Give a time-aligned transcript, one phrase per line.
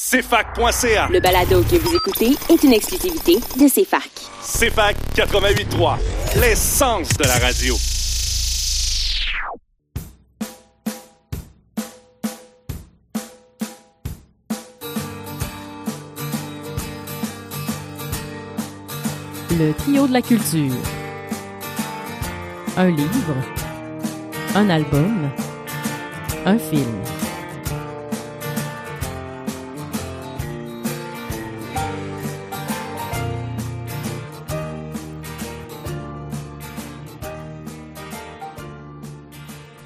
[0.00, 1.08] CFAC.ca.
[1.10, 4.08] Le balado que vous écoutez est une exclusivité de CFAC.
[4.40, 5.96] CFAC 88.3,
[6.40, 7.74] l'essence de la radio.
[19.50, 20.76] Le trio de la culture.
[22.76, 23.34] Un livre.
[24.54, 25.28] Un album.
[26.46, 27.17] Un film.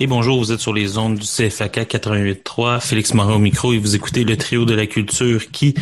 [0.03, 3.79] Et bonjour, vous êtes sur les ondes du CFAK 88.3, Félix Morin au micro et
[3.79, 5.77] vous écoutez le trio de la culture qui,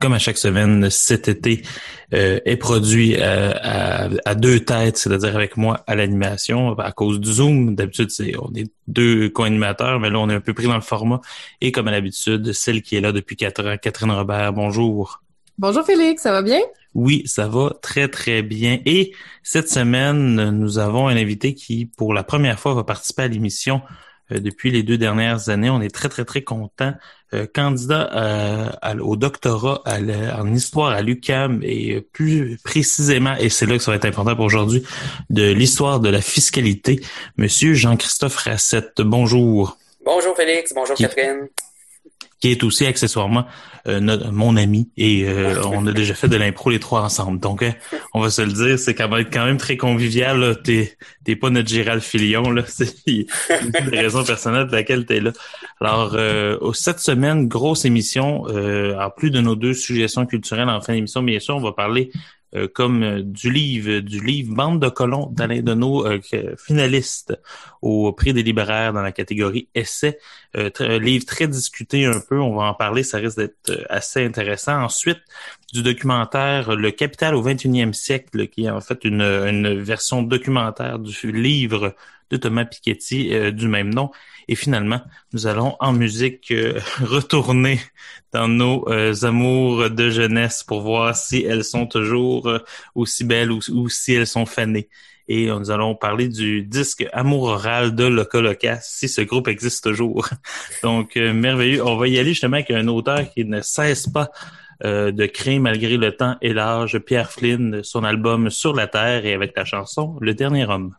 [0.00, 1.62] comme à chaque semaine cet été,
[2.12, 3.52] euh, est produit euh,
[4.24, 7.74] à, deux têtes, c'est-à-dire avec moi à l'animation à cause du Zoom.
[7.74, 10.80] D'habitude, c'est on est deux co-animateurs, mais là, on est un peu pris dans le
[10.80, 11.20] format.
[11.60, 15.20] Et comme à l'habitude, celle qui est là depuis quatre ans, Catherine Robert, bonjour.
[15.58, 16.60] Bonjour Félix, ça va bien?
[16.94, 18.78] Oui, ça va très très bien.
[18.86, 23.28] Et cette semaine, nous avons un invité qui, pour la première fois, va participer à
[23.28, 23.82] l'émission
[24.32, 25.70] euh, depuis les deux dernières années.
[25.70, 26.94] On est très très très content.
[27.34, 33.76] Euh, candidat euh, au doctorat en histoire à l'UCAM et plus précisément, et c'est là
[33.76, 34.84] que ça va être important pour aujourd'hui,
[35.30, 37.00] de l'histoire de la fiscalité,
[37.36, 39.00] Monsieur Jean-Christophe Rassette.
[39.00, 39.78] Bonjour.
[40.04, 41.48] Bonjour Félix, bonjour Catherine
[42.44, 43.46] qui est aussi accessoirement
[43.86, 47.40] euh, mon ami et euh, on a déjà fait de l'impro les trois ensemble.
[47.40, 47.72] Donc hein,
[48.12, 50.60] on va se le dire, c'est quand même quand même très convivial.
[50.62, 55.32] T'es t'es pas notre Gérald Filion là, c'est une raison personnelle pour laquelle t'es là.
[55.80, 58.42] Alors euh, cette semaine grosse émission.
[58.42, 62.10] en plus de nos deux suggestions culturelles en fin d'émission, bien sûr, on va parler
[62.56, 66.20] euh, comme euh, du livre, du livre Bande de colons d'Alain Deneau, euh,
[66.56, 67.38] finaliste
[67.82, 70.18] au prix des libraires dans la catégorie essai.
[70.54, 74.82] un livre très discuté un peu, on va en parler, ça risque d'être assez intéressant.
[74.82, 75.20] Ensuite,
[75.72, 80.98] du documentaire Le Capital au 21e siècle, qui est en fait une, une version documentaire
[81.00, 81.94] du livre
[82.30, 84.10] de Thomas Piketty du même nom.
[84.48, 85.00] Et finalement,
[85.32, 87.80] nous allons en musique euh, retourner
[88.32, 92.58] dans nos euh, amours de jeunesse pour voir si elles sont toujours euh,
[92.94, 94.88] aussi belles ou, si elles sont fanées.
[95.26, 100.28] Et nous allons parler du disque Amour oral de Loca si ce groupe existe toujours.
[100.82, 101.82] Donc, merveilleux.
[101.82, 104.30] On va y aller justement avec un auteur qui ne cesse pas
[104.82, 109.32] de créer malgré le temps et l'âge, Pierre Flynn, son album Sur la Terre et
[109.32, 110.94] avec la chanson Le Dernier Homme.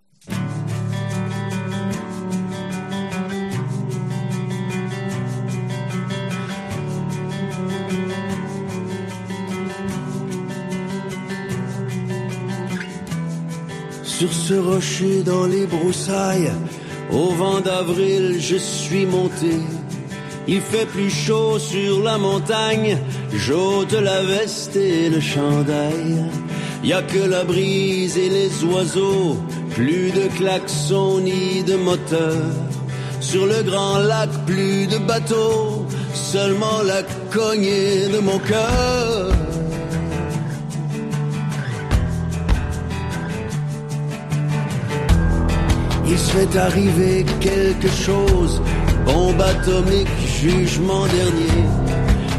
[14.26, 16.52] Sur ce rocher dans les broussailles,
[17.12, 19.60] au vent d'avril, je suis monté.
[20.48, 22.98] Il fait plus chaud sur la montagne,
[23.36, 26.26] j'ôte la veste et le chandail.
[26.84, 29.38] Y a que la brise et les oiseaux,
[29.76, 32.56] plus de klaxons ni de moteurs.
[33.20, 35.86] Sur le grand lac, plus de bateaux,
[36.16, 39.30] seulement la cognée de mon cœur.
[46.08, 48.62] Il souhaite arriver quelque chose,
[49.06, 50.08] bombe atomique,
[50.42, 51.64] jugement dernier.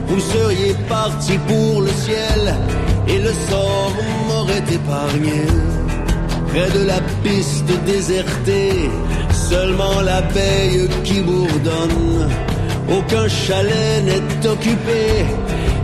[0.09, 2.55] Vous seriez parti pour le ciel
[3.09, 3.93] et le sort
[4.29, 5.43] m'aurait épargné.
[6.49, 8.91] Près de la piste désertée,
[9.33, 12.29] seulement l'abeille qui bourdonne.
[12.89, 15.27] Aucun chalet n'est occupé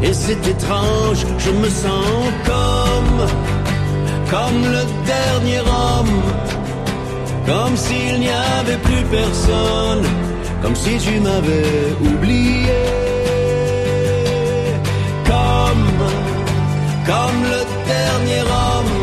[0.03, 2.33] et c'est étrange, je me sens
[4.31, 6.23] comme le dernier homme
[7.47, 10.05] comme s'il n'y avait plus personne,
[10.63, 12.83] comme si tu m'avais oublié.
[15.27, 15.89] Comme,
[17.07, 17.61] comme le
[17.95, 18.97] dernier homme,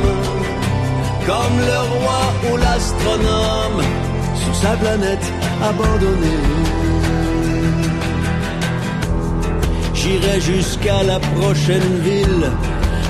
[1.25, 3.81] comme le roi ou l'astronome.
[4.41, 5.27] Sur sa planète
[5.61, 6.43] abandonnée.
[9.93, 12.49] J'irai jusqu'à la prochaine ville,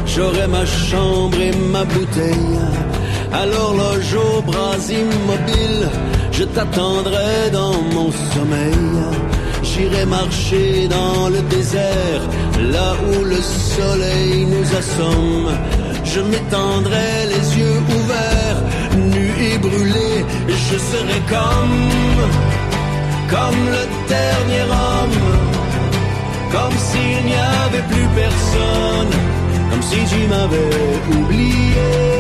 [0.08, 2.60] j'aurai ma chambre et ma bouteille
[3.32, 5.90] à l'horloge aux bras immobiles,
[6.32, 8.90] je t'attendrai dans mon sommeil.
[9.62, 12.22] J'irai marcher dans le désert,
[12.72, 15.50] là où le soleil nous assomme.
[16.04, 18.62] Je m'étendrai les yeux ouverts,
[18.98, 21.80] nu et brûlé, je serai comme,
[23.30, 25.20] comme le dernier homme,
[26.52, 29.14] comme s'il n'y avait plus personne,
[29.70, 32.19] comme si tu m'avais oublié.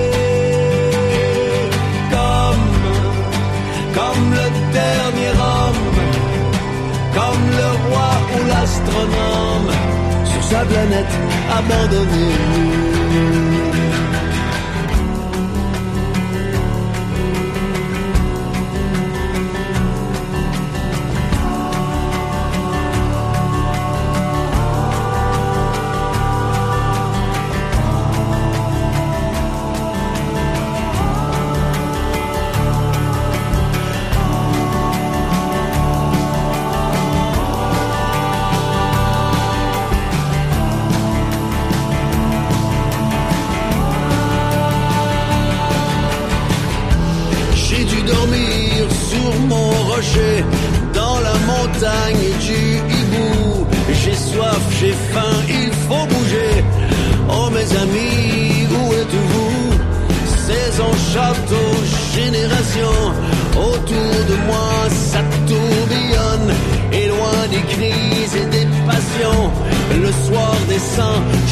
[3.99, 4.47] Comme le
[4.81, 5.85] dernier homme,
[7.17, 9.69] comme le roi ou l'astronome
[10.49, 11.13] sa planète
[11.57, 13.58] abandonnée.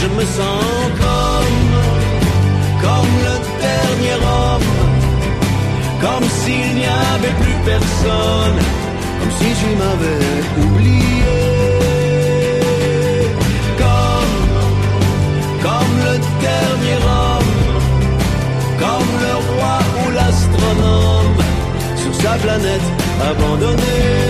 [0.07, 0.63] Je me sens
[1.03, 1.59] comme,
[2.81, 4.87] comme le dernier homme
[6.01, 8.59] comme s'il n'y avait plus personne,
[9.19, 11.37] comme si tu m'avais oublié.
[13.83, 14.37] Comme,
[15.65, 16.15] comme le
[16.47, 17.55] dernier homme,
[18.83, 21.37] comme le roi ou l'astronome,
[21.95, 22.87] sur sa planète
[23.29, 24.26] abandonnée.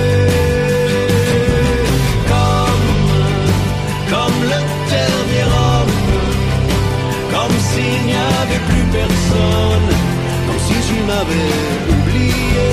[11.08, 11.54] M'avais
[11.94, 12.70] oublié.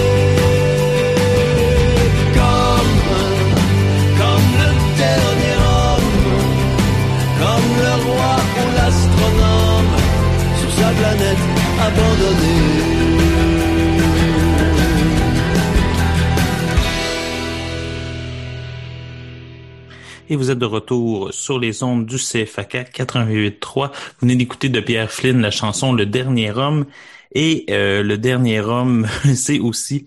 [2.38, 2.96] Comme,
[4.20, 4.70] comme le
[5.02, 6.14] dernier homme,
[7.40, 9.92] comme le roi ou l'astronome,
[10.60, 11.44] sur sa planète
[11.86, 13.04] abandonnée.
[20.30, 23.90] Et vous êtes de retour sur les ondes du CFAK 88.3.
[23.90, 23.90] Vous
[24.22, 26.86] venez d'écouter de Pierre Flynn la chanson Le Dernier Homme.
[27.34, 30.06] Et euh, Le Dernier Homme, c'est aussi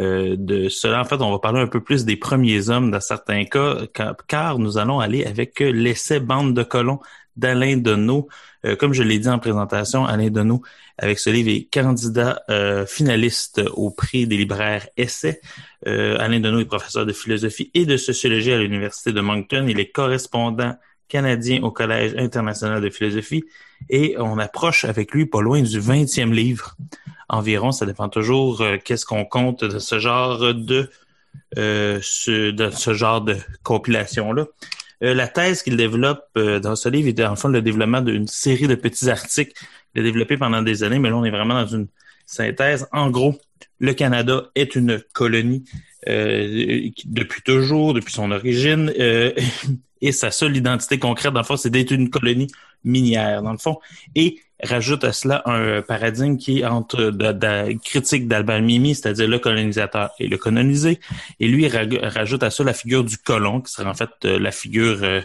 [0.00, 1.00] euh, de cela.
[1.00, 3.78] En fait, on va parler un peu plus des premiers hommes dans certains cas,
[4.28, 7.00] car, nous allons aller avec l'essai Bande de colons
[7.38, 8.28] d'Alain Deneau.
[8.66, 10.62] Euh, comme je l'ai dit en présentation, Alain Deneau,
[10.98, 15.40] avec ce livre, est candidat euh, finaliste au prix des libraires Essais.
[15.86, 19.66] Euh, Alain Deneau est professeur de philosophie et de sociologie à l'Université de Moncton.
[19.68, 20.74] Il est correspondant
[21.08, 23.44] canadien au Collège international de philosophie
[23.90, 26.76] et on approche avec lui pas loin du 20e livre
[27.28, 27.72] environ.
[27.72, 30.90] Ça dépend toujours euh, qu'est-ce qu'on compte de ce genre de,
[31.56, 34.46] euh, ce, de ce genre de compilation-là.
[35.02, 38.26] Euh, la thèse qu'il développe euh, dans ce livre est en fond le développement d'une
[38.26, 39.52] série de petits articles
[39.92, 41.86] qu'il a développé pendant des années, mais là on est vraiment dans une
[42.26, 42.88] synthèse.
[42.92, 43.38] En gros,
[43.78, 45.64] le Canada est une colonie
[46.06, 49.32] euh, depuis toujours, depuis son origine, euh,
[50.00, 52.48] et sa seule identité concrète, dans le fond, c'est d'être une colonie
[52.84, 53.78] minière, dans le fond,
[54.14, 59.38] et rajoute à cela un paradigme qui est entre de, critique d'Albert Mimi, c'est-à-dire le
[59.38, 61.00] colonisateur et le colonisé,
[61.40, 64.50] et lui rajoute à ça la figure du colon, qui serait en fait euh, la
[64.50, 65.20] figure euh,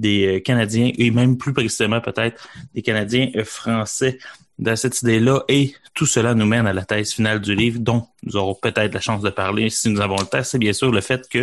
[0.00, 4.18] des Canadiens, et même plus précisément peut-être des Canadiens français
[4.58, 8.06] dans cette idée-là, et tout cela nous mène à la thèse finale du livre, dont
[8.22, 10.92] nous aurons peut-être la chance de parler si nous avons le temps, c'est bien sûr
[10.92, 11.38] le fait que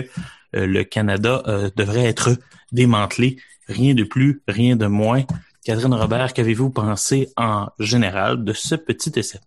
[0.56, 2.30] euh, le Canada euh, devrait être
[2.71, 3.38] démantelé,
[3.68, 5.24] rien de plus, rien de moins.
[5.65, 9.39] Catherine Robert, qu'avez-vous pensé en général de ce petit essai?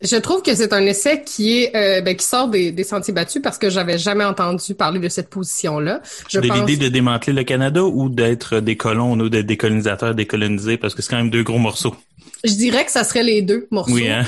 [0.00, 3.12] Je trouve que c'est un essai qui est euh, ben, qui sort des, des sentiers
[3.12, 6.00] battus parce que j'avais jamais entendu parler de cette position-là.
[6.28, 6.58] Je de pense...
[6.58, 10.94] l'idée de démanteler le Canada ou d'être des colons ou d'être des colonisateurs décolonisés parce
[10.94, 11.96] que c'est quand même deux gros morceaux.
[12.44, 13.94] Je dirais que ça serait les deux morceaux.
[13.94, 14.24] Oui, hein?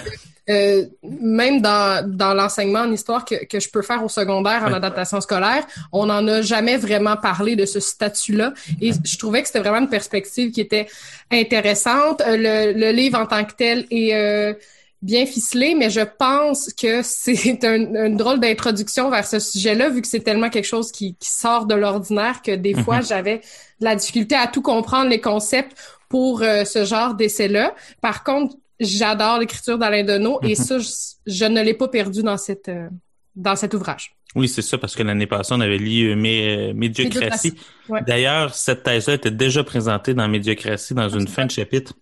[0.49, 4.73] Euh, même dans, dans l'enseignement en histoire que, que je peux faire au secondaire en
[4.73, 8.53] adaptation scolaire, on n'en a jamais vraiment parlé de ce statut-là.
[8.81, 10.89] Et je trouvais que c'était vraiment une perspective qui était
[11.31, 12.21] intéressante.
[12.23, 14.55] Euh, le, le livre en tant que tel est euh,
[15.03, 20.03] bien ficelé, mais je pense que c'est un, une drôle d'introduction vers ce sujet-là, vu
[20.03, 23.85] que c'est tellement quelque chose qui, qui sort de l'ordinaire que des fois, j'avais de
[23.85, 25.77] la difficulté à tout comprendre les concepts
[26.09, 27.75] pour euh, ce genre d'essai-là.
[28.01, 30.89] Par contre, j'adore l'écriture d'Alain Deneau et ça, je,
[31.27, 32.89] je ne l'ai pas perdu dans cette euh,
[33.37, 34.17] dans cet ouvrage.
[34.35, 37.55] Oui, c'est ça, parce que l'année passée, on avait lu euh, Mé Médiocratie.
[37.89, 38.01] Ouais.
[38.07, 41.95] D'ailleurs, cette thèse-là était déjà présentée dans Médiocratie dans une fin de chapitre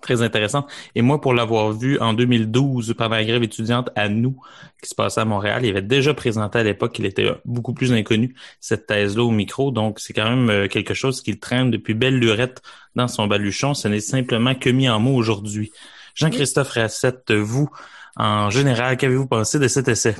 [0.00, 0.66] très intéressant.
[0.94, 4.36] Et moi, pour l'avoir vu en 2012 pendant la grève étudiante à nous,
[4.82, 7.92] qui se passait à Montréal, il avait déjà présenté à l'époque qu'il était beaucoup plus
[7.92, 9.70] inconnu, cette thèse-là au micro.
[9.70, 12.62] Donc, c'est quand même euh, quelque chose qu'il traîne depuis belle lurette
[12.94, 13.74] dans son baluchon.
[13.74, 15.72] Ce n'est simplement que mis en mots aujourd'hui.
[16.14, 17.68] Jean-Christophe Rassette, vous,
[18.16, 20.16] en général, qu'avez-vous pensé de cet essai?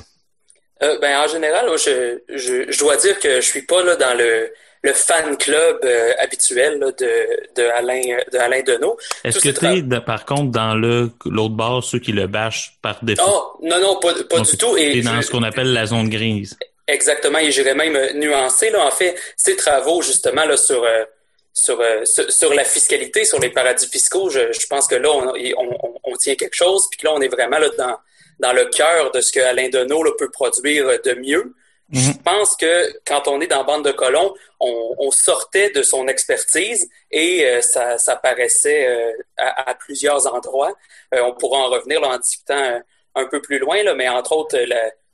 [0.81, 4.17] Euh, ben, en général, je, je, je, dois dire que je suis pas là dans
[4.17, 4.49] le
[4.81, 8.97] le fan club euh, habituel de, de Alain de Alain Deneau.
[9.23, 13.03] Est-ce que tu es par contre dans le l'autre bord ceux qui le bâchent par
[13.03, 13.23] défaut?
[13.25, 16.57] Oh non non pas, pas du tout et dans ce qu'on appelle la zone grise.
[16.87, 21.03] Exactement, et j'irais même nuancer là en fait ces travaux justement là sur euh,
[21.51, 21.81] sur,
[22.29, 26.15] sur, la fiscalité, sur les paradis fiscaux, je, je pense que là, on, on, on,
[26.15, 27.97] tient quelque chose, puis que là, on est vraiment là, dans,
[28.39, 31.53] dans le cœur de ce que Alain Deneau là, peut produire de mieux.
[31.91, 32.17] Je mhm.
[32.19, 37.45] pense que quand on est dans Bande de colons, on, sortait de son expertise et
[37.45, 40.75] euh, ça, ça paraissait euh, à, plusieurs endroits.
[41.13, 42.81] Euh, on pourra en revenir là, en discutant
[43.15, 44.57] un peu plus loin, là, mais entre autres,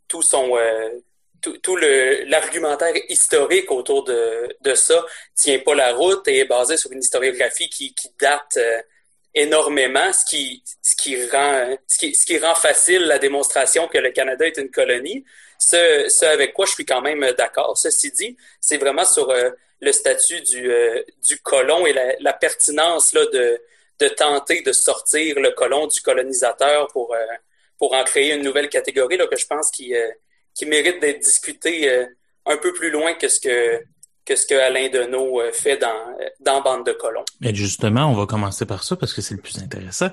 [0.08, 0.58] tout son
[1.42, 5.06] tout, tout l'argumentaire historique autour de, de ça
[5.36, 8.58] tient pas la route et est basé sur une historiographie qui, qui date
[9.34, 13.98] énormément, ce qui, ce qui rend, ce qui, ce qui rend facile la démonstration que
[13.98, 15.24] le Canada est une colonie.
[15.58, 17.78] Ce, ce avec quoi je suis quand même d'accord.
[17.78, 19.50] Ceci dit, c'est vraiment sur euh,
[19.82, 23.62] le statut du, euh, du colon et la, pertinence là, de,
[24.00, 27.26] de tenter de sortir le colon du colonisateur pour, euh,
[27.78, 29.94] pour en créer une nouvelle catégorie là, que je pense qui,
[30.54, 32.06] qui mérite d'être discutée
[32.46, 33.84] un peu plus loin que ce que
[34.26, 35.88] que ce que Alain Deneau euh, fait dans,
[36.44, 37.24] dans Bande de colons.
[37.44, 40.10] Et justement, on va commencer par ça parce que c'est le plus intéressant.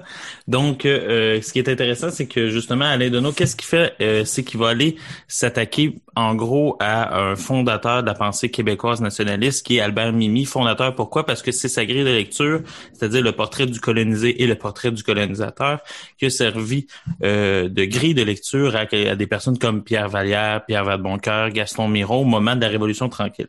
[0.46, 3.94] Donc, euh, ce qui est intéressant, c'est que justement, Alain Deneau, qu'est-ce qu'il fait?
[4.02, 4.96] Euh, c'est qu'il va aller
[5.28, 10.44] s'attaquer en gros à un fondateur de la pensée québécoise nationaliste qui est Albert Mimi.
[10.44, 11.24] Fondateur, pourquoi?
[11.24, 12.60] Parce que c'est sa grille de lecture,
[12.92, 15.78] c'est-à-dire le portrait du colonisé et le portrait du colonisateur,
[16.18, 16.86] qui a servi
[17.20, 22.24] de grille de lecture à, des personnes comme Pierre Vallière, Pierre Vadeboncoeur, Gaston Miron au
[22.24, 23.48] moment de la Révolution tranquille.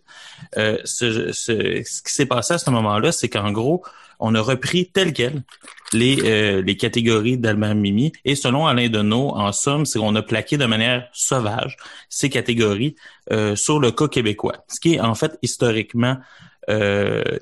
[0.58, 3.84] Euh, ce, qui s'est passé à ce moment-là, c'est qu'en gros,
[4.20, 5.44] on a repris tel quel
[5.92, 8.12] les, euh, les catégories d'Albert Mimi.
[8.26, 11.78] Et selon Alain Deneau, en somme, c'est qu'on a plaqué de manière sauvage
[12.10, 12.96] ces catégories
[13.32, 16.18] euh, sur le cas québécois, ce qui est en fait historiquement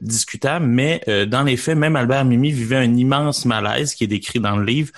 [0.02, 4.40] discutable, mais dans les faits, même Albert Mimi vivait un immense malaise qui est décrit
[4.40, 4.92] dans le livre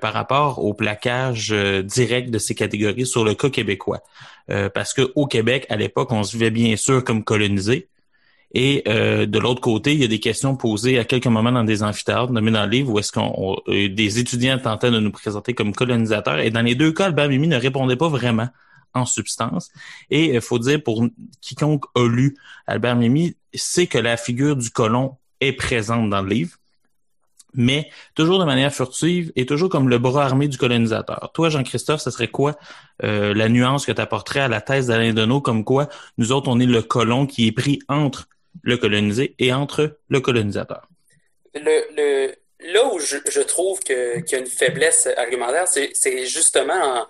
[0.00, 1.54] par rapport au plaquage
[1.84, 4.02] direct de ces catégories sur le cas québécois.
[4.50, 7.88] Euh, parce que au Québec, à l'époque, on se vivait bien sûr comme colonisé.
[8.54, 11.64] Et euh, de l'autre côté, il y a des questions posées à quelques moments dans
[11.64, 15.10] des amphithéâtres, nommés dans le livre, où est-ce qu'on euh, des étudiants tentaient de nous
[15.10, 16.38] présenter comme colonisateurs.
[16.38, 18.48] Et dans les deux cas, Albert Mimi ne répondait pas vraiment
[18.94, 19.70] en substance.
[20.10, 21.06] Et il faut dire, pour
[21.40, 26.28] quiconque a lu Albert Mimi, c'est que la figure du colon est présente dans le
[26.28, 26.58] livre
[27.54, 31.30] mais toujours de manière furtive et toujours comme le bras armé du colonisateur.
[31.34, 32.56] Toi, Jean-Christophe, ce serait quoi
[33.02, 36.48] euh, la nuance que tu apporterais à la thèse d'Alain Deneau, comme quoi nous autres,
[36.48, 38.28] on est le colon qui est pris entre
[38.62, 40.88] le colonisé et entre le colonisateur?
[41.54, 47.06] Le, là où je, trouve qu'il y a une faiblesse argumentaire, c'est justement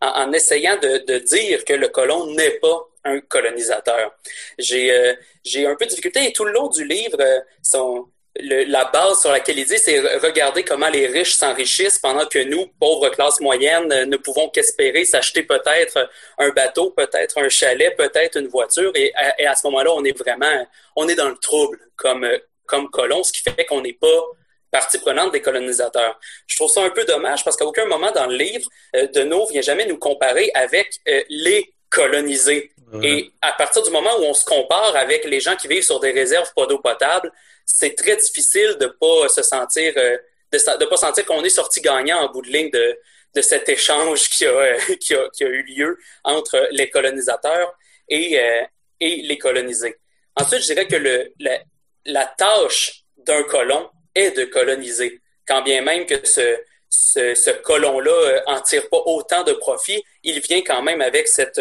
[0.00, 4.14] en, essayant de, dire que le colon n'est pas un colonisateur.
[4.58, 5.14] J'ai euh,
[5.44, 9.20] j'ai un peu de difficulté et tout le long du livre, euh, son, la base
[9.20, 13.40] sur laquelle il dit, c'est regarder comment les riches s'enrichissent pendant que nous, pauvres classes
[13.40, 18.92] moyennes, euh, ne pouvons qu'espérer s'acheter peut-être un bateau, peut-être un chalet, peut-être une voiture.
[18.94, 20.66] Et à, ce moment-là, on est vraiment,
[20.96, 24.22] on est dans le trouble comme, euh, comme colons, ce qui fait qu'on n'est pas
[24.70, 26.18] partie prenante des colonisateurs.
[26.46, 29.46] Je trouve ça un peu dommage parce qu'à aucun moment dans le livre, euh, Deneau
[29.46, 32.72] vient jamais nous comparer avec les colonisés.
[33.04, 36.00] Et à partir du moment où on se compare avec les gens qui vivent sur
[36.00, 37.30] des réserves pas d'eau potable,
[37.64, 40.16] c'est très difficile de pas se sentir, euh,
[40.52, 42.98] de, de pas sentir qu'on est sorti gagnant en bout de ligne de,
[43.36, 47.72] de cet échange qui a, qui a, qui a eu lieu entre les colonisateurs
[48.08, 48.62] et, euh,
[48.98, 49.96] et les colonisés.
[50.34, 51.60] Ensuite, je dirais que le, la,
[52.06, 58.10] la tâche d'un colon est de coloniser, quand bien même que ce, ce, ce colon-là
[58.10, 61.60] euh, en tire pas autant de profit, il vient quand même avec cette,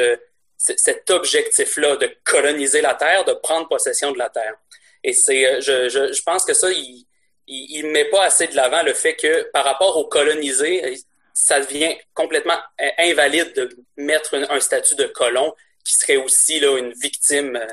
[0.57, 4.55] cet objectif-là de coloniser la Terre, de prendre possession de la Terre.
[5.03, 7.05] Et c'est, euh, je, je, je, pense que ça, il,
[7.47, 10.97] il, met pas assez de l'avant le fait que par rapport aux colonisés,
[11.33, 12.57] ça devient complètement
[12.97, 15.53] invalide de mettre un, statut de colon
[15.85, 17.65] qui serait aussi là une victime euh,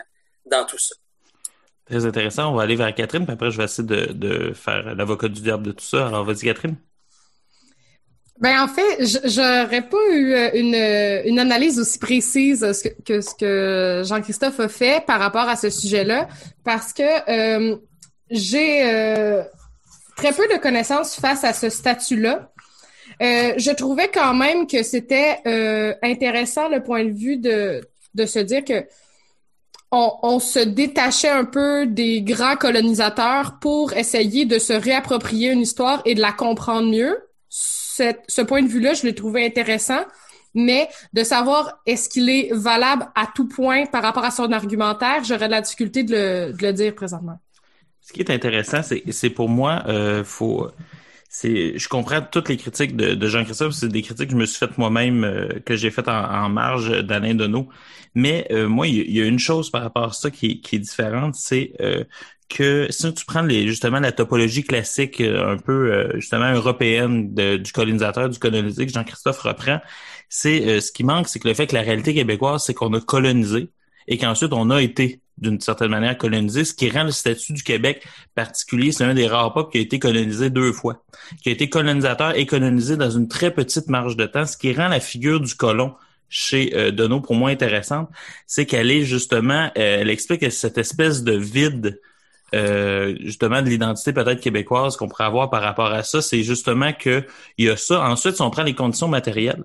[0.45, 0.95] dans tout ça.
[1.87, 2.52] Très intéressant.
[2.52, 5.40] On va aller vers Catherine, puis après je vais essayer de, de faire l'avocat du
[5.40, 6.09] diable de tout ça.
[6.09, 6.76] Alors vas-y Catherine.
[8.38, 10.75] Ben en fait, j'aurais pas eu euh, une,
[11.31, 12.66] une analyse aussi précise
[13.05, 16.28] que ce que Jean-Christophe a fait par rapport à ce sujet-là,
[16.62, 17.76] parce que euh,
[18.31, 19.43] j'ai euh,
[20.16, 22.50] très peu de connaissances face à ce statut-là.
[23.21, 25.38] je trouvais quand même que c'était
[26.02, 27.81] intéressant le point de vue de,
[28.14, 28.85] de se dire que
[29.93, 36.02] on, se détachait un peu des grands colonisateurs pour essayer de se réapproprier une histoire
[36.05, 40.05] et de la comprendre mieux ce point de vue-là, je l'ai trouvé intéressant.
[40.55, 45.23] mais de savoir est-ce qu'il est valable à tout point par rapport à son argumentaire,
[45.23, 47.38] j'aurais de la difficulté de le, dire présentement.
[48.00, 50.71] Ce qui est intéressant, c'est, c'est pour moi, euh, faut,
[51.38, 54.47] c'est, je comprends toutes les critiques de, de Jean-Christophe, c'est des critiques que je me
[54.47, 57.69] suis faites moi-même, euh, que j'ai faites en, marge d'Alain Deneau.
[58.14, 60.78] Mais euh, moi, il y, a une chose par rapport à ça qui, qui est
[60.78, 62.05] différente, c'est euh,
[62.49, 68.31] que si tu prends les, justement la topologie classique, un peu justement européenne du colonisateur,
[68.31, 69.81] du colonisé que Jean-Christophe reprend,
[70.31, 73.00] c'est ce qui manque, c'est que le fait que la réalité québécoise, c'est qu'on a
[73.00, 73.69] colonisé
[74.08, 77.62] et qu'ensuite on a été d'une certaine manière colonisé, ce qui rend le statut du
[77.62, 78.90] Québec particulier.
[78.90, 81.02] C'est un des rares peuples qui a été colonisé deux fois,
[81.42, 84.72] qui a été colonisateur et colonisé dans une très petite marge de temps, ce qui
[84.72, 85.94] rend la figure du colon
[86.28, 88.08] chez euh, pour moi intéressante,
[88.46, 92.00] c'est qu'elle est justement, euh, elle explique cette espèce de vide
[92.54, 96.92] euh, justement de l'identité peut-être québécoise qu'on pourrait avoir par rapport à ça, c'est justement
[96.92, 97.25] que
[97.58, 98.02] il y a ça.
[98.08, 99.64] Ensuite, si on prend les conditions matérielles,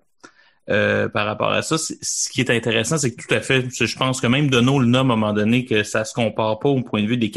[0.70, 1.78] euh, par rapport à ça.
[1.78, 4.86] Ce qui est intéressant, c'est que tout à fait, je pense que même Deneau le
[4.86, 7.32] nomme à un moment donné que ça se compare pas au point de vue des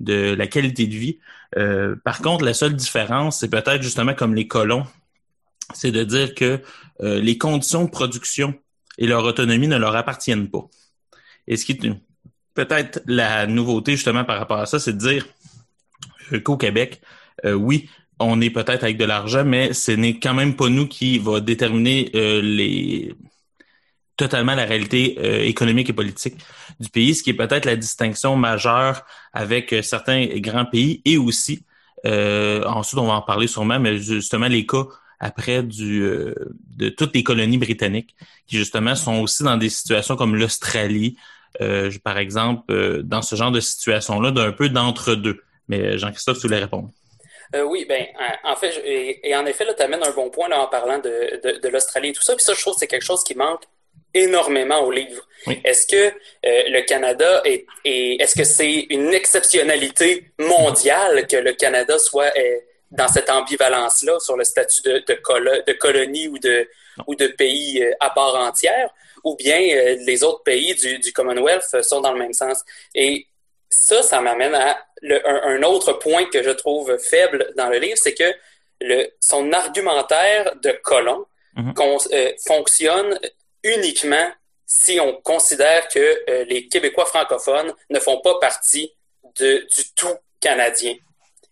[0.00, 1.18] de la qualité de vie.
[1.58, 4.86] Euh, par contre, la seule différence, c'est peut-être justement comme les colons,
[5.74, 6.62] c'est de dire que
[7.02, 8.54] euh, les conditions de production
[8.96, 10.66] et leur autonomie ne leur appartiennent pas.
[11.46, 11.92] Et ce qui est
[12.54, 15.26] peut-être la nouveauté justement par rapport à ça, c'est de dire
[16.42, 17.02] qu'au Québec,
[17.44, 17.88] oui,
[18.20, 21.40] on est peut-être avec de l'argent, mais ce n'est quand même pas nous qui va
[21.40, 23.14] déterminer euh, les
[24.16, 26.36] totalement la réalité euh, économique et politique
[26.78, 31.16] du pays, ce qui est peut-être la distinction majeure avec euh, certains grands pays et
[31.16, 31.64] aussi,
[32.04, 34.84] ensuite on va en parler sûrement, mais justement les cas
[35.18, 36.02] après du
[36.76, 38.14] de toutes les colonies britanniques
[38.46, 41.16] qui justement sont aussi dans des situations comme l'Australie,
[42.02, 45.42] par exemple, dans ce genre de situation-là, d'un peu d'entre-deux.
[45.68, 46.90] Mais Jean-Christophe, tu voulais répondre.
[47.54, 48.06] Euh, oui, ben,
[48.44, 51.40] en fait, et, en effet, là, tu amènes un bon point là, en parlant de,
[51.42, 52.34] de, de l'Australie et tout ça.
[52.36, 53.62] Puis ça, je trouve que c'est quelque chose qui manque
[54.14, 55.26] énormément au livre.
[55.64, 56.10] Est-ce que euh,
[56.44, 62.58] le Canada est, est-ce que c'est une exceptionnalité mondiale que le Canada soit euh,
[62.90, 66.68] dans cette ambivalence-là sur le statut de, de, de colonie ou de,
[67.06, 68.90] ou de pays à part entière,
[69.22, 69.60] ou bien
[70.06, 72.64] les autres pays du, du Commonwealth sont dans le même sens?
[72.94, 73.26] Et
[73.68, 78.14] ça, ça m'amène à un, autre point que je trouve faible dans le livre, c'est
[78.14, 78.32] que
[78.80, 81.74] le, son argumentaire de colon mhm.
[82.12, 83.18] euh, fonctionne
[83.62, 84.30] uniquement
[84.66, 85.98] si on considère que
[86.30, 88.92] euh, les Québécois francophones ne font pas partie
[89.38, 90.94] de, du tout canadien.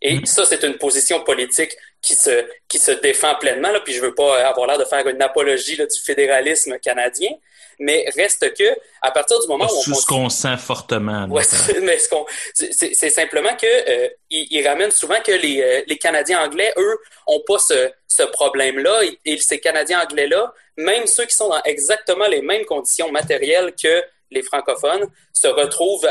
[0.01, 0.27] Et mhm.
[0.27, 3.71] ça, c'est une position politique qui se, qui se défend pleinement.
[3.71, 7.31] Là, puis je veux pas avoir l'air de faire une apologie là, du fédéralisme canadien,
[7.79, 11.27] mais reste que à partir du moment où on ce qu'on sent fortement.
[11.29, 11.43] Ouais,
[11.83, 16.41] mais ce qu'on c'est simplement que euh, il, ramène souvent que les, euh, les Canadiens
[16.45, 21.49] anglais eux ont pas ce, ce problème-là et, ces Canadiens anglais-là, même ceux qui sont
[21.49, 26.07] dans exactement les mêmes conditions matérielles que les francophones se retrouvent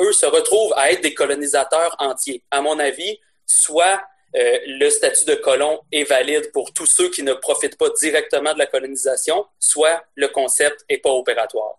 [0.00, 2.42] eux se retrouvent à être des colonisateurs entiers.
[2.50, 4.02] À mon avis, soit
[4.34, 8.54] euh, le statut de colon est valide pour tous ceux qui ne profitent pas directement
[8.54, 11.78] de la colonisation, soit le concept est pas opératoire.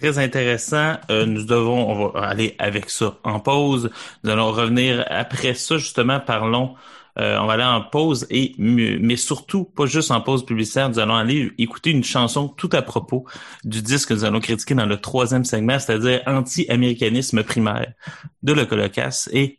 [0.00, 0.96] Très intéressant.
[1.10, 3.90] Euh, nous devons, on va aller avec ça en pause.
[4.24, 5.76] Nous allons revenir après ça.
[5.76, 6.74] Justement, parlons.
[7.18, 10.88] Euh, on va aller en pause et mais surtout pas juste en pause publicitaire.
[10.88, 13.26] Nous allons aller écouter une chanson tout à propos
[13.64, 17.92] du disque que nous allons critiquer dans le troisième segment, c'est-à-dire anti-américanisme primaire
[18.42, 19.58] de Le Colocasse et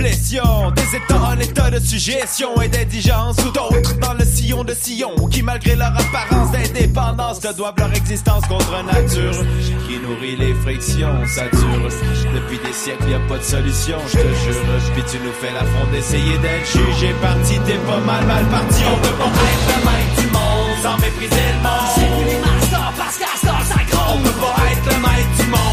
[2.71, 7.77] d'indigence ou d'autres dans le sillon de sillon qui malgré leur apparence d'indépendance te doivent
[7.77, 9.45] leur existence contre nature.
[9.87, 11.89] Qui nourrit les frictions ça dure.
[12.33, 14.93] Depuis des siècles y a pas de solution je te jure.
[14.93, 18.81] Puis tu nous fais la fronde d'essayer d'être jugé parti t'es pas mal mal parti.
[18.91, 21.91] On peut pas être le maître du monde sans mépriser le monde.
[21.95, 25.70] C'est parce qu'à ça gros on peut pas être le maître du monde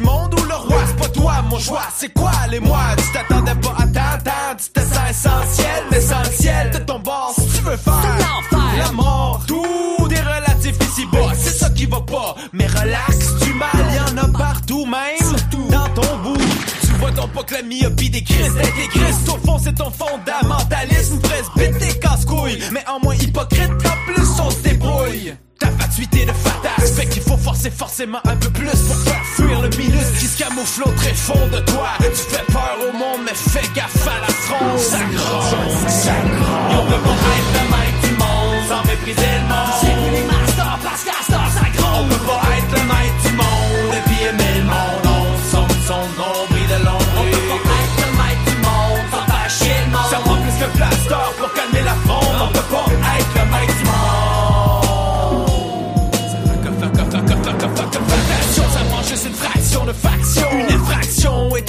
[0.00, 3.54] Monde ou le roi C'est pas toi mon choix, c'est quoi les mois Tu t'attendais
[3.54, 8.78] pas à t'attendre, tu ça essentiel L'essentiel de ton bord, si tu veux faire l'enfer,
[8.78, 13.70] la mort, tout est relatif ici-bas C'est ça qui va pas, mais relax, du mal
[13.94, 15.68] y'en a partout même Surtout.
[15.70, 16.38] dans ton bout.
[16.82, 21.20] Tu vois donc pas que la myopie des crises d'intégristes Au fond c'est ton fondamentalisme
[21.20, 25.34] Presbyte tes casse-couilles, mais en moins hypocrite En plus on se débrouille.
[25.58, 26.32] Ta fatuité de
[27.70, 31.14] forcer forcément un peu plus pour faire fuir le minus qui se camoufle au très
[31.14, 31.88] fond de toi.
[32.00, 34.78] Tu fais peur au monde, mais fais gaffe à la fronde.
[34.78, 36.80] Ça gronde, ça gronde.
[36.80, 39.95] On peut pas être le maître du monde sans mépriser le monde.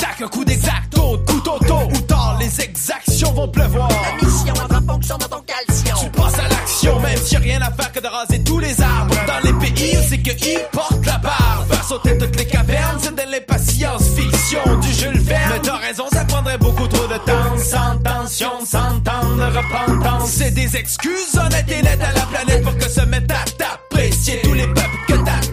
[0.03, 3.89] À un coup d'exacto, de couteau tôt ou tard, les exactions vont pleuvoir.
[3.89, 5.97] La mission en fonction de ton calcium.
[6.01, 9.15] Tu passes à l'action, même a rien à faire que de raser tous les arbres.
[9.27, 11.67] Dans les pays où c'est que ils portent la barbe.
[11.69, 15.51] Faire sauter toutes les cavernes, c'est de l'impatience fiction du Jules Verne.
[15.53, 17.57] Mais t'as raison, ça prendrait beaucoup trop de temps.
[17.57, 20.29] Sans tension, sans temps de repentance.
[20.29, 24.41] C'est des excuses honnêtes et nettes à la planète pour que se mette à t'apprécier
[24.43, 25.46] tous les peuples que t'as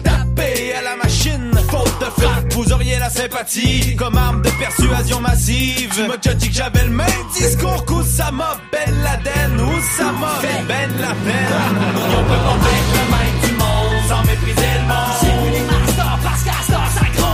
[3.17, 5.89] la comme arme de persuasion massive.
[5.93, 9.59] Tu déjà dit que j'avais le même discours qu'Oussama Ben Laden.
[9.59, 11.55] Oussama Ben Laden.
[11.95, 15.15] On peut être le maître du monde sans mépriser le monde.
[15.19, 17.24] C'est plus les masters parce qu'à ça gronde.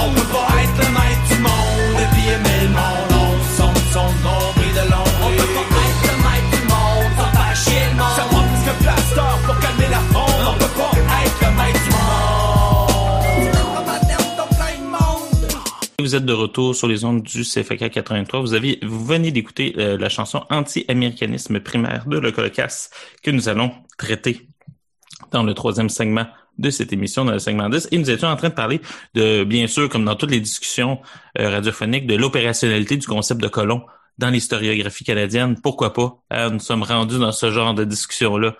[16.12, 18.41] Vous êtes de retour sur les ondes du CFK 83.
[18.41, 22.89] Vous avez, vous venez d'écouter euh, la chanson Anti-américanisme primaire de Le Colocasse
[23.24, 24.45] que nous allons traiter
[25.32, 27.88] dans le troisième segment de cette émission, dans le segment 10.
[27.93, 28.82] Et nous étions en train de parler
[29.13, 31.00] de, bien sûr, comme dans toutes les discussions
[31.39, 33.86] euh, radiophoniques, de l'opérationnalité du concept de colon
[34.17, 35.62] dans l'historiographie canadienne.
[35.63, 36.17] Pourquoi pas?
[36.30, 38.58] Hein, nous sommes rendus dans ce genre de discussion-là.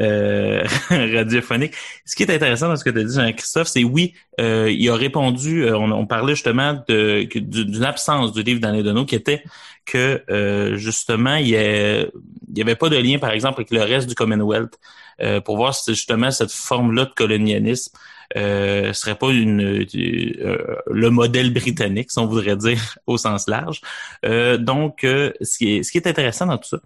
[0.00, 1.74] Euh, radiophonique.
[2.06, 4.88] Ce qui est intéressant dans ce que tu as dit, Jean-Christophe, c'est oui, euh, il
[4.88, 9.16] a répondu, euh, on, on, parlait justement de, d'une absence du livre d'Alain Deneau qui
[9.16, 9.42] était
[9.84, 14.14] que euh, justement, il n'y avait pas de lien, par exemple, avec le reste du
[14.14, 14.78] Commonwealth
[15.20, 17.92] euh, pour voir si justement cette forme-là de colonialisme
[18.36, 23.80] euh, serait pas une euh, le modèle britannique, si on voudrait dire au sens large.
[24.24, 26.80] Euh, donc, euh, ce, qui est, ce qui est intéressant dans tout ça,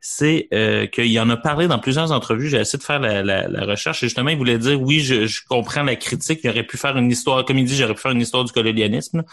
[0.00, 2.48] c'est euh, qu'il en a parlé dans plusieurs entrevues.
[2.48, 5.82] J'ai essayé de faire la, la, recherche et justement, il voulait dire oui, je, comprends
[5.82, 6.40] la critique.
[6.42, 8.52] Il aurait pu faire une histoire, comme il dit, j'aurais pu faire une histoire du
[8.52, 9.24] colonialisme.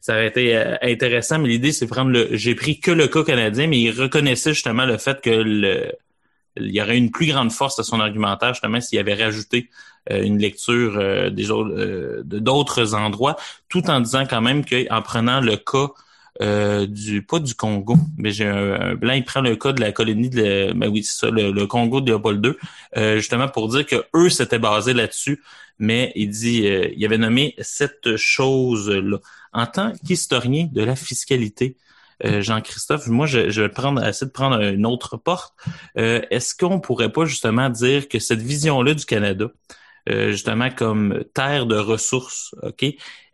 [0.00, 2.28] Ça aurait été euh, intéressant, mais l'idée, c'est prendre le.
[2.32, 5.92] J'ai pris que le cas canadien, mais il reconnaissait justement le fait que le
[6.58, 9.68] il y aurait une plus grande force à son argumentaire justement s'il avait rajouté
[10.10, 13.36] euh, une lecture euh, des autres, de d'autres endroits,
[13.68, 15.88] tout en disant quand même qu'en prenant le cas
[16.42, 19.92] euh, du pas du Congo, mais j'ai un, blanc, il prend le cas de la
[19.92, 22.52] colonie de ben oui, c'est ça, le, le, Congo de Léopold II,
[22.96, 25.42] euh, justement pour dire que eux s'étaient basés là-dessus,
[25.78, 29.18] mais il dit euh, il avait nommé cette chose-là.
[29.52, 31.76] En tant qu'historien de la fiscalité,
[32.24, 35.54] euh, Jean-Christophe, moi je, je, vais prendre essayer de prendre une autre porte.
[35.98, 39.50] Euh, est-ce qu'on pourrait pas justement dire que cette vision-là du Canada,
[40.08, 42.86] euh, justement comme terre de ressources, ok,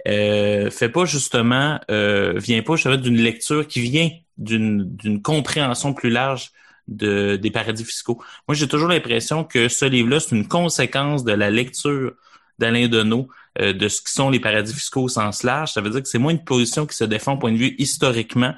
[0.09, 6.11] euh, fait pas justement, euh, vient pas justement d'une lecture qui vient d'une compréhension plus
[6.11, 6.51] large
[6.89, 8.21] de, des paradis fiscaux.
[8.49, 12.13] Moi, j'ai toujours l'impression que ce livre-là, c'est une conséquence de la lecture
[12.59, 13.29] d'Alain Deneau
[13.61, 15.73] euh, de ce qui sont les paradis fiscaux au sens large.
[15.73, 17.75] Ça veut dire que c'est moins une position qui se défend au point de vue
[17.79, 18.55] historiquement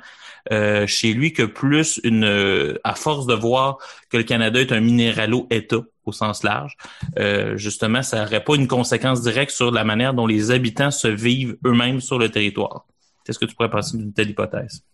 [0.53, 3.79] euh, chez lui que plus une, euh, à force de voir
[4.11, 6.77] que le Canada est un minéralo-État au sens large,
[7.19, 11.09] euh, justement, ça n'aurait pas une conséquence directe sur la manière dont les habitants se
[11.09, 12.85] vivent eux-mêmes sur le territoire.
[13.25, 14.85] Qu'est-ce que tu pourrais penser d'une telle hypothèse?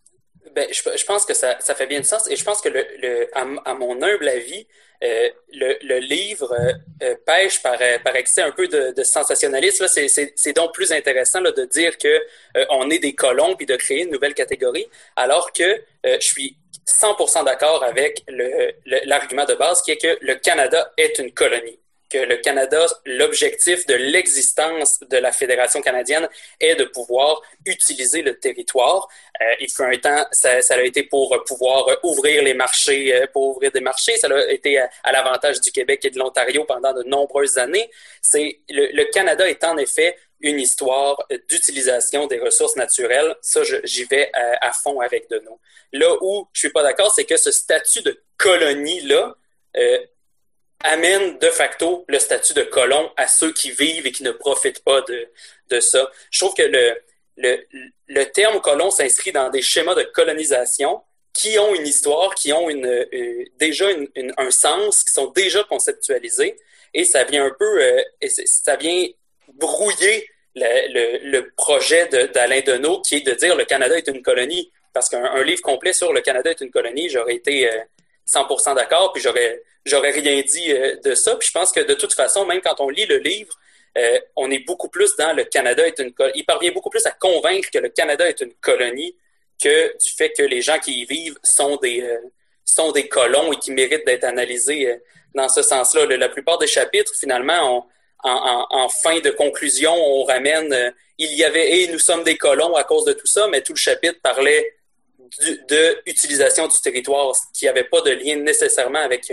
[0.54, 2.68] Ben, je, je, pense que ça, ça, fait bien de sens et je pense que
[2.68, 4.66] le, le à, mon humble avis,
[5.02, 6.54] euh, le, le, livre
[7.02, 9.86] euh, pêche par, par excès un peu de, de sensationnalisme.
[9.88, 13.76] C'est donc plus intéressant là, de dire que euh, on est des colons puis de
[13.76, 14.86] créer une nouvelle catégorie,
[15.16, 18.24] alors que je suis 100% d'accord avec
[19.06, 21.78] l'argument de base qui est que le Canada est une colonie
[22.10, 28.38] que le Canada, l'objectif de l'existence de la Fédération canadienne est de pouvoir utiliser le
[28.38, 29.08] territoire.
[29.40, 33.26] Euh, il fut un temps, ça, ça, a été pour pouvoir ouvrir les marchés, euh,
[33.32, 34.16] pour ouvrir des marchés.
[34.16, 37.90] Ça a été à, l'avantage du Québec et de l'Ontario pendant de nombreuses années.
[38.20, 43.34] C'est le, le, Canada est en effet une histoire d'utilisation des ressources naturelles.
[43.42, 45.60] Ça, j'y vais à, à, fond avec de nous.
[45.92, 49.34] Là où je suis pas d'accord, c'est que ce statut de colonie-là,
[49.76, 49.98] euh,
[50.82, 54.82] amène de facto le statut de colon à ceux qui vivent et qui ne profitent
[54.82, 55.28] pas de,
[55.68, 56.10] de ça.
[56.30, 56.96] Je trouve que le,
[57.36, 57.58] le,
[58.08, 62.68] le terme colon s'inscrit dans des schémas de colonisation qui ont une histoire, qui ont
[62.68, 66.56] une, euh, déjà une, une, un sens, qui sont déjà conceptualisés,
[66.92, 68.02] et ça vient un peu, euh,
[68.46, 69.06] ça vient
[69.54, 74.22] brouiller le, le, le projet d'Alain de, qui est de dire le Canada est une
[74.22, 74.72] colonie.
[74.92, 77.70] Parce qu'un livre complet sur le Canada est une colonie, j'aurais été
[78.26, 80.72] 100% d'accord, puis j'aurais j'aurais rien dit
[81.04, 81.36] de ça.
[81.36, 83.54] Puis je pense que de toute façon, même quand on lit le livre,
[83.98, 86.38] euh, on est beaucoup plus dans le Canada est une colonie.
[86.38, 89.16] Il parvient beaucoup plus à convaincre que le Canada est une colonie
[89.62, 92.18] que du fait que les gens qui y vivent sont des, euh,
[92.64, 94.96] sont des colons et qui méritent d'être analysés euh,
[95.34, 96.06] dans ce sens-là.
[96.06, 97.86] La plupart des chapitres, finalement,
[98.22, 102.84] en, fin de conclusion, on ramène il y avait et nous sommes des colons à
[102.84, 104.74] cause de tout ça, mais tout le chapitre parlait
[105.68, 109.32] de utilisation du territoire, qui n'avait pas de lien nécessairement avec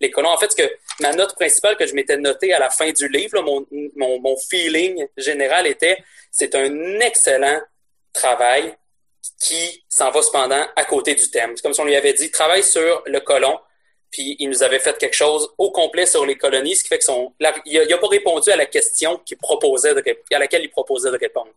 [0.00, 0.30] les colons.
[0.30, 3.08] En fait, ce que ma note principale que je m'étais notée à la fin du
[3.08, 5.98] livre, mon, mon, mon, feeling général était
[6.30, 7.60] c'est un excellent
[8.12, 8.76] travail
[9.40, 11.52] qui s'en va cependant à côté du thème.
[11.56, 13.58] C'est comme si on lui avait dit travaille sur le colon,
[14.10, 16.98] puis il nous avait fait quelque chose au complet sur les colonies, ce qui fait
[16.98, 17.32] que son,
[17.66, 21.18] il n'a pas répondu à la question qu'il proposait de, à laquelle il proposait de
[21.18, 21.50] répondre.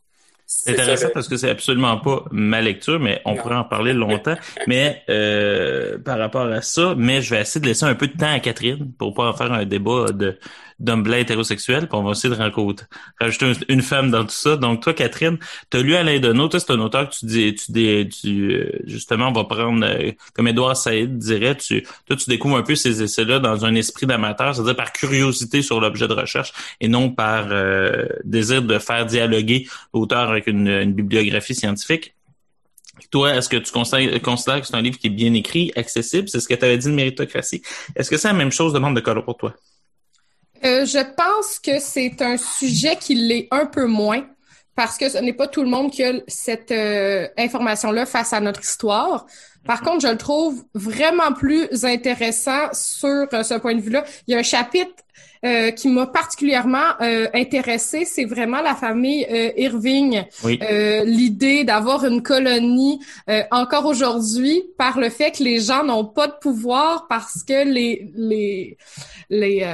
[0.53, 4.35] C'est intéressant parce que c'est absolument pas ma lecture, mais on pourrait en parler longtemps.
[4.67, 8.17] mais euh, par rapport à ça, mais je vais essayer de laisser un peu de
[8.17, 10.37] temps à Catherine pour pas en faire un débat de
[10.81, 12.85] d'homme blanc hétérosexuel, puis on va essayer de rencontrer,
[13.19, 14.57] rajouter une femme dans tout ça.
[14.57, 15.37] Donc toi, Catherine,
[15.69, 18.53] tu as lu Alain Deneau, toi c'est un auteur que tu dis, tu, dis, tu
[18.53, 22.63] euh, justement on va prendre euh, comme Édouard Saïd dirait, tu toi tu découvres un
[22.63, 26.87] peu ces essais-là dans un esprit d'amateur, c'est-à-dire par curiosité sur l'objet de recherche et
[26.87, 32.15] non par euh, désir de faire dialoguer l'auteur avec une, une bibliographie scientifique.
[33.09, 36.29] Toi, est-ce que tu considères, que c'est un livre qui est bien écrit, accessible?
[36.29, 37.61] C'est ce que tu avais dit de méritocratie.
[37.95, 39.55] Est-ce que c'est la même chose de Monde de color pour toi?
[40.63, 44.25] Euh, je pense que c'est un sujet qui l'est un peu moins
[44.75, 48.39] parce que ce n'est pas tout le monde qui a cette euh, information-là face à
[48.39, 49.25] notre histoire.
[49.65, 54.03] Par contre, je le trouve vraiment plus intéressant sur euh, ce point de vue-là.
[54.27, 54.93] Il y a un chapitre
[55.75, 56.99] qui m'a particulièrement
[57.33, 59.25] intéressé, c'est vraiment la famille
[59.57, 60.21] Irving.
[60.43, 62.99] L'idée d'avoir une colonie
[63.49, 68.11] encore aujourd'hui par le fait que les gens n'ont pas de pouvoir parce que les
[68.13, 68.77] les
[69.31, 69.65] les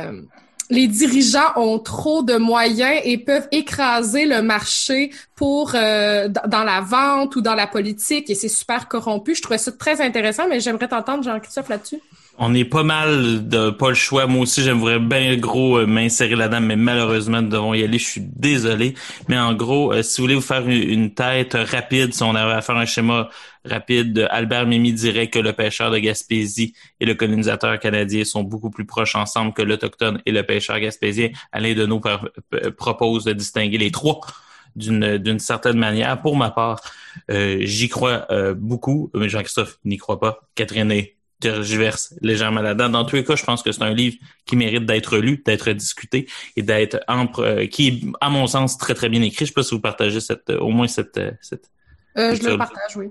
[0.69, 6.81] les dirigeants ont trop de moyens et peuvent écraser le marché pour euh, dans la
[6.81, 9.35] vente ou dans la politique et c'est super corrompu.
[9.35, 12.01] Je trouvais ça très intéressant, mais j'aimerais t'entendre, Jean-Christophe, là-dessus.
[12.39, 14.27] On est pas mal de pas le choix.
[14.27, 17.97] Moi aussi, j'aimerais bien gros euh, m'insérer là-dedans, mais malheureusement, nous devons y aller.
[17.97, 18.93] Je suis désolé.
[19.27, 22.53] Mais en gros, euh, si vous voulez vous faire une, tête rapide, si on avait
[22.53, 23.29] à faire un schéma
[23.65, 28.69] rapide, Albert Mimi dirait que le pêcheur de Gaspésie et le colonisateur canadien sont beaucoup
[28.69, 31.29] plus proches ensemble que l'Autochtone et le pêcheur gaspésien.
[31.51, 31.99] Alain Deneau
[32.77, 34.19] propose de distinguer les trois
[34.75, 36.21] d'une certaine manière.
[36.21, 36.81] Pour ma part,
[37.31, 40.39] euh, j'y crois beaucoup, mais Jean-Christophe n'y croit pas.
[40.53, 40.91] Catherine
[41.39, 42.89] tergiverse légèrement là-dedans.
[42.89, 45.71] Dans tous les cas, je pense que c'est un livre qui mérite d'être lu, d'être
[45.71, 46.99] discuté et d'être
[47.39, 49.45] euh, qui est, à mon sens, très très bien écrit.
[49.45, 51.69] Je sais pas si vous partagez cette, au moins cette, euh, cette.
[52.17, 53.07] Euh, je le partage, oui.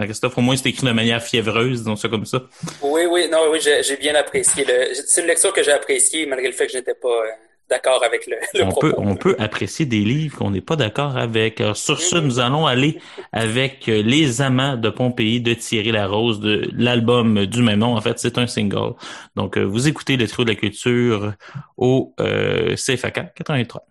[0.00, 2.44] Christophe, au moins c'est écrit de manière fiévreuse, donc ça comme ça.
[2.82, 4.64] Oui, oui, non, oui, j'ai bien apprécié.
[4.94, 7.24] C'est une lecture que j'ai appréciée malgré le fait que je n'étais pas
[7.68, 8.88] d'accord avec le, le on propos.
[8.88, 11.60] Peut, on peut apprécier des livres qu'on n'est pas d'accord avec.
[11.60, 12.98] Alors, sur ce, nous allons aller
[13.32, 17.96] avec euh, Les Amants de Pompéi de Thierry Larose, de l'album du même nom.
[17.96, 18.94] En fait, c'est un single.
[19.36, 21.34] Donc, euh, vous écoutez le trio de la culture
[21.76, 23.84] au euh, CFAK 83.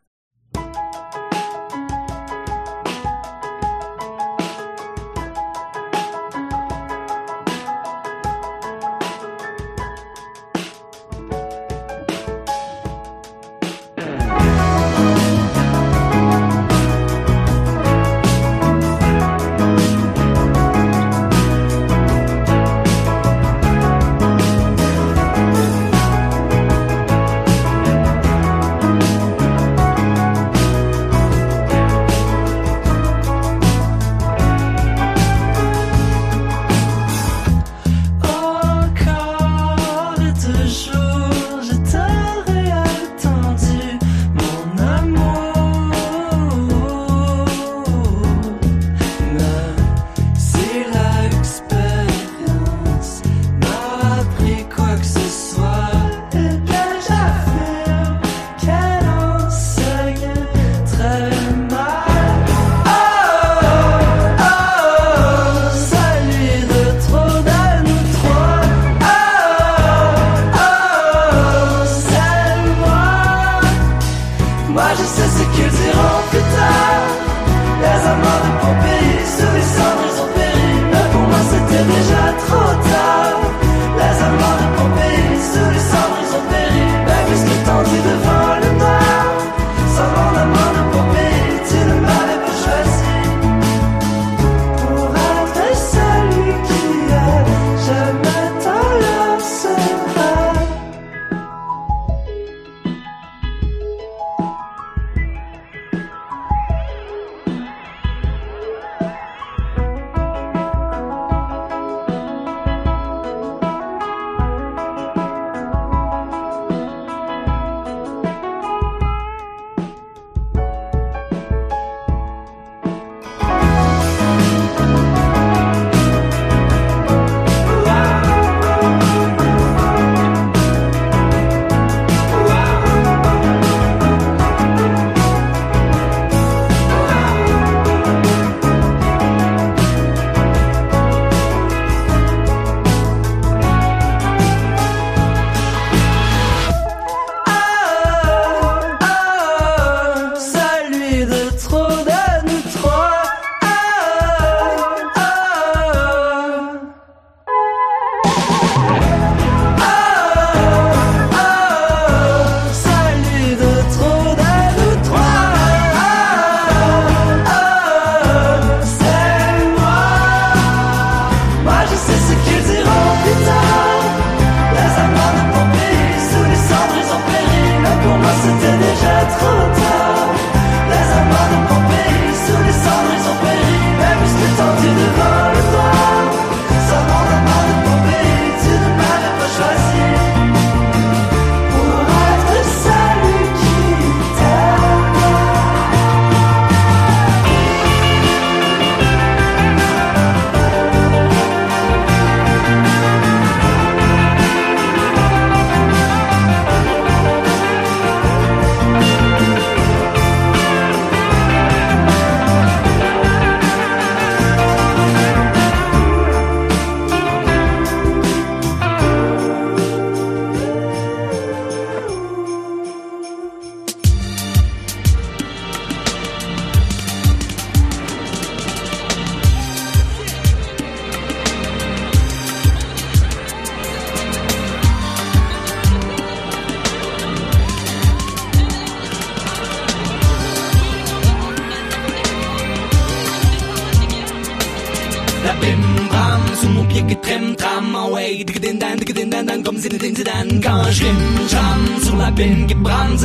[252.37, 253.19] bin gebrannt,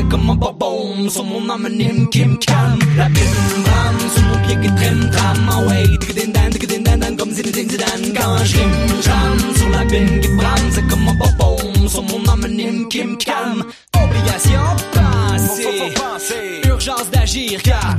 [1.11, 1.69] so mon Name
[2.11, 2.79] Kim Kam.
[4.15, 6.33] So mon pied getrennt, am away, dig den
[6.85, 8.73] dann, dann kommen sie, den sie dann, kann schlimm
[9.05, 10.21] scham, so la bin
[12.03, 13.65] mon Name nimm Kim Kam.
[13.95, 14.77] Obligation
[16.83, 17.92] urgence d'agir, car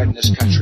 [0.00, 0.57] in this country.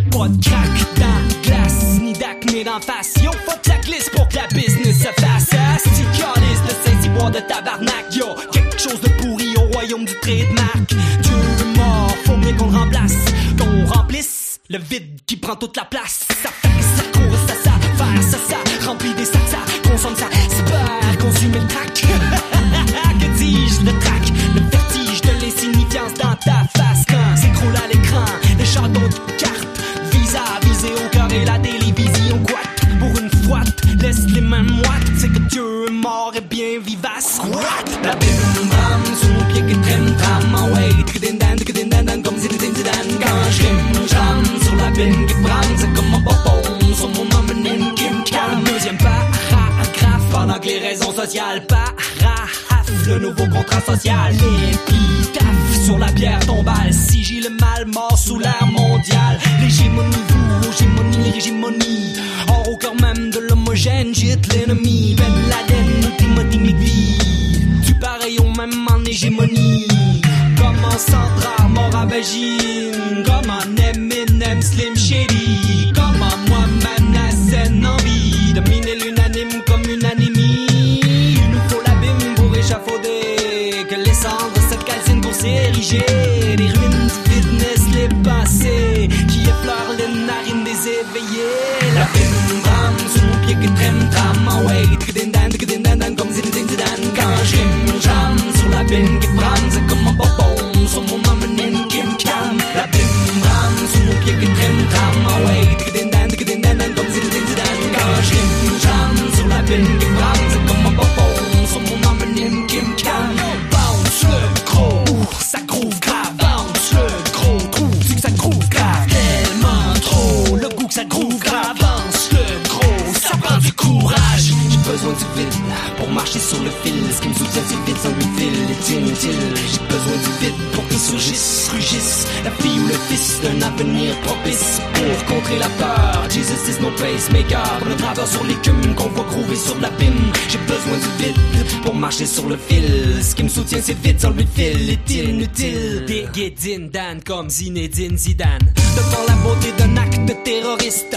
[146.67, 148.73] Zinedine comme Zinedine Zidane.
[148.96, 151.17] Devant la beauté d'un acte terroriste,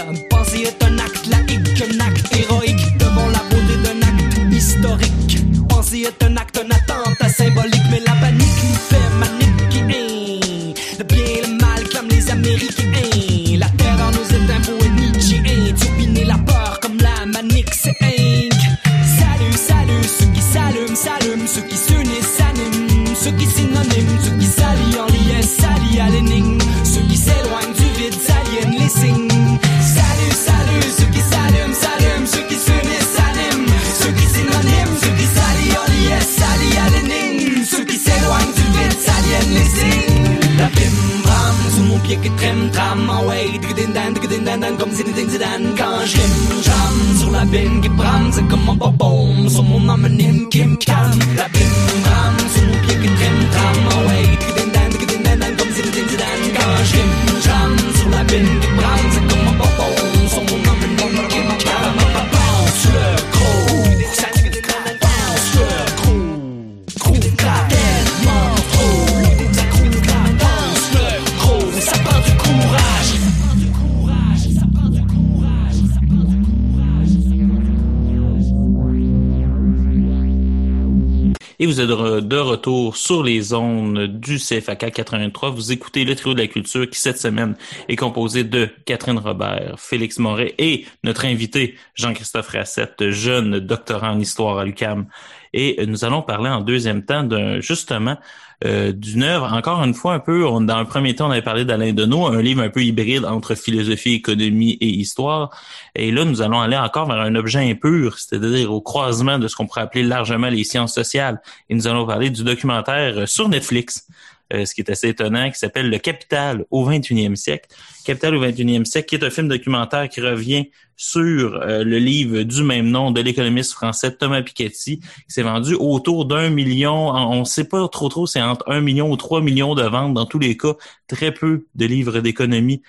[81.86, 85.50] de retour sur les zones du CFAK 83.
[85.50, 87.56] Vous écoutez le trio de la culture qui, cette semaine,
[87.88, 94.20] est composé de Catherine Robert, Félix Moret et notre invité, Jean-Christophe Rassette, jeune doctorant en
[94.20, 95.06] histoire à l'UQAM.
[95.52, 98.16] Et nous allons parler en deuxième temps d'un, justement,
[98.64, 101.40] euh, d'une œuvre, encore une fois, un peu, on- dans le premier temps, on avait
[101.42, 105.50] parlé d'Alain Deneau, un livre un peu hybride entre philosophie, économie et histoire.
[105.94, 109.56] Et là, nous allons aller encore vers un objet impur, c'est-à-dire au croisement de ce
[109.56, 111.40] qu'on pourrait appeler largement les sciences sociales.
[111.70, 114.06] Et nous allons parler du documentaire euh, sur Netflix,
[114.52, 117.68] euh, ce qui est assez étonnant, qui s'appelle Le Capital au 21e siècle.
[118.04, 122.42] Capital au 21e siècle, qui est un film documentaire qui revient sur euh, le livre
[122.42, 127.40] du même nom de l'économiste français Thomas Piketty, qui s'est vendu autour d'un million, on
[127.40, 130.26] ne sait pas trop trop, c'est entre un million ou trois millions de ventes dans
[130.26, 130.74] tous les cas,
[131.08, 132.82] très peu de livres d'économie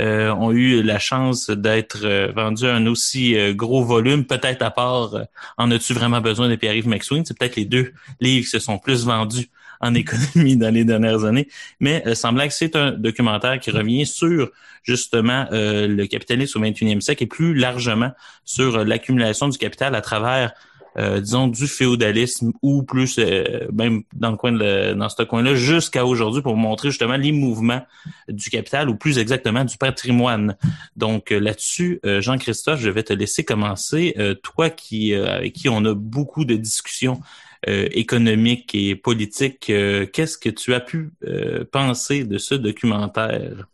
[0.00, 4.62] euh, ont eu la chance d'être euh, vendus à un aussi euh, gros volume, peut-être
[4.62, 5.24] à part euh,
[5.56, 7.24] En as-tu vraiment besoin de Pierre-Yves McSween?
[7.24, 9.50] C'est peut-être les deux livres qui se sont plus vendus
[9.80, 11.48] en économie dans les dernières années,
[11.80, 14.50] mais euh, que c'est un documentaire qui revient sur
[14.82, 18.12] justement euh, le capitalisme au 21e siècle et plus largement
[18.44, 20.52] sur euh, l'accumulation du capital à travers
[20.98, 25.54] euh, disons du féodalisme ou plus euh, même dans le coin de, dans ce coin-là
[25.54, 27.86] jusqu'à aujourd'hui pour montrer justement les mouvements
[28.28, 30.56] du capital ou plus exactement du patrimoine.
[30.96, 34.14] Donc euh, là-dessus, euh, Jean-Christophe, je vais te laisser commencer.
[34.42, 37.20] Toi qui avec qui on a beaucoup de discussions
[37.68, 43.66] euh, économiques et politiques, euh, qu'est-ce que tu as pu euh, penser de ce documentaire?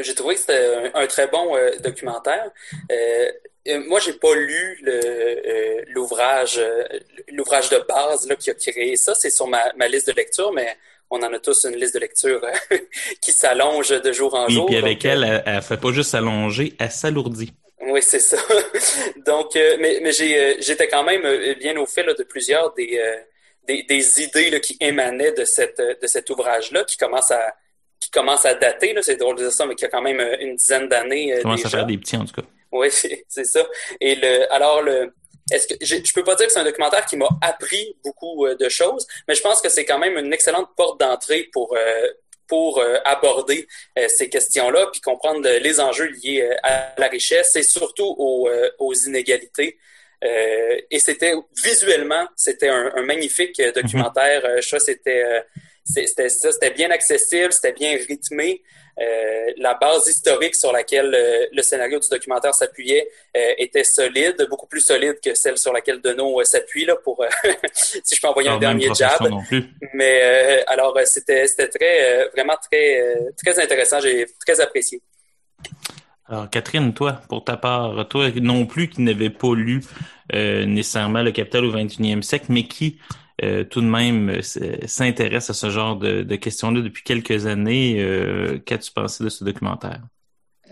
[0.00, 1.54] J'ai trouvé que c'était un, un très bon
[1.84, 2.50] documentaire.
[3.88, 4.82] Moi, j'ai pas lu
[5.88, 6.82] l'ouvrage, euh,
[7.28, 9.14] l'ouvrage de base là, qui a créé ça.
[9.14, 10.76] C'est sur ma, ma liste de lecture, mais
[11.10, 12.40] on en a tous une liste de lecture
[13.20, 14.66] qui s'allonge de jour en Oui, jour.
[14.66, 17.52] puis avec donc, elle, elle, elle fait pas juste s'allonger, elle s'alourdit.
[17.82, 18.36] Oui, c'est ça.
[19.26, 22.22] Donc, euh, mais, mais j'ai, euh, j'étais quand même euh, bien au fait là, de
[22.22, 23.16] plusieurs des, euh,
[23.66, 27.54] des, des idées là, qui émanaient de, cette, euh, de cet ouvrage-là, qui commence à
[28.00, 30.20] qui commence à dater, là, c'est drôle de dire ça, mais qui a quand même
[30.40, 31.34] une dizaine d'années.
[31.34, 32.46] euh, Commence à faire des petits en tout cas.
[32.72, 33.64] Oui, c'est c'est ça.
[34.00, 35.12] Et le, alors le,
[35.52, 38.44] est-ce que je, je peux pas dire que c'est un documentaire qui m'a appris beaucoup
[38.46, 41.76] euh, de choses, mais je pense que c'est quand même une excellente porte d'entrée pour
[41.76, 42.08] euh,
[42.52, 43.66] pour euh, aborder
[43.98, 48.50] euh, ces questions-là, puis comprendre les enjeux liés euh, à la richesse et surtout aux,
[48.78, 49.78] aux inégalités.
[50.90, 51.34] Et c'était
[51.64, 54.42] visuellement, c'était un, un magnifique euh, documentaire.
[54.60, 55.24] Je crois que c'était
[55.84, 58.62] c'était ça, c'était bien accessible, c'était bien rythmé.
[59.00, 64.46] Euh, la base historique sur laquelle euh, le scénario du documentaire s'appuyait euh, était solide,
[64.50, 67.24] beaucoup plus solide que celle sur laquelle euh, s'appuie là pour
[67.72, 69.22] si je peux envoyer un dernier jab.
[69.28, 69.64] non plus.
[69.94, 75.00] Mais alors c'était c'était très vraiment très très intéressant, j'ai très apprécié.
[76.28, 79.82] Alors, Catherine, toi, pour ta part, toi non plus qui n'avais pas lu
[80.32, 82.98] nécessairement le Capital au 21e siècle, mais qui
[83.42, 87.46] euh, tout de même euh, s- s'intéresse à ce genre de, de questions-là depuis quelques
[87.46, 90.00] années, euh, qu'as-tu pensé de ce documentaire?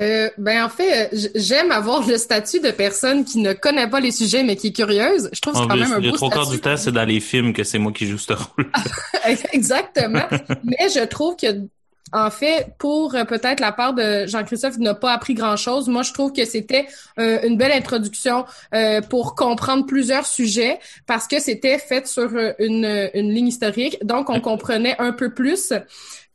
[0.01, 4.01] Euh, ben en fait, euh, j'aime avoir le statut de personne qui ne connaît pas
[4.01, 5.29] les sujets mais qui est curieuse.
[5.33, 7.05] Je trouve que c'est quand même un le beau trois quarts du temps, c'est dans
[7.05, 8.71] les films que c'est moi qui joue ce rôle.
[9.53, 10.27] Exactement.
[10.65, 11.47] Mais je trouve que,
[12.13, 16.03] en fait, pour euh, peut-être la part de Jean-Christophe qui n'a pas appris grand-chose, moi,
[16.03, 16.87] je trouve que c'était
[17.19, 18.45] euh, une belle introduction
[18.75, 23.99] euh, pour comprendre plusieurs sujets parce que c'était fait sur une, une ligne historique.
[24.05, 25.73] Donc, on comprenait un peu plus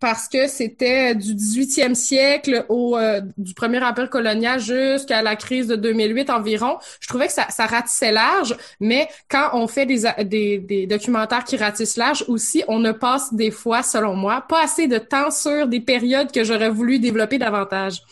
[0.06, 5.66] parce que c'était du 18e siècle au euh, du premier empire colonial jusqu'à la crise
[5.66, 6.78] de 2008 environ.
[7.00, 11.44] Je trouvais que ça, ça ratissait large, mais quand on fait des, des, des documentaires
[11.44, 15.32] qui ratissent large aussi, on ne passe des fois, selon moi, pas assez de temps
[15.32, 18.04] sur des périodes que j'aurais voulu développer davantage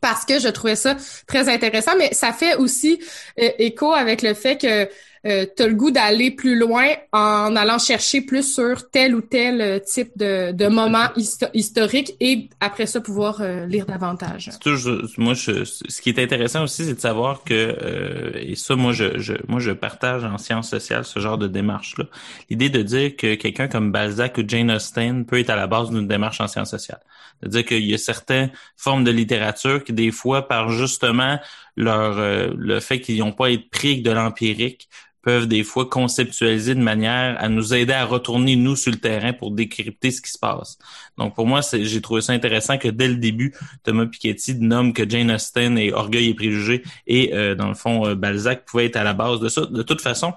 [0.00, 3.00] parce que je trouvais ça très intéressant, mais ça fait aussi
[3.38, 4.88] euh, écho avec le fait que
[5.26, 9.20] euh, tu as le goût d'aller plus loin en allant chercher plus sur tel ou
[9.20, 14.50] tel euh, type de, de moment histo- historique et après ça pouvoir euh, lire davantage.
[14.60, 18.76] Toujours, moi, je, ce qui est intéressant aussi, c'est de savoir que, euh, et ça,
[18.76, 22.04] moi, je, je, moi, je partage en sciences sociales ce genre de démarche-là.
[22.50, 25.90] L'idée de dire que quelqu'un comme Balzac ou Jane Austen peut être à la base
[25.90, 27.00] d'une démarche en sciences sociales.
[27.40, 31.38] C'est-à-dire qu'il y a certaines formes de littérature qui, des fois, par justement
[31.76, 34.88] leur, euh, le fait qu'ils n'ont pas été pris de l'empirique,
[35.22, 39.32] peuvent des fois conceptualiser de manière à nous aider à retourner nous sur le terrain
[39.32, 40.78] pour décrypter ce qui se passe.
[41.16, 45.08] Donc pour moi, j'ai trouvé ça intéressant que dès le début, Thomas Piketty nomme que
[45.08, 48.96] Jane Austen est Orgueil et préjugés et euh, dans le fond euh, Balzac pouvait être
[48.96, 49.66] à la base de ça.
[49.66, 50.34] De toute façon,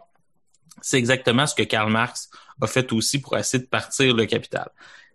[0.82, 2.30] c'est exactement ce que Karl Marx
[2.60, 4.70] a fait aussi pour essayer de partir le capital.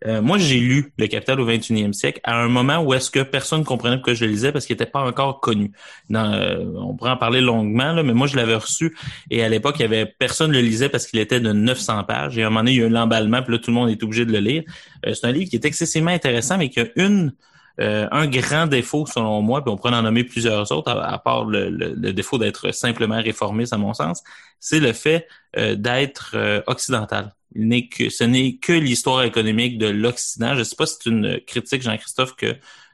[0.05, 3.21] Euh, moi, j'ai lu Le Capital au 21e siècle à un moment où est-ce que
[3.21, 5.73] personne comprenait pourquoi je le lisais parce qu'il n'était pas encore connu.
[6.15, 8.95] Euh, on pourrait en parler longuement, là, mais moi, je l'avais reçu
[9.31, 12.37] et à l'époque, il y avait personne le lisait parce qu'il était de 900 pages.
[12.37, 13.89] Et à un moment donné, il y a eu l'emballement, puis là, tout le monde
[13.91, 14.65] est obligé de le lire.
[15.07, 17.33] Euh, c'est un livre qui est excessivement intéressant, mais qui a une
[17.79, 21.19] euh, un grand défaut selon moi, puis on pourrait en nommer plusieurs autres, à, à
[21.19, 24.23] part le, le- le défaut d'être simplement réformiste à mon sens,
[24.61, 25.29] c'est le fait
[25.59, 27.36] euh, d'être euh, occidental.
[27.57, 30.55] Il n'est que ce n'est que l'histoire économique de l'Occident.
[30.55, 32.53] Je ne sais pas si c'est une critique, Jean-Christophe, que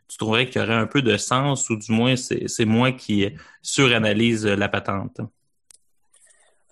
[0.08, 2.92] tu trouverais qu'il y aurait un peu de sens, ou du moins c'est c'est moi
[2.92, 3.28] qui
[3.62, 5.20] suranalyse la patente.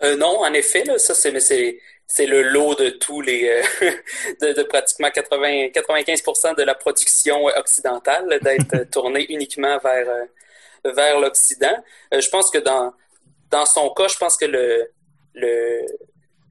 [0.03, 1.79] Euh, non, en effet, là, ça c'est mais c'est
[2.13, 3.91] c'est le lot de tous les euh,
[4.41, 11.19] de, de pratiquement 80 95% de la production occidentale d'être tournée uniquement vers euh, vers
[11.19, 11.77] l'Occident.
[12.13, 12.93] Euh, je pense que dans
[13.49, 14.91] dans son cas, je pense que le
[15.35, 15.85] le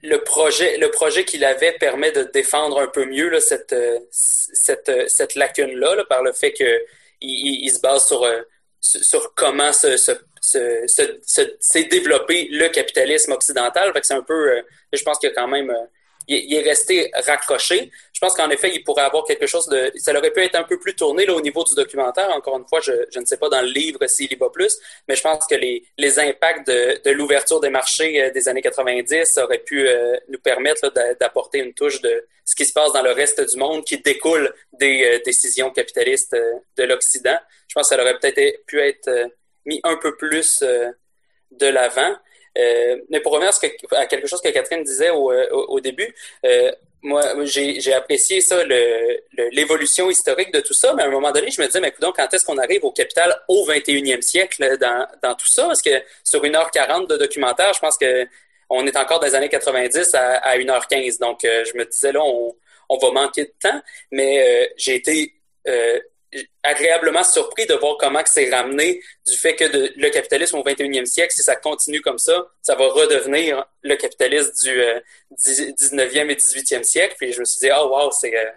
[0.03, 3.98] le projet le projet qu'il avait permet de défendre un peu mieux là, cette euh,
[4.11, 6.80] cette euh, cette lacune là, par le fait que
[7.20, 8.40] il, il- se base sur euh,
[8.80, 13.92] sur comment se, se, se, se- se- s'est développé le capitalisme occidental.
[13.92, 15.70] Fait que c'est un peu, je pense qu'il y a quand même,
[16.28, 17.90] il est resté raccroché.
[18.21, 20.64] Je pense qu'en effet, il pourrait avoir quelque chose de, ça aurait pu être un
[20.64, 22.29] peu plus tourné là au niveau du documentaire.
[22.37, 24.79] Encore une fois, je, je ne sais pas dans le livre s'il y va plus,
[25.09, 28.61] mais je pense que les, les impacts de, de l'ouverture des marchés euh, des années
[28.61, 33.03] 90 auraient pu euh, nous permettre d'apporter une touche de ce qui se passe dans
[33.03, 37.39] le reste du monde qui découle des euh, décisions capitalistes euh, de l'Occident.
[37.68, 39.29] Je pense que ça aurait peut-être pu être euh,
[39.64, 40.91] mis un peu plus euh,
[41.53, 42.14] de l'avant.
[43.09, 43.53] Mais pour revenir
[43.93, 46.12] à, quelque chose que Catherine disait au, au, au début,
[47.03, 51.32] moi, j'ai apprécié ça, le- le- l'évolution historique de tout ça, mais à un moment
[51.32, 54.76] donné, je me disais, mais écoute, quand est-ce qu'on arrive au capital au 21e siècle
[54.78, 55.66] dans, dans tout ça?
[55.66, 55.90] Parce que
[56.24, 58.26] sur 1h40 de documentaire, je pense que
[58.68, 61.18] on est encore dans les années 90 à, à 1h15.
[61.18, 62.55] Donc, euh, je me disais, là, on,
[62.88, 63.80] on va manquer de temps,
[64.12, 65.34] mais euh, j'ai été
[65.68, 65.98] euh,
[66.62, 70.62] agréablement surpris de voir comment que c'est ramené du fait que de- le capitalisme au
[70.62, 75.01] 21e siècle, si ça continue comme ça, ça va redevenir le capitalisme du euh,
[75.39, 77.14] 10 19e et 18e siècle.
[77.18, 78.51] Puis je me suis dit, ah wow, c'est euh,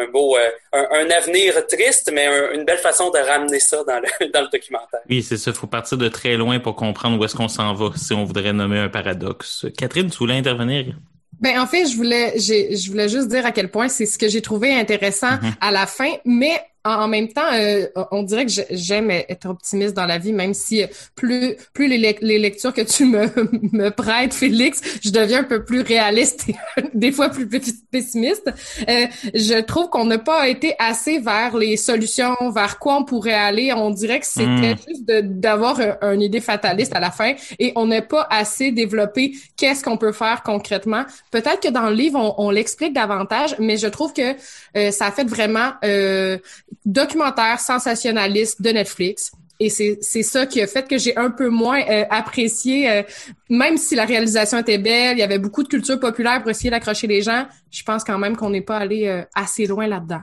[0.00, 3.82] un beau, euh, un, un avenir triste, mais un- une belle façon de ramener ça
[3.84, 5.00] dans le, dans le documentaire.
[5.08, 5.50] Oui, c'est ça.
[5.52, 8.24] Il faut partir de très loin pour comprendre où est-ce qu'on s'en va, si on
[8.24, 9.66] voudrait nommer un paradoxe.
[9.76, 10.94] Catherine, tu voulais intervenir?
[11.40, 14.28] Ben en fait, je voulais je voulais juste dire à quel point c'est ce que
[14.28, 15.54] j'ai trouvé intéressant Mhm.
[15.60, 19.46] à la fin, mais en, en même temps, euh, on dirait que j'ai- j'aime être
[19.48, 20.84] optimiste dans la vie, même si
[21.14, 23.26] plus plus les, lec- les lectures que tu me
[23.72, 26.54] me prêtes, Félix, je deviens un peu plus réaliste et
[26.94, 27.58] des fois plus pe-
[27.90, 28.50] pessimiste.
[28.88, 33.32] Euh, je trouve qu'on n'a pas été assez vers les solutions, vers quoi on pourrait
[33.34, 33.72] aller.
[33.72, 34.76] On dirait que c'était Mm.
[34.88, 35.04] juste
[35.40, 39.82] d'avoir un- une idée fataliste à la fin et on n'a pas assez développé qu'est-ce
[39.84, 41.04] qu'on peut faire concrètement.
[41.30, 44.34] Peut-être que dans le livre, on, on l'explique davantage, mais je trouve que
[44.76, 46.38] euh, ça a fait vraiment euh,
[46.84, 49.30] documentaire sensationnaliste de Netflix.
[49.60, 53.02] Et c'est ça qui a fait que j'ai un peu moins euh, apprécié, euh,
[53.50, 56.70] même si la réalisation était belle, il y avait beaucoup de culture populaire pour essayer
[56.70, 60.20] d'accrocher les gens, je pense quand même qu'on n'est pas allé euh, assez loin là-dedans.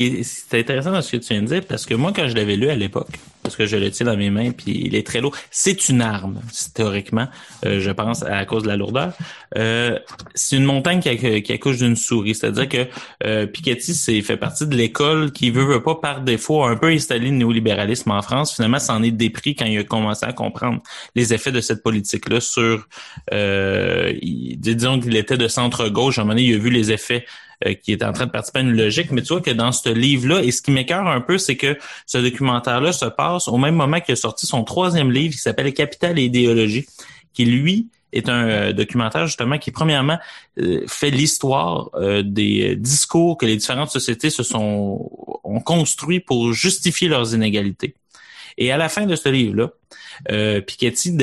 [0.00, 2.56] Est- C'est intéressant ce que tu viens de dire parce que moi, quand je l'avais
[2.56, 3.08] lu à l'époque,
[3.48, 6.02] parce que je le tiens dans mes mains puis il est très lourd, c'est une
[6.02, 6.40] arme,
[6.74, 7.28] théoriquement,
[7.64, 9.12] euh, je pense, à cause de la lourdeur.
[9.56, 9.98] Euh,
[10.34, 12.34] c'est une montagne qui, qui accouche d'une souris.
[12.34, 12.86] C'est-à-dire que
[13.24, 16.88] euh, Piketty c'est fait partie de l'école qui veut, veut pas par défaut un peu
[16.88, 18.54] installé le néolibéralisme en France.
[18.54, 20.82] Finalement, c'en est dépris quand il a commencé à comprendre
[21.14, 22.86] les effets de cette politique-là sur
[23.32, 26.18] euh, il- disons qu'il était de centre-gauche.
[26.18, 27.24] À un moment donné, il a vu les effets
[27.66, 29.10] euh, qui est en train de participer à une logique.
[29.10, 31.76] Mais tu vois que dans ce livre-là, et ce qui m'écœure un peu, c'est que
[32.06, 35.72] ce documentaire-là se passe au même moment qu'il a sorti son troisième livre qui s'appelle
[35.74, 36.86] Capital et idéologie,
[37.32, 40.18] qui lui est un euh, documentaire justement qui premièrement
[40.60, 41.90] euh, fait l'histoire
[42.24, 45.10] des discours que les différentes sociétés se sont
[45.44, 47.94] ont construits pour justifier leurs inégalités.
[48.56, 49.70] Et à la fin de ce livre-là,
[50.30, 51.16] Euh, Piketty,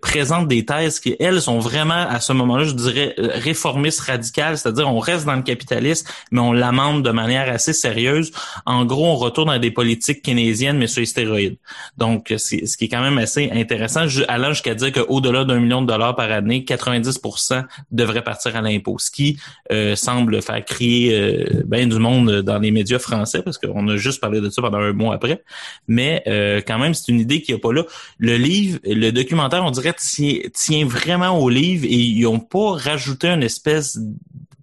[0.00, 4.58] présente des thèses qui, elles, sont vraiment, à ce moment-là, je dirais, euh, réformistes radicales,
[4.58, 8.32] c'est-à-dire on reste dans le capitalisme, mais on l'amende de manière assez sérieuse.
[8.66, 11.56] En gros, on retourne à des politiques keynésiennes, mais sur les stéroïdes.
[11.96, 15.86] Donc, ce qui est quand même assez intéressant, allant jusqu'à dire qu'au-delà d'un million de
[15.86, 19.38] dollars par année, 90% devrait partir à l'impôt, ce qui
[19.72, 23.96] euh, semble faire crier euh, bien du monde dans les médias français, parce qu'on a
[23.96, 25.42] juste parlé de ça pendant un mois après.
[25.86, 27.84] Mais euh, quand même, c'est une idée qui n'est pas là.
[28.18, 33.28] Le livre, le documentaire, on dirait, tient, vraiment au livre et ils n'ont pas rajouté
[33.28, 33.98] une espèce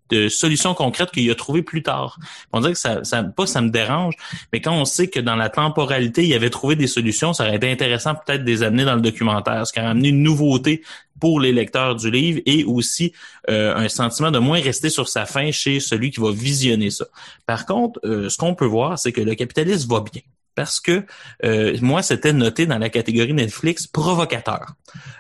[0.10, 2.20] de solutions concrètes qu'il a trouvées plus tard.
[2.54, 4.16] On dirait que ça, ça, pas ça me dérange,
[4.54, 7.56] mais quand on sait que dans la temporalité, il avait trouvé des solutions, ça aurait
[7.56, 10.84] été intéressant peut-être de les amener dans le documentaire, ce qui aurait amené une nouveauté
[11.20, 13.14] pour les lecteurs du livre et aussi
[13.50, 17.06] euh, un sentiment de moins rester sur sa faim chez celui qui va visionner ça.
[17.46, 20.22] Par contre, euh, ce qu'on peut voir, c'est que le capitalisme va bien
[20.56, 21.04] parce que
[21.44, 24.74] euh, moi, c'était noté dans la catégorie Netflix provocateur.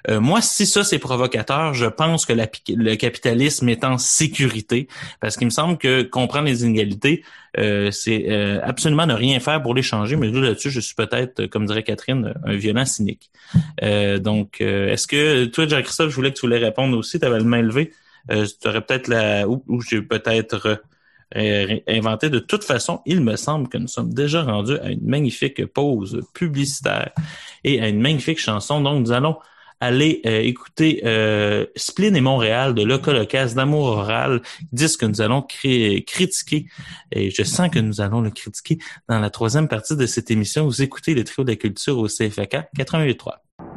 [0.10, 4.88] Euh, moi, si ça c'est provocateur, je pense que le capitalisme est en sécurité,
[5.20, 7.24] parce qu'il me semble que comprendre les inégalités,
[7.58, 8.30] euh, c'est
[8.64, 10.16] absolument ne rien faire pour les changer.
[10.16, 13.30] Mais là-dessus, je suis peut-être, comme dirait Catherine, un violent cynique.
[13.82, 17.46] donc, est-ce que toi, Jean-Christophe, je voulais que tu voulais répondre aussi, tu avais le
[17.46, 17.92] main levé.
[18.30, 19.48] tu aurais peut-être la...
[19.48, 20.82] ou j'ai peut-être
[21.36, 22.30] inventé.
[22.30, 26.22] De toute façon, il me semble que nous sommes déjà rendus à une magnifique pause
[26.34, 27.12] publicitaire
[27.64, 28.82] et à une magnifique chanson.
[28.82, 29.36] Donc, nous allons
[29.80, 31.66] aller euh, écouter euh,
[32.00, 36.68] et Montréal de Locolocas d'amour oral, disque que nous allons critiquer.
[37.12, 38.78] Et je sens que nous allons le critiquer
[39.10, 40.66] dans la troisième partie de cette émission.
[40.66, 43.75] Vous écoutez le trio de la culture au CFAK 88.3.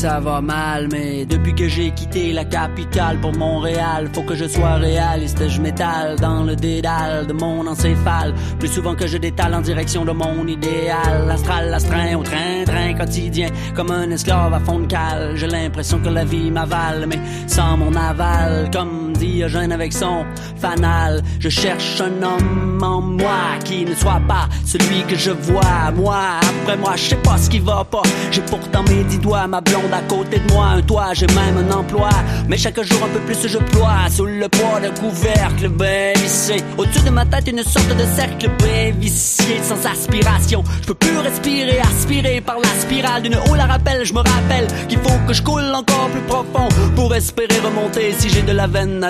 [0.00, 4.46] ça va mal, mais depuis que j'ai quitté la capitale pour Montréal, faut que je
[4.46, 9.54] sois réaliste, je m'étale dans le dédale de mon encéphale, plus souvent que je détale
[9.54, 14.60] en direction de mon idéal, l'astral, l'astreint au train, train quotidien, comme un esclave à
[14.60, 19.92] fond de cale, j'ai l'impression que la vie m'avale, mais sans mon aval, comme Avec
[19.92, 20.24] son
[20.56, 25.90] fanal, je cherche un homme en moi qui ne soit pas celui que je vois,
[25.94, 28.00] moi, après moi, je sais pas ce qui va pas,
[28.30, 31.58] j'ai pourtant mes dix doigts ma blonde à côté de moi, un toit, j'ai même
[31.58, 32.08] un emploi.
[32.48, 36.56] Mais chaque jour un peu plus je ploie sous le poids d'un couvercle bien vissé.
[36.78, 38.50] Au-dessus de ma tête une sorte de cercle
[38.98, 40.64] vicié, sans aspiration.
[40.82, 44.04] Je peux plus respirer, aspirer par la spirale d'une haut la rappelle.
[44.04, 48.28] Je me rappelle qu'il faut que je coule encore plus profond pour espérer remonter si
[48.30, 49.09] j'ai de la veine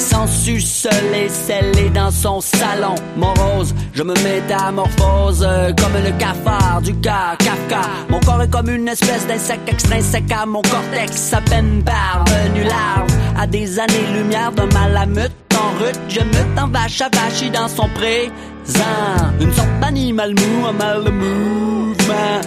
[0.00, 6.80] Sensu seul et scellé dans son salon morose, je me métamorphose euh, comme le cafard
[6.82, 7.82] du cas Kafka.
[8.08, 13.10] Mon corps est comme une espèce d'insecte extrinsèque à mon cortex, à peine parvenu larve
[13.38, 17.88] à des années-lumière d'un malamute en route, je me en vache à vache dans son
[17.90, 19.30] présent.
[19.38, 22.40] Une sorte d'animal mou, un mal de mouvement,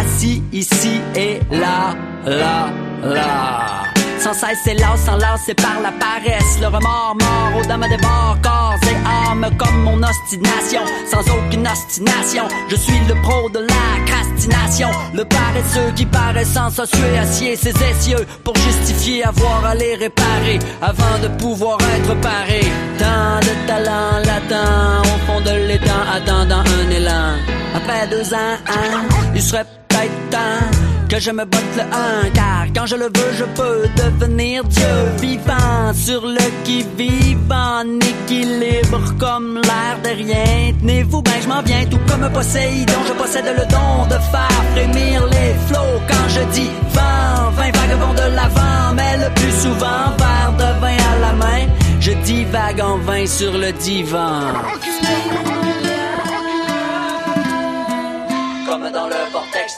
[0.00, 2.70] assis ici et là, là,
[3.02, 3.82] là.
[4.20, 6.60] Sans cesse, c'est là, sans c'est par la paresse.
[6.60, 10.82] Le remords mort aux dames des bords, corps et âme comme mon ostination.
[11.10, 14.90] Sans aucune ostination, je suis le pro de la crastination.
[15.14, 20.58] Le paresseux qui paraît sans s'assurer acier ses essieux pour justifier avoir à les réparer
[20.82, 22.60] avant de pouvoir être paré.
[22.98, 27.36] Tant de talent latent au fond de l'étang attendant un élan.
[27.74, 29.02] Après deux ans, hein,
[29.34, 33.32] il serait peut-être temps que je me botte le 1 car quand je le veux
[33.36, 34.96] je peux devenir Dieu.
[35.20, 40.72] Vivant sur le qui vivant en équilibre comme l'air de rien.
[40.80, 43.00] Tenez-vous ben je m'en viens tout comme Poséidon.
[43.08, 46.00] Je possède le don de faire frémir les flots.
[46.08, 50.80] Quand je dis vent vingt vagues vont de l'avant mais le plus souvent verre de
[50.80, 51.66] vin à la main.
[51.98, 54.52] Je dis vague en vain sur le divan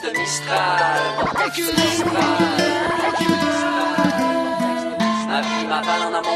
[0.03, 1.01] comme vortex de Mistral.
[1.19, 2.13] Vortex de Mistral.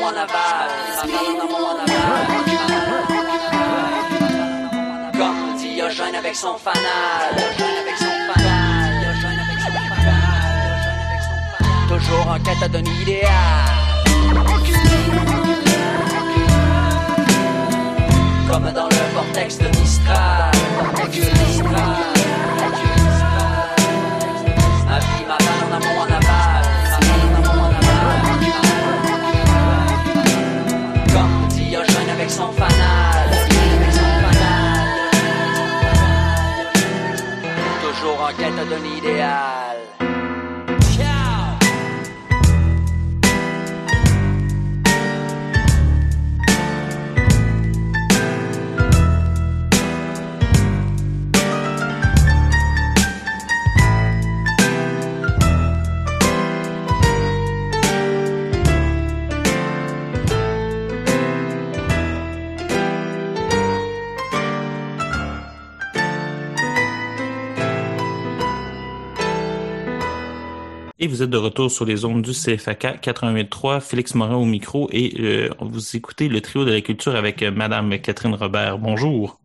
[0.03, 0.69] en aval.
[0.85, 2.27] Il m'avale en amont, en aval.
[5.17, 7.35] Comme Diogène avec son fanal.
[7.35, 8.99] Diogène avec son fanal.
[8.99, 10.51] Diogène avec son fanal.
[10.71, 11.99] Diogène avec son fanal.
[11.99, 13.31] Toujours en quête d'un idéal.
[18.49, 20.51] Comme dans le vortex de Mistral.
[20.79, 21.96] Vortex de Mistral.
[37.81, 39.76] Toujours en quête d'un idéal.
[70.99, 74.89] Et vous êtes de retour sur les ondes du CFAK 88.3, Félix Morin au micro
[74.91, 78.79] et euh, vous écoutez le trio de la culture avec euh, Madame Catherine Robert.
[78.79, 79.39] Bonjour.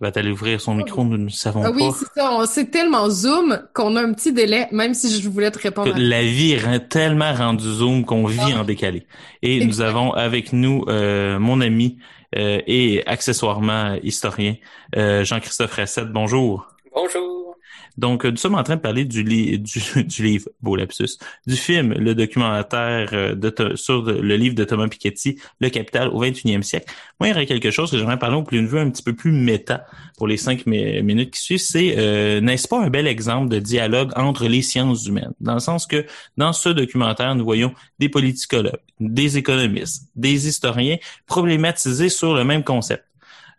[0.00, 1.04] Va-t-elle ouvrir son micro?
[1.04, 1.96] Nous ne savons Ah oui, pas.
[1.96, 2.32] c'est ça.
[2.34, 5.94] On c'est tellement zoom qu'on a un petit délai, même si je voulais te répondre.
[5.94, 9.06] à- La vie est tellement rendue Zoom qu'on vit en décalé.
[9.42, 11.98] Et nous avons avec nous euh, mon ami
[12.34, 14.56] euh, et accessoirement historien,
[14.96, 16.08] euh, Jean-Christophe Racette.
[16.10, 16.66] Bonjour.
[16.92, 17.31] Bonjour.
[17.98, 21.92] Donc, euh, nous sommes en train de parler du, du, livre, beau lapsus, du film,
[21.92, 26.92] le documentaire euh, sur le livre de Thomas Piketty, Le Capital au 21e siècle.
[27.20, 29.14] Moi, il y aurait quelque chose que j'aimerais parler au plus vue un petit peu
[29.14, 29.86] plus méta
[30.16, 31.58] pour les cinq mi- minutes qui suivent.
[31.60, 35.32] C'est, euh, n'est-ce pas un bel exemple de dialogue entre les sciences humaines?
[35.40, 40.96] Dans le sens que, dans ce documentaire, nous voyons des politicologues, des économistes, des historiens
[41.26, 43.04] problématiser sur le même concept.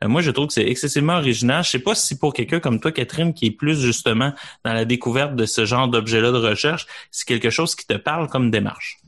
[0.03, 1.63] Euh, Moi, je trouve que c'est excessivement original.
[1.63, 4.33] Je sais pas si pour quelqu'un comme toi, Catherine, qui est plus justement
[4.63, 8.27] dans la découverte de ce genre d'objet-là de recherche, c'est quelque chose qui te parle
[8.27, 8.99] comme démarche.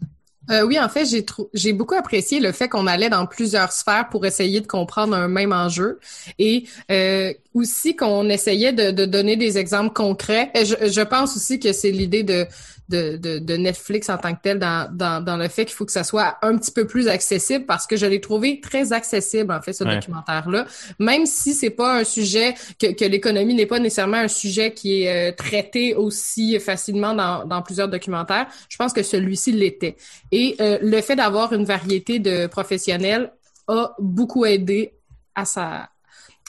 [0.51, 1.07] Euh, oui, en fait,
[1.53, 5.27] j'ai beaucoup apprécié le fait qu'on allait dans plusieurs sphères pour essayer de comprendre un
[5.27, 5.99] même enjeu
[6.37, 10.51] et euh, aussi qu'on essayait de, donner des exemples concrets.
[10.53, 12.45] Et je, je pense aussi que c'est l'idée de,
[12.89, 15.85] de, de, de Netflix en tant que tel dans, dans, dans le fait qu'il faut
[15.85, 19.51] que ça soit un petit peu plus accessible parce que je l'ai trouvé très accessible,
[19.53, 19.95] en fait, ce Ouais.
[19.95, 20.65] documentaire-là.
[20.99, 25.03] Même si c'est pas un sujet, que, que l'économie n'est pas nécessairement un sujet qui
[25.03, 29.95] est euh, traité aussi facilement dans, dans plusieurs documentaires, je pense que celui-ci l'était.
[30.31, 33.31] Et euh, le fait d'avoir une variété de professionnels
[33.67, 34.93] a beaucoup aidé
[35.33, 35.89] à sa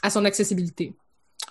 [0.03, 0.93] à son accessibilité.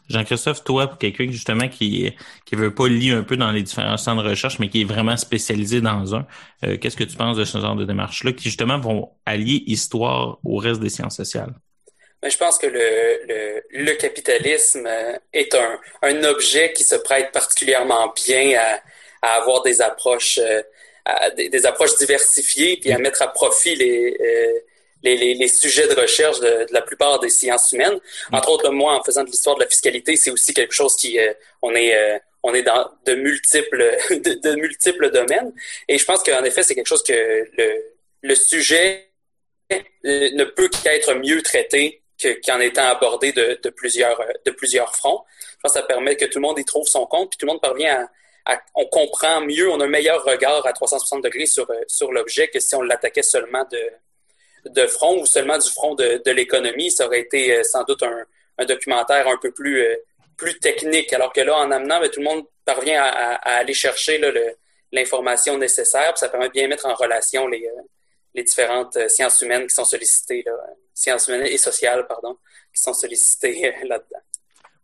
[0.09, 2.13] Jean-Christophe, toi, pour quelqu'un justement qui
[2.45, 4.85] qui veut pas lire un peu dans les différents centres de recherche, mais qui est
[4.85, 6.27] vraiment spécialisé dans un,
[6.63, 10.39] euh, qu'est-ce que tu penses de ce genre de démarche-là qui justement vont allier histoire
[10.43, 11.53] au reste des sciences sociales?
[12.23, 12.79] Mais je pense que le,
[13.27, 18.81] le, le capitalisme euh, est un, un objet qui se prête particulièrement bien à,
[19.21, 20.61] à avoir des approches, euh,
[21.05, 24.59] à des, des approches diversifiées, puis à mettre à profit les, euh,
[25.05, 27.99] les, les, les sujets de recherche de, de la plupart des sciences humaines.
[28.33, 31.19] Entre autres, moi, en faisant de l'histoire de la fiscalité, c'est aussi quelque chose qui,
[31.19, 35.53] euh, on est, euh, on est dans de multiples, de, de multiples domaines.
[35.87, 37.67] Et je pense qu'en effet, c'est quelque chose que le,
[38.23, 39.09] le sujet
[39.71, 44.51] euh, ne peut qu'être mieux traité que- qu'en étant abordé de, de plusieurs, euh, de
[44.51, 45.23] plusieurs fronts.
[45.51, 47.45] Je pense que ça permet que tout le monde y trouve son compte, puis tout
[47.45, 48.07] le monde parvient
[48.45, 51.81] à, à- on comprend mieux, on a un meilleur regard à 360 degrés sur, euh,
[51.87, 53.79] sur l'objet que si on l'attaquait seulement de,
[54.65, 56.91] de front ou seulement du front de, de l'économie.
[56.91, 58.25] Ça aurait été euh, sans doute un,
[58.57, 59.95] un documentaire un peu plus, euh,
[60.37, 63.55] plus technique, alors que là, en amenant, ben, tout le monde parvient à, à- à
[63.59, 64.31] aller chercher là,
[64.91, 67.81] l'information nécessaire, puis ça permet de bien mettre en relation les, euh,
[68.33, 70.53] les différentes sciences humaines qui sont sollicitées, là,
[70.93, 72.37] sciences humaines et sociales, pardon,
[72.73, 74.21] qui sont sollicitées là-dedans.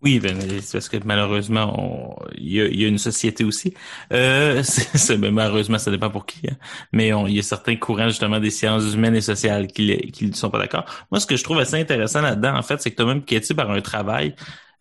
[0.04, 3.76] Oui, ben, c'est parce que malheureusement, il y y a une société aussi.
[4.12, 6.40] Euh, c'est, ben, malheureusement, ça dépend pour qui.
[6.50, 6.56] hein.
[6.92, 10.50] Mais il y a certains courants justement des sciences humaines et sociales qui ne sont
[10.50, 10.86] pas d'accord.
[11.12, 13.82] Moi, ce que je trouve assez intéressant là-dedans, en fait, c'est que Piketty, par un
[13.82, 14.36] travail,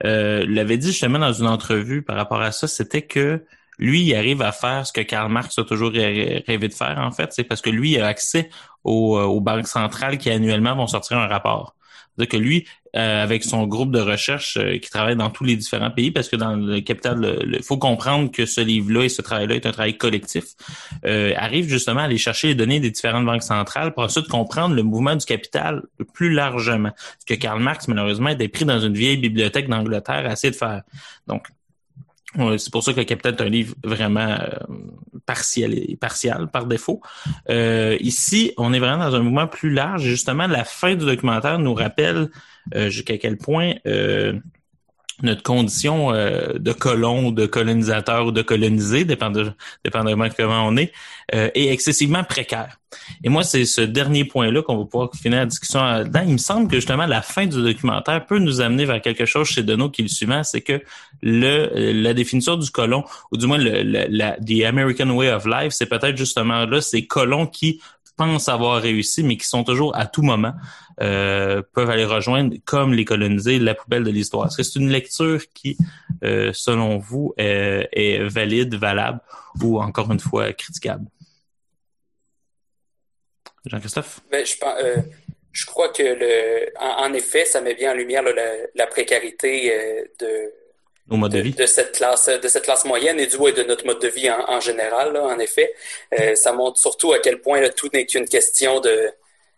[0.05, 3.45] euh, l'avait dit justement dans une entrevue par rapport à ça, c'était que
[3.79, 6.99] lui, il arrive à faire ce que Karl Marx a toujours rê- rêvé de faire,
[6.99, 7.33] en fait.
[7.35, 8.49] C'est parce que lui, il a accès
[8.85, 11.75] aux, euh, aux banques centrales qui annuellement vont sortir un rapport.
[12.17, 15.57] C'est-à-dire que lui, euh, avec son groupe de recherche euh, qui travaille dans tous les
[15.57, 19.23] différents pays, parce que dans le capital, il faut comprendre que ce livre-là et ce
[19.23, 20.45] travail-là est un travail collectif,
[21.07, 24.75] euh, arrive justement à aller chercher les données des différentes banques centrales pour ensuite comprendre
[24.75, 25.83] le mouvement du capital
[26.15, 26.91] plus largement.
[27.21, 30.57] Ce que Karl Marx, malheureusement, était pris dans une vieille bibliothèque d'Angleterre à essayer de
[30.57, 30.83] faire.
[31.27, 31.47] Donc,
[32.37, 34.39] Ouais, C'est pour ça que le Capitaine est un livre vraiment
[35.21, 37.01] euh, partiel et partial par défaut.
[37.49, 40.03] Euh, ici, on est vraiment dans un mouvement plus large.
[40.03, 42.31] Justement, la fin du documentaire nous rappelle
[42.75, 44.35] euh, jusqu'à quel point euh,
[45.23, 50.93] notre condition euh, de colon, de colonisateur ou de colonisé, dépendamment de comment on est,
[51.35, 52.77] euh, est excessivement précaire.
[53.23, 56.23] Et moi, c'est ce dernier point-là qu'on va pouvoir finir la discussion dedans.
[56.27, 59.49] Il me semble que justement la fin du documentaire peut nous amener vers quelque chose
[59.49, 60.83] chez Deneau qui est le suivant, c'est que
[61.23, 65.73] le la définition du colon, ou du moins le, la, the American way of life,
[65.73, 67.81] c'est peut-être justement là ces colons qui
[68.21, 70.53] pensent avoir réussi, mais qui sont toujours à tout moment
[71.01, 74.47] euh, peuvent aller rejoindre, comme les colonisés, la poubelle de l'histoire.
[74.47, 75.79] Est-ce que c'est une lecture qui,
[76.23, 79.21] euh, selon vous, est, valide, valable
[79.63, 81.07] ou encore une fois critiquable?
[83.65, 84.21] Jean-Christophe?
[84.31, 84.97] Ben, je, euh,
[85.53, 88.23] je crois que le, en, effet, ça met bien en lumière
[88.75, 90.53] la, précarité euh, de
[91.11, 91.53] de, vie.
[91.53, 94.31] De, cette classe, de cette classe moyenne et du et de notre mode de vie
[94.31, 95.75] en, en général, là, en effet.
[96.19, 99.11] Euh, ça montre surtout à quel point là, tout n'est qu'une question de,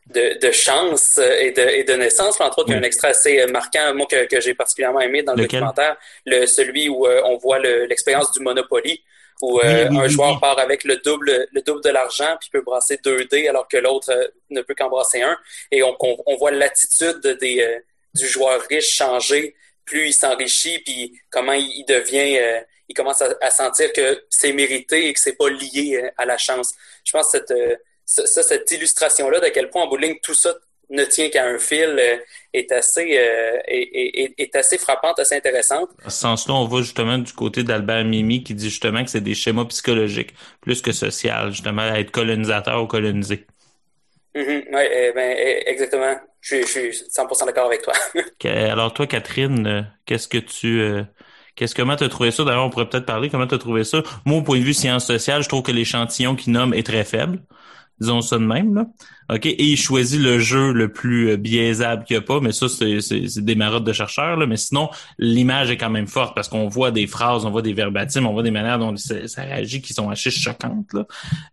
[0.08, 2.40] de, de, chance et de, et de naissance.
[2.40, 5.22] Entre autres, il y a un extrait assez marquant, moi, que, que j'ai particulièrement aimé
[5.22, 5.60] dans le Lequel?
[5.60, 5.96] documentaire,
[6.26, 9.02] le, celui où euh, on voit l'expérience du Monopoly,
[9.42, 12.36] où euh, oui, oui, un oui, joueur part avec le double, le double de l'argent,
[12.40, 15.36] puis peut brasser deux dés, alors que l'autre euh, ne peut qu'en brasser un.
[15.70, 17.78] Et on, on, on voit l'attitude des, euh,
[18.14, 23.22] du joueur riche changer plus il s'enrichit, puis comment il, il devient, euh, il commence
[23.22, 26.74] à, à, sentir que c'est mérité et que c'est pas lié euh, à la chance.
[27.04, 30.18] Je pense que cette, euh, ça, cette illustration-là d'à quel point en bout de ligne
[30.22, 30.54] tout ça
[30.90, 32.16] ne tient qu'à un fil euh,
[32.52, 35.88] est assez est, est, est, assez frappante, assez intéressante.
[36.04, 39.22] En ce sens-là, on va justement du côté d'Albert Mimi qui dit justement que c'est
[39.22, 43.46] des schémas psychologiques plus que social, justement à être colonisateur ou colonisé.
[44.34, 44.62] Mm -hmm.
[44.74, 46.16] Oui, eh ben, exactement.
[46.42, 47.94] Je, je suis 100% d'accord avec toi.
[48.44, 50.80] Alors toi, Catherine, euh, qu'est-ce que tu...
[50.80, 51.04] Euh,
[51.54, 52.44] qu'est-ce comment tu as trouvé ça?
[52.44, 53.30] D'ailleurs, on pourrait peut-être parler.
[53.30, 54.02] Comment tu as trouvé ça?
[54.26, 57.04] Moi, au point de vue sciences sociales, je trouve que l'échantillon qu'il nomme est très
[57.04, 57.40] faible.
[58.02, 58.74] Disons ça de même.
[58.74, 58.86] Là.
[59.32, 59.46] OK?
[59.46, 62.68] Et il choisit le jeu le plus euh, biaisable qu'il n'y a pas, mais ça,
[62.68, 64.36] c'est des marottes de chercheurs.
[64.36, 64.46] Là.
[64.46, 67.72] Mais sinon, l'image est quand même forte parce qu'on voit des phrases, on voit des
[67.72, 70.92] verbatims, on voit des manières dont ça, réagit qui sont assez choquantes.
[70.92, 71.06] Là.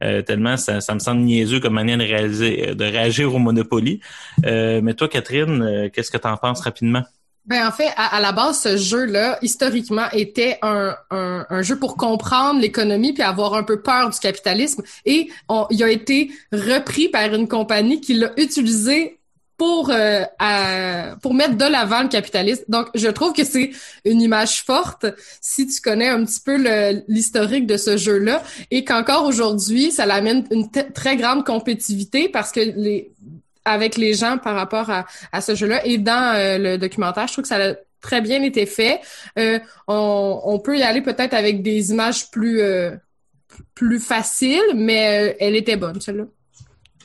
[0.04, 4.00] Euh, tellement ça, ça me semble niaiseux comme manière de, réaliser, de réagir au Monopoly.
[4.45, 7.04] Euh, mais toi, Catherine, euh, qu'est-ce que tu en penses rapidement?
[7.45, 11.79] Ben en fait, à, à, la base, ce jeu-là, historiquement, était un, un, un jeu
[11.79, 14.83] pour comprendre l'économie puis avoir un peu peur du capitalisme.
[15.05, 19.19] Et on, il a été repris par une compagnie qui l'a utilisé
[19.59, 20.23] pour euh,
[21.21, 22.63] pour mettre de l'avant le capitalisme.
[22.69, 23.71] Donc, je trouve que c'est
[24.05, 25.05] une image forte
[25.41, 26.55] si tu connais un petit peu
[27.07, 32.61] l'historique de ce jeu-là et qu'encore aujourd'hui, ça l'amène une très grande compétitivité parce que
[32.61, 33.11] les
[33.70, 35.86] avec les gens par rapport à, à ce jeu-là.
[35.86, 38.99] Et dans euh, le documentaire, je trouve que ça a très bien été fait.
[39.38, 42.91] Euh, on, peut y aller peut-être avec des images plus euh,
[43.76, 46.26] plus faciles, mais elle était bonne, celle-là.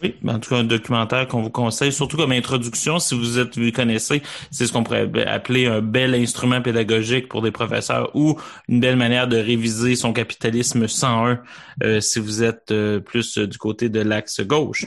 [0.03, 3.57] Oui, en tout cas, un documentaire qu'on vous conseille, surtout comme introduction, si vous êtes,
[3.57, 8.39] vous connaissez, c'est ce qu'on pourrait appeler un bel instrument pédagogique pour des professeurs ou
[8.69, 11.41] une belle manière de réviser son capitalisme 101
[11.83, 14.85] euh, si vous êtes plus du côté de l'axe gauche.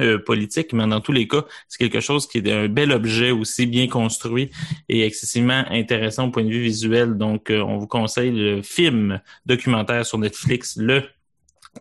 [0.00, 3.32] Euh, politique, mais dans tous les cas, c'est quelque chose qui est un bel objet
[3.32, 4.48] aussi, bien construit
[4.88, 7.16] et excessivement intéressant au point de vue visuel.
[7.16, 11.02] Donc, euh, on vous conseille le film documentaire sur Netflix, Le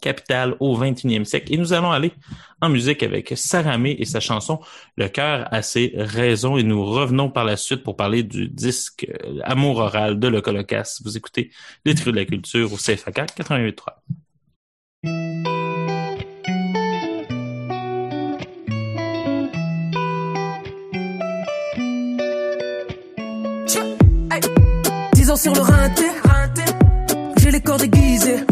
[0.02, 1.54] Capital au 21e siècle.
[1.54, 2.12] Et nous allons aller
[2.60, 4.62] en musique avec Saramé et sa chanson
[4.96, 6.58] Le cœur a ses raisons.
[6.58, 10.42] Et nous revenons par la suite pour parler du disque euh, Amour oral de Le
[10.42, 11.04] Colocasse.
[11.06, 11.52] Vous écoutez
[11.86, 15.57] Les Trios de la Culture au CFAK 88.3.
[25.38, 26.04] sur le rinté.
[27.38, 28.44] J'ai les corps déguisés.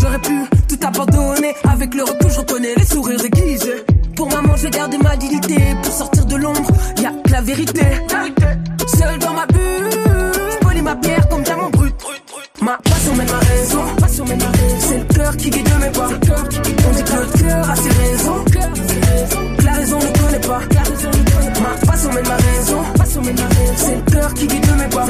[0.00, 1.54] J'aurais pu tout abandonner.
[1.64, 3.84] Avec le retour, je reconnais les sourires déguisés.
[4.14, 5.56] Pour maman, je vais garder ma dignité.
[5.82, 6.70] Pour sortir de l'ombre,
[7.00, 7.86] y a que la vérité.
[8.86, 9.90] Seul dans ma bulle,
[10.52, 11.94] je polis ma pierre comme diamant brut.
[12.60, 13.82] Ma passion mène ma raison.
[14.80, 16.08] C'est le cœur qui guide mes pas.
[16.08, 18.44] On dit que le cœur a ses raisons.
[19.58, 20.60] Que la raison ne connaît pas.
[21.62, 22.84] Ma passion mène ma raison.
[23.76, 25.06] C'est le cœur qui guide mes pas.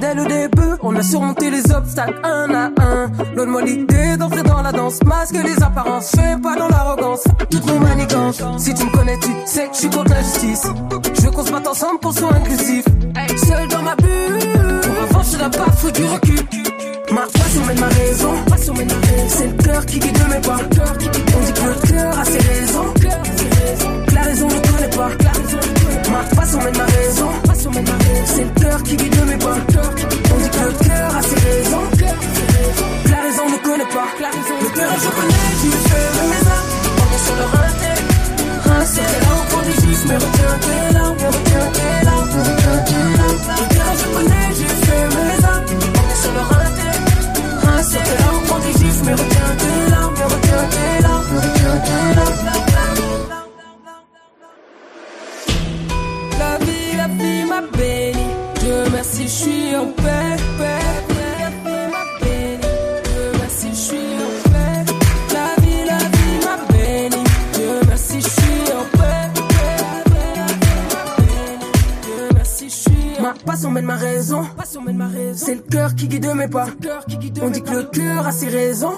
[0.00, 0.74] Dès le début.
[0.82, 3.08] On a surmonté les obstacles un à un.
[3.36, 4.98] Donne-moi l'idée d'entrer dans la danse.
[5.04, 7.24] Masque les apparences, fais pas dans l'arrogance.
[7.50, 8.42] Toutes nos manigances.
[8.58, 10.66] Si tu me connais, tu sais que je suis contre la justice.
[11.14, 12.84] Je veux qu'on se ensemble pour soit inclusif.
[13.36, 14.38] Seul dans ma bulle.
[14.82, 16.40] Pour avancer la pas, faut du recul.
[17.12, 18.34] Ma passion mène ma raison.
[19.28, 20.56] C'est le cœur qui guide mes pas.
[20.56, 22.94] On dit que le cœur a ses raisons.
[24.14, 25.08] La raison ne connaît pas.
[26.10, 27.43] Ma passion mène ma raison.
[27.64, 29.56] C'est le cœur qui guide mes pas.
[29.56, 31.84] On dit que le cœur a ses raisons.
[33.10, 34.06] La raison ne connaît pas.
[34.20, 36.42] Le cœur je connais, tu fais mes.
[37.00, 37.44] On est sur le.
[38.68, 39.32] Rincé, t'es là
[39.64, 41.93] des gifs, mais retiens tes larmes, retiens tes
[57.54, 58.26] m'a béni.
[58.60, 60.53] Dieu merci, je suis en paix.
[73.46, 74.42] Ma passion mène ma raison.
[75.36, 76.66] C'est le cœur qui guide mes pas.
[77.42, 78.94] On dit que le cœur a ses raisons.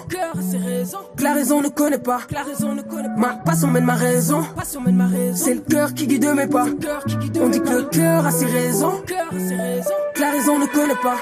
[1.17, 2.21] Que la raison ne connaît pas.
[3.17, 4.43] Ma passion mène ma raison.
[5.35, 6.67] C'est le cœur qui guide mes pas.
[7.41, 9.03] On dit que le cœur a ses raisons.
[10.15, 11.17] Que la raison ne connaît pas.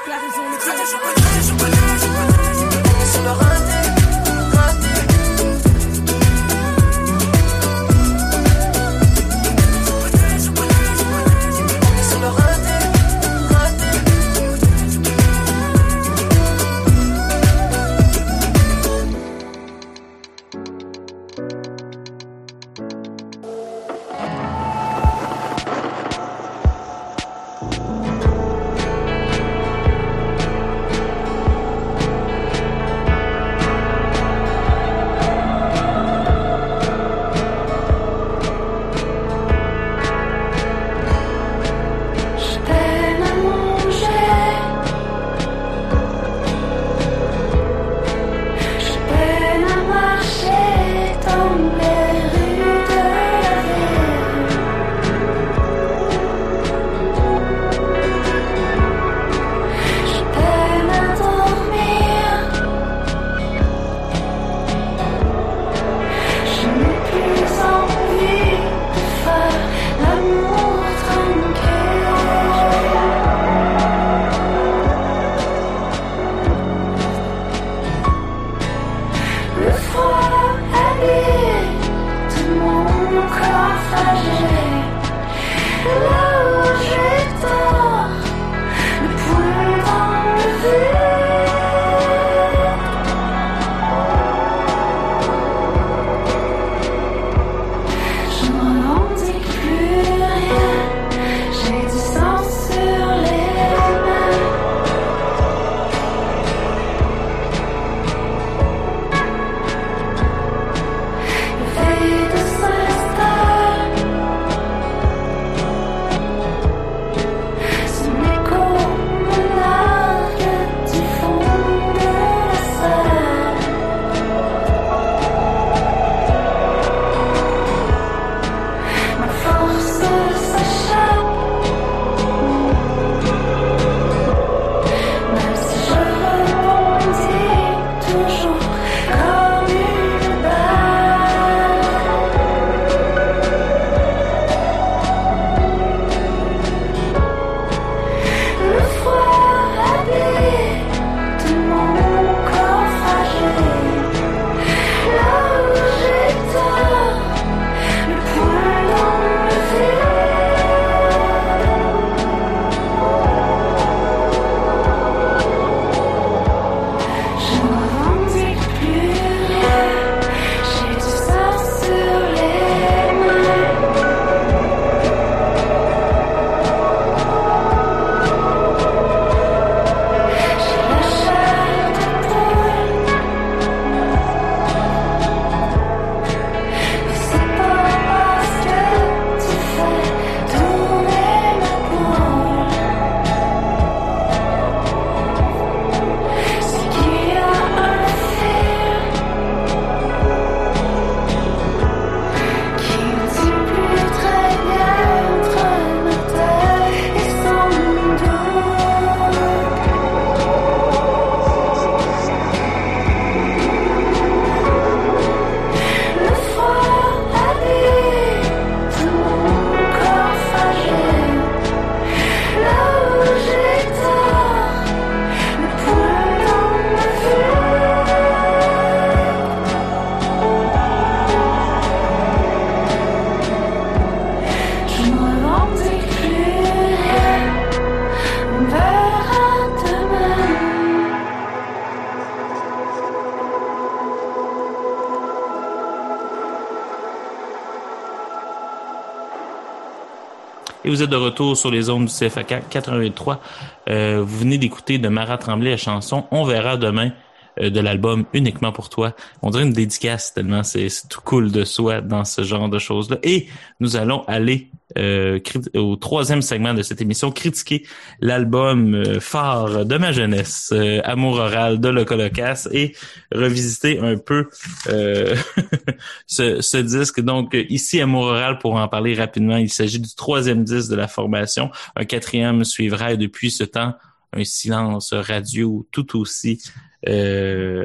[251.14, 253.40] De retour sur les ondes du CFAK 83.
[253.88, 257.12] Euh, vous venez d'écouter de Marat Tremblay la chanson On verra demain
[257.60, 259.14] euh, de l'album uniquement pour toi.
[259.40, 263.18] On dirait une dédicace tellement c'est tout cool de soi dans ce genre de choses-là.
[263.22, 263.46] Et
[263.78, 265.38] nous allons aller euh,
[265.76, 267.86] au troisième segment de cette émission, critiquer
[268.20, 270.72] l'album euh, phare de ma jeunesse,
[271.04, 272.96] Amour oral de Locolocas, et
[273.32, 274.48] revisiter un peu
[276.34, 277.20] ce, ce, disque.
[277.20, 281.08] Donc ici, Amour oral, pour en parler rapidement, il s'agit du troisième disque de la
[281.08, 281.70] formation.
[281.96, 283.94] Un quatrième suivra et depuis ce temps,
[284.32, 286.62] un silence radio tout aussi
[287.08, 287.84] euh,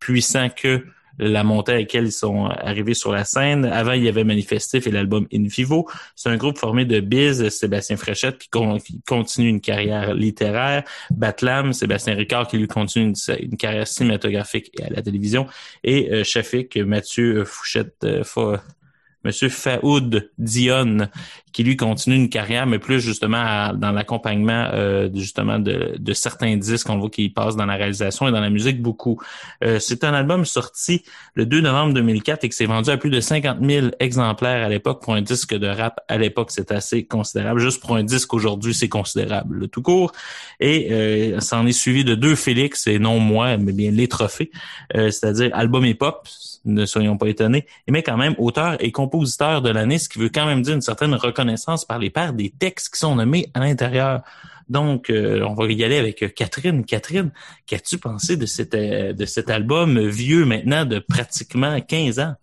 [0.00, 0.84] puissant que
[1.18, 3.64] la montée à laquelle ils sont arrivés sur la scène.
[3.64, 5.88] Avant, il y avait Manifestif et l'album In Vivo.
[6.14, 8.48] C'est un groupe formé de Biz, Sébastien Fréchette, qui,
[9.06, 14.90] continue une carrière littéraire, Batlam, Sébastien Ricard, qui lui continue une, carrière cinématographique et à
[14.90, 15.46] la télévision,
[15.84, 18.22] et euh, Shafik, Mathieu Fouchette, euh,
[19.24, 21.08] Monsieur Faoud Dion,
[21.52, 26.56] qui lui continue une carrière, mais plus justement dans l'accompagnement euh, justement de, de, certains
[26.56, 26.88] disques.
[26.90, 29.20] On voit qu'il passe dans la réalisation et dans la musique beaucoup.
[29.64, 31.02] Euh, c'est un album sorti
[31.34, 34.68] le 2 novembre 2004 et qui s'est vendu à plus de 50 000 exemplaires à
[34.68, 35.02] l'époque.
[35.02, 37.60] Pour un disque de rap, à l'époque, c'est assez considérable.
[37.60, 40.12] Juste pour un disque aujourd'hui, c'est considérable, le tout court.
[40.60, 44.08] Et euh, ça en est suivi de deux Félix, et non moi, mais bien les
[44.08, 44.50] trophées,
[44.96, 46.26] euh, c'est-à-dire album et pop,
[46.64, 50.28] ne soyons pas étonnés, mais quand même auteur et compositeur de l'année, ce qui veut
[50.28, 51.37] quand même dire une certaine reconnaissance
[51.86, 54.22] par les pairs des textes qui sont nommés à l'intérieur.
[54.68, 56.84] Donc, euh, on va y aller avec Catherine.
[56.84, 57.32] Catherine,
[57.66, 62.34] qu'as-tu pensé de, cet, euh, de cet album vieux maintenant de pratiquement 15 ans?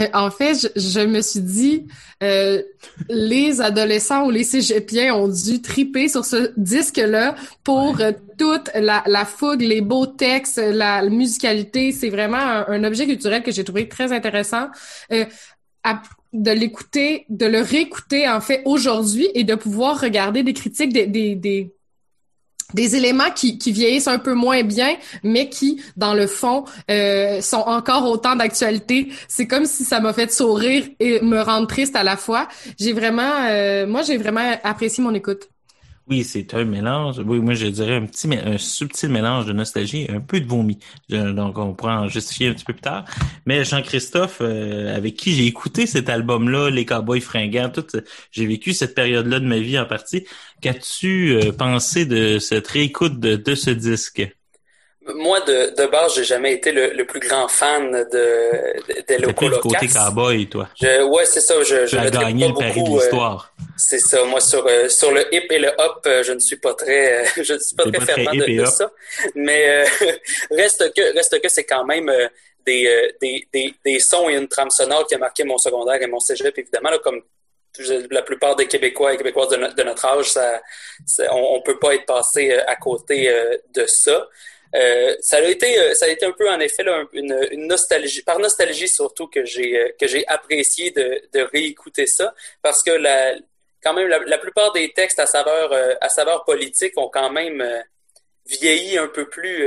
[0.00, 1.86] Euh, en fait, je, me suis dit,
[2.22, 2.62] euh,
[3.08, 7.34] les adolescents ou les cégepiens ont dû triper sur ce disque-là
[7.64, 11.92] pour euh, toute la, la, fougue, les beaux textes, la musicalité.
[11.92, 14.68] C'est vraiment un, objet culturel que j'ai trouvé très intéressant.
[16.32, 21.06] De l'écouter, de le réécouter en fait aujourd'hui et de pouvoir regarder des critiques des,
[21.34, 27.40] des, éléments qui, qui, vieillissent un peu moins bien, mais qui, dans le fond, euh,
[27.40, 29.08] sont encore autant d'actualité.
[29.28, 32.48] C'est comme si ça m'a fait sourire et me rendre triste à la fois.
[32.78, 35.48] J'ai vraiment, euh, moi, j'ai vraiment apprécié mon écoute.
[36.08, 37.18] Oui, c'est un mélange.
[37.18, 40.78] Oui, moi je dirais un petit, un subtil mélange de nostalgie, un peu de vomi.
[41.10, 43.04] donc on pourra en justifier un petit peu plus tard.
[43.44, 47.86] Mais Jean-Christophe, euh, avec qui j'ai écouté cet album-là, les Cowboys fringants, tout,
[48.30, 50.24] j'ai vécu cette période-là de ma vie en partie.
[50.60, 54.22] Qu'as-tu euh, pensé de cette réécoute de ce disque?
[55.14, 59.18] Moi, de, de base, j'ai jamais été le, le, plus grand fan de, de, des
[59.18, 60.68] locaux du côté cowboy, toi.
[60.80, 61.54] Je, ouais, c'est ça.
[61.62, 63.52] Je, je as gagné le pari de l'histoire.
[63.60, 64.24] Euh, c'est ça.
[64.24, 67.24] Moi, sur euh, sur le hip et le hop, euh, je ne suis pas très,
[67.36, 68.90] je ne suis pas très fervent de, de ça.
[69.36, 69.84] Mais
[70.50, 72.10] reste que reste que c'est quand même
[72.64, 76.08] des, des, des, des sons et une trame sonore qui a marqué mon secondaire et
[76.08, 77.22] mon cégep, évidemment, là, comme
[78.10, 80.60] la plupart des Québécois et Québécoises de, de notre âge, ça,
[81.30, 83.32] on, on peut pas être passé à côté
[83.72, 84.26] de ça.
[84.76, 88.22] Euh, ça a été, euh, ça a été un peu en effet une, une, nostalgie,
[88.22, 92.90] par nostalgie surtout que j'ai euh, que j'ai apprécié de, de, réécouter ça, parce que
[92.90, 93.34] la,
[93.82, 97.64] quand même la, plupart des textes à saveur à saveur politique ont quand même
[98.46, 99.66] vieilli un peu plus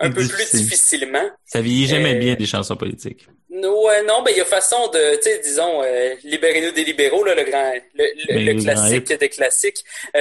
[0.00, 1.30] un peu plus difficilement.
[1.46, 3.26] Ça vieillit jamais bien des chansons politiques.
[3.48, 7.24] Ouais, non, ben il y a façon de, tu sais, disons, euh, libérez-nous des libéraux,
[7.24, 9.82] là, le grand, le, le, classique des classiques
[10.12, 10.18] a,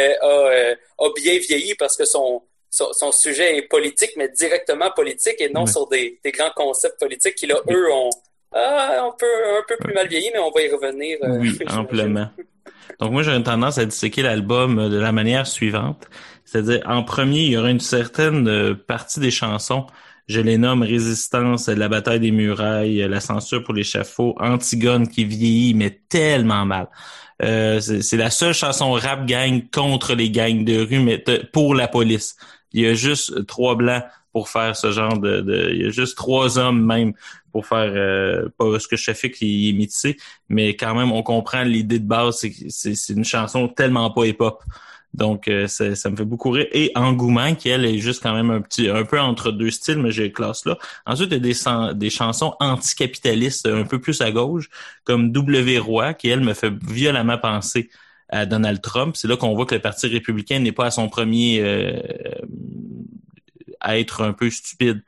[0.99, 2.41] a bien vieilli parce que son
[2.75, 7.47] son, sujet est politique, mais directement politique et non sur des, grands concepts politiques qui,
[7.47, 8.09] là, eux, ont
[8.53, 11.17] ah, un, peu, un peu plus mal vieilli, mais on va y revenir.
[11.23, 12.29] Euh, oui, amplement.
[12.99, 16.07] Donc moi, j'ai une tendance à disséquer l'album de la manière suivante.
[16.45, 19.87] C'est-à-dire, en premier, il y aura une certaine euh, partie des chansons
[20.27, 25.75] je les nomme Résistance, La bataille des murailles, La censure pour l'échafaud, Antigone qui vieillit
[25.75, 26.87] mais tellement mal.
[27.43, 31.87] Euh, c'est la seule chanson rap gang contre les gangs de rue, mais pour la
[31.87, 32.35] police.
[32.75, 34.03] Il y a juste trois blancs
[34.33, 37.13] pour faire ce genre de, il y a juste trois hommes même
[37.53, 40.17] pour faire euh, pas ce que je fais qui est métissé,
[40.49, 44.61] mais quand même on comprend l'idée de base, c'est c'est une chanson tellement pas hip-hop.
[45.13, 46.67] Donc euh, ça, me fait beaucoup rire.
[46.73, 49.99] Et Engouement, qui elle est juste quand même un petit un peu entre deux styles,
[49.99, 50.77] mais j'ai classe là.
[51.05, 54.69] Ensuite, il y a des, des chansons anticapitalistes un peu plus à gauche,
[55.05, 57.89] comme W Roi, qui elle me fait violemment penser
[58.45, 59.15] Donald Trump.
[59.15, 62.01] C'est là qu'on voit que le Parti républicain n'est pas à son premier euh,
[63.79, 65.01] à être un peu stupide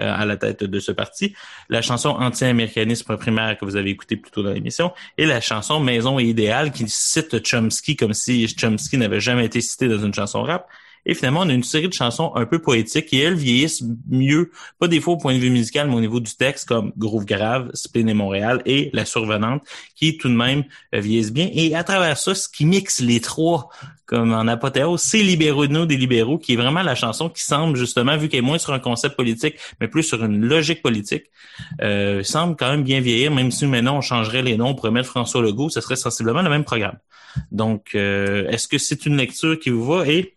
[0.00, 1.36] euh, à la tête de ce parti.
[1.68, 5.78] La chanson Anti-américanisme primaire que vous avez écouté plus tôt dans l'émission et la chanson
[5.78, 10.12] Maison et idéal qui cite Chomsky comme si Chomsky n'avait jamais été cité dans une
[10.12, 10.68] chanson rap.
[11.06, 14.50] Et finalement, on a une série de chansons un peu poétiques qui, elles, vieillissent mieux,
[14.78, 17.24] pas des fois au point de vue musical, mais au niveau du texte, comme Groove
[17.24, 19.62] Grave, Spleen et Montréal et La Survenante,
[19.96, 20.64] qui tout de même
[20.94, 21.48] euh, vieillissent bien.
[21.52, 23.68] Et à travers ça, ce qui mixe les trois
[24.06, 27.42] comme en apothéose, c'est Libéraux de nous des libéraux, qui est vraiment la chanson qui
[27.42, 30.82] semble justement, vu qu'elle est moins sur un concept politique, mais plus sur une logique
[30.82, 31.24] politique,
[31.80, 35.08] euh, semble quand même bien vieillir, même si maintenant on changerait les noms pour mettre
[35.08, 36.98] François Legault, ce serait sensiblement le même programme.
[37.50, 40.06] Donc, euh, est-ce que c'est une lecture qui vous va?
[40.06, 40.36] Et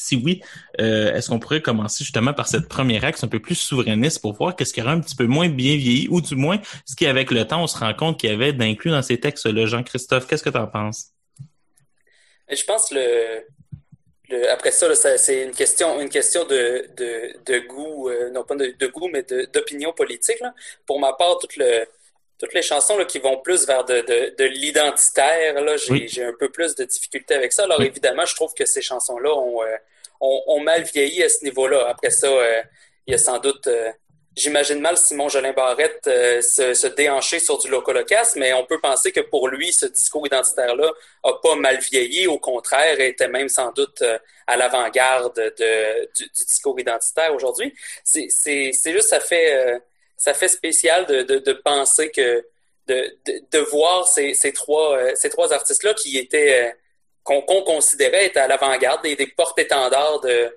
[0.00, 0.42] si oui,
[0.80, 4.32] euh, est-ce qu'on pourrait commencer justement par cette première axe un peu plus souverainiste pour
[4.32, 7.06] voir qu'est-ce qui aurait un petit peu moins bien vieilli, ou du moins ce qui,
[7.06, 9.66] avec le temps, on se rend compte qu'il y avait d'inclus dans ces textes-là.
[9.66, 11.08] Jean-Christophe, qu'est-ce que tu en penses?
[12.50, 13.44] Je pense le,
[14.50, 19.08] après ça, c'est une question, une question de, de, goût, euh, non pas de, goût,
[19.08, 19.22] mais
[19.52, 20.42] d'opinion politique.
[20.86, 21.84] Pour ma part, toute le,
[22.40, 26.24] toutes les chansons là, qui vont plus vers de, de, de l'identitaire, là, j'ai, j'ai
[26.24, 27.64] un peu plus de difficultés avec ça.
[27.64, 29.76] Alors évidemment, je trouve que ces chansons-là ont, euh,
[30.20, 31.86] ont, ont, mal vieilli à ce niveau-là.
[31.88, 32.62] Après ça, euh,
[33.06, 33.68] il y a sans doute
[34.36, 38.80] J'imagine mal Simon Jolin Barrette euh, se, se, déhancher sur du locolocas, mais on peut
[38.80, 40.92] penser que pour lui, ce discours identitaire-là
[41.24, 42.28] a pas mal vieilli.
[42.28, 47.74] Au contraire, était même sans doute euh, à l'avant-garde de, du, du, discours identitaire aujourd'hui.
[48.04, 49.78] C'est, c'est, c'est juste, ça fait, euh,
[50.20, 52.44] ça fait spécial de, de, de penser que
[52.86, 53.16] de,
[53.52, 56.74] de, voir ces, ces trois, ces trois artistes-là qui étaient
[57.22, 60.54] qu'on, qu'on considérait être à l'avant-garde des, des porte-étendards de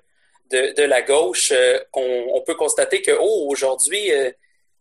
[0.50, 4.30] de, la gauche, euh, on, peut constater que oh aujourd'hui euh,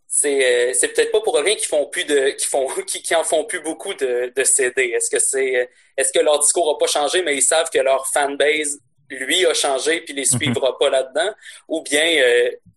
[0.08, 3.16] c'est euh, c'est peut-être pas pour rien qu'ils font plus de qui font qui, qui
[3.16, 4.92] en font plus beaucoup de, de CD.
[4.96, 8.08] Est-ce que c'est est-ce que leur discours a pas changé mais ils savent que leur
[8.08, 8.80] fanbase
[9.10, 11.34] lui a changé puis les suivra pas là-dedans?
[11.68, 12.22] Ou bien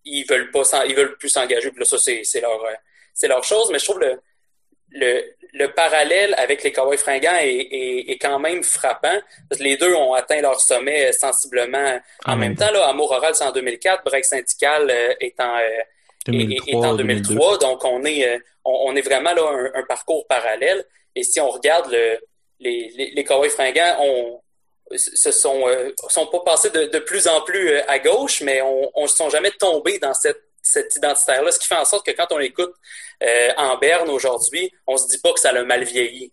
[0.07, 2.63] ils veulent pas ils veulent plus s'engager puis là ça c'est leur
[3.13, 4.19] c'est leur chose mais je trouve le
[4.91, 5.23] le,
[5.53, 9.19] le parallèle avec les Cowboys fringants est, est, est, quand même frappant.
[9.49, 12.71] Parce que les deux ont atteint leur sommet sensiblement en, même temps.
[12.71, 14.03] Là, Amour Oral, c'est en 2004.
[14.03, 17.57] Break Syndical euh, est, en, euh, est, en 2003.
[17.59, 20.83] Donc, on est, euh, on, est vraiment là un, un, parcours parallèle.
[21.15, 22.17] Et si on regarde le,
[22.59, 24.41] les, les, les Cowboys fringants, on,
[24.95, 25.65] se sont,
[26.09, 29.51] sont pas passés de, de, plus en plus à gauche, mais on ne sont jamais
[29.51, 32.73] tombés dans cette cet identitaire-là, ce qui fait en sorte que quand on écoute
[33.23, 36.31] euh, en Berne aujourd'hui, on se dit pas que ça l'a mal vieilli.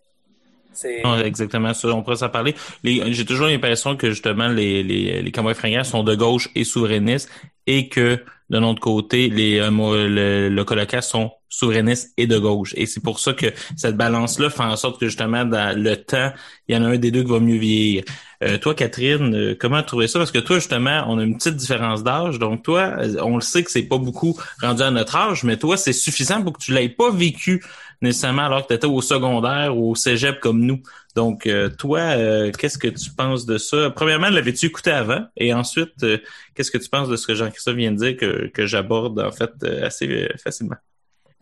[1.05, 1.87] Non, exactement ça.
[1.87, 2.53] On pourrait s'en parler.
[2.83, 7.29] J'ai toujours l'impression que justement les, les, les Cowboys fringants sont de gauche et souverainistes
[7.65, 8.19] et que
[8.49, 12.73] de l'autre côté, les euh, le, le sont souverainistes et de gauche.
[12.75, 16.31] Et c'est pour ça que cette balance-là fait en sorte que justement, dans le temps,
[16.67, 18.03] il y en a un des deux qui va mieux vieillir.
[18.43, 20.19] Euh, toi, Catherine, euh, comment trouver ça?
[20.19, 22.39] Parce que toi, justement, on a une petite différence d'âge.
[22.39, 25.77] Donc, toi, on le sait que c'est pas beaucoup rendu à notre âge, mais toi,
[25.77, 27.63] c'est suffisant pour que tu l'aies pas vécu
[28.01, 30.81] nécessairement alors que tu étais au secondaire ou au cégep comme nous.
[31.15, 33.89] Donc, euh, toi, euh, qu'est-ce que tu penses de ça?
[33.89, 35.25] Premièrement, l'avais-tu écouté avant?
[35.37, 36.17] Et ensuite, euh,
[36.53, 39.31] qu'est-ce que tu penses de ce que Jean-Christophe vient de dire que, que j'aborde en
[39.31, 40.75] fait assez facilement?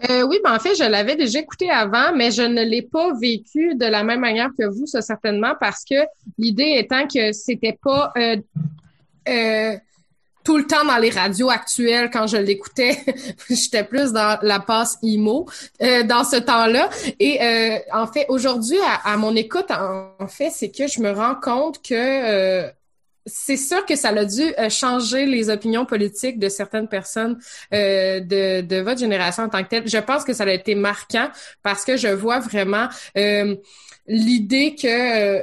[0.01, 3.75] Oui, ben en fait, je l'avais déjà écouté avant, mais je ne l'ai pas vécu
[3.75, 5.95] de la même manière que vous, ça certainement, parce que
[6.37, 8.11] l'idée étant que c'était pas
[10.43, 12.97] tout le temps dans les radios actuelles quand je l'écoutais.
[13.49, 15.47] J'étais plus dans la passe IMO
[15.81, 16.89] euh, dans ce temps-là.
[17.19, 21.35] Et euh, en fait, aujourd'hui, à, mon écoute, en, fait, c'est que je me rends
[21.35, 22.69] compte que euh,
[23.25, 27.37] c'est sûr que ça a dû changer les opinions politiques de certaines personnes
[27.71, 29.87] de, de votre génération en tant que telle.
[29.87, 31.29] Je pense que ça a été marquant
[31.61, 32.89] parce que je vois vraiment
[34.07, 35.41] l'idée que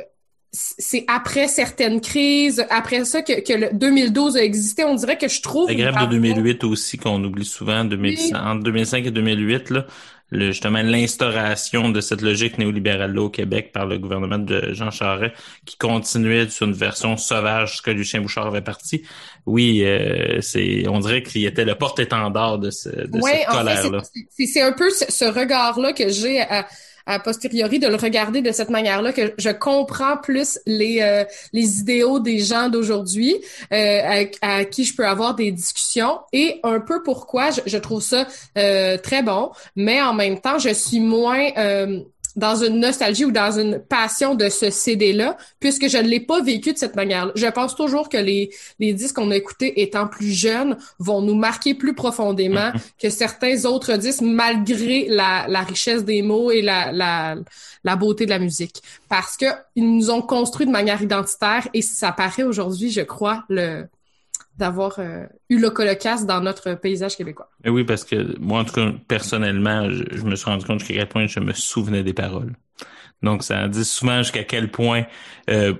[0.53, 5.29] c'est après certaines crises, après ça que, que le 2012 a existé, on dirait que
[5.29, 5.69] je trouve...
[5.69, 9.87] La grève de 2008 aussi, qu'on oublie souvent, 2005, entre 2005 et 2008, là,
[10.31, 15.35] le, justement l'instauration de cette logique néolibérale-là au Québec par le gouvernement de Jean Charest,
[15.67, 19.03] qui continuait sur une version sauvage que Lucien Bouchard avait parti.
[19.47, 24.03] Oui, euh, c'est, on dirait qu'il était le porte-étendard de, ce, de cette colère-là.
[24.29, 26.67] C'est un peu ce, ce regard-là que j'ai à
[27.07, 31.81] a posteriori de le regarder de cette manière-là que je comprends plus les euh, les
[31.81, 33.37] idéaux des gens d'aujourd'hui
[33.73, 38.03] euh, à, qui je peux avoir des discussions et un peu pourquoi je, je trouve
[38.03, 38.27] ça
[38.59, 42.01] euh, très bon, mais en même temps je suis moins euh,
[42.37, 46.41] dans une nostalgie ou dans une passion de ce CD-là, puisque je ne l'ai pas
[46.41, 47.33] vécu de cette manière-là.
[47.35, 51.35] Je pense toujours que les, les disques qu'on a écoutés étant plus jeunes vont nous
[51.35, 53.03] marquer plus profondément mm-hmm.
[53.03, 57.37] que certains autres disques, malgré la, la richesse des mots et la, la,
[57.85, 58.83] la beauté de la musique.
[59.09, 63.45] Parce que ils nous ont construit de manière identitaire et ça paraît aujourd'hui, je crois,
[63.49, 63.87] le,
[64.57, 67.51] d'avoir euh, eu le colocasse dans notre paysage québécois.
[67.65, 70.95] Et oui, parce que moi, en tout cas, personnellement, je, me suis rendu compte qu'à
[70.95, 72.55] quel point je me souvenais des paroles.
[73.23, 75.05] Donc, ça dit souvent jusqu'à quel point
[75.51, 75.75] euh,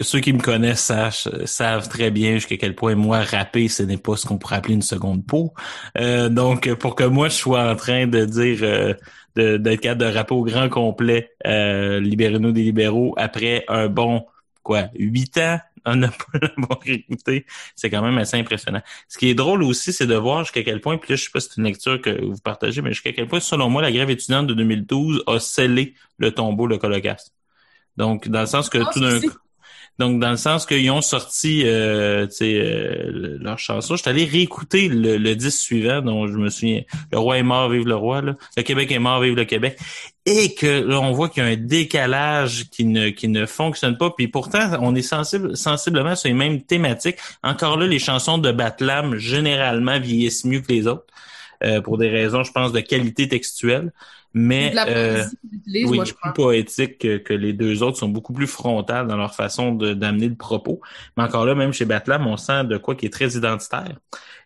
[0.00, 3.96] ceux qui me connaissent sachent, savent très bien jusqu'à quel point moi rapper ce n'est
[3.96, 5.54] pas ce qu'on pourrait appeler une seconde peau.
[5.98, 8.94] Euh, donc, pour que moi je sois en train de dire euh,
[9.34, 14.26] d'être capable de rapper au grand complet euh, libérez-nous des libéraux après un bon
[14.62, 17.46] quoi huit ans on n'a pas l'avoir écouté.
[17.74, 18.82] C'est quand même assez impressionnant.
[19.08, 21.30] Ce qui est drôle aussi, c'est de voir jusqu'à quel point, puis là, je sais
[21.30, 23.92] pas si c'est une lecture que vous partagez, mais jusqu'à quel point, selon moi, la
[23.92, 27.32] grève étudiante de 2012 a scellé le tombeau, le colocaste.
[27.96, 29.36] Donc, dans le sens que tout d'un coup,
[29.98, 34.88] donc, dans le sens qu'ils ont sorti euh, euh, leur chanson, je suis allé réécouter
[34.88, 36.82] le, le, disque suivant dont je me souviens.
[37.12, 38.22] Le roi est mort, vive le roi.
[38.22, 38.34] Là.
[38.56, 39.78] Le Québec est mort, vive le Québec.
[40.24, 43.98] Et que là, on voit qu'il y a un décalage qui ne, qui ne fonctionne
[43.98, 44.10] pas.
[44.10, 47.16] Puis pourtant, on est sensible, sensiblement sur les mêmes thématiques.
[47.42, 51.06] Encore là, les chansons de Batlam, généralement, vieillissent mieux que les autres.
[51.64, 53.92] Euh, pour des raisons, je pense, de qualité textuelle
[54.34, 55.24] mais euh,
[55.66, 60.28] oui, plus poétique que, les deux autres sont beaucoup plus frontales dans leur façon d'amener
[60.28, 60.80] le propos.
[61.16, 63.96] Mais encore là, même chez Batlam, on sent de quoi qui est très identitaire.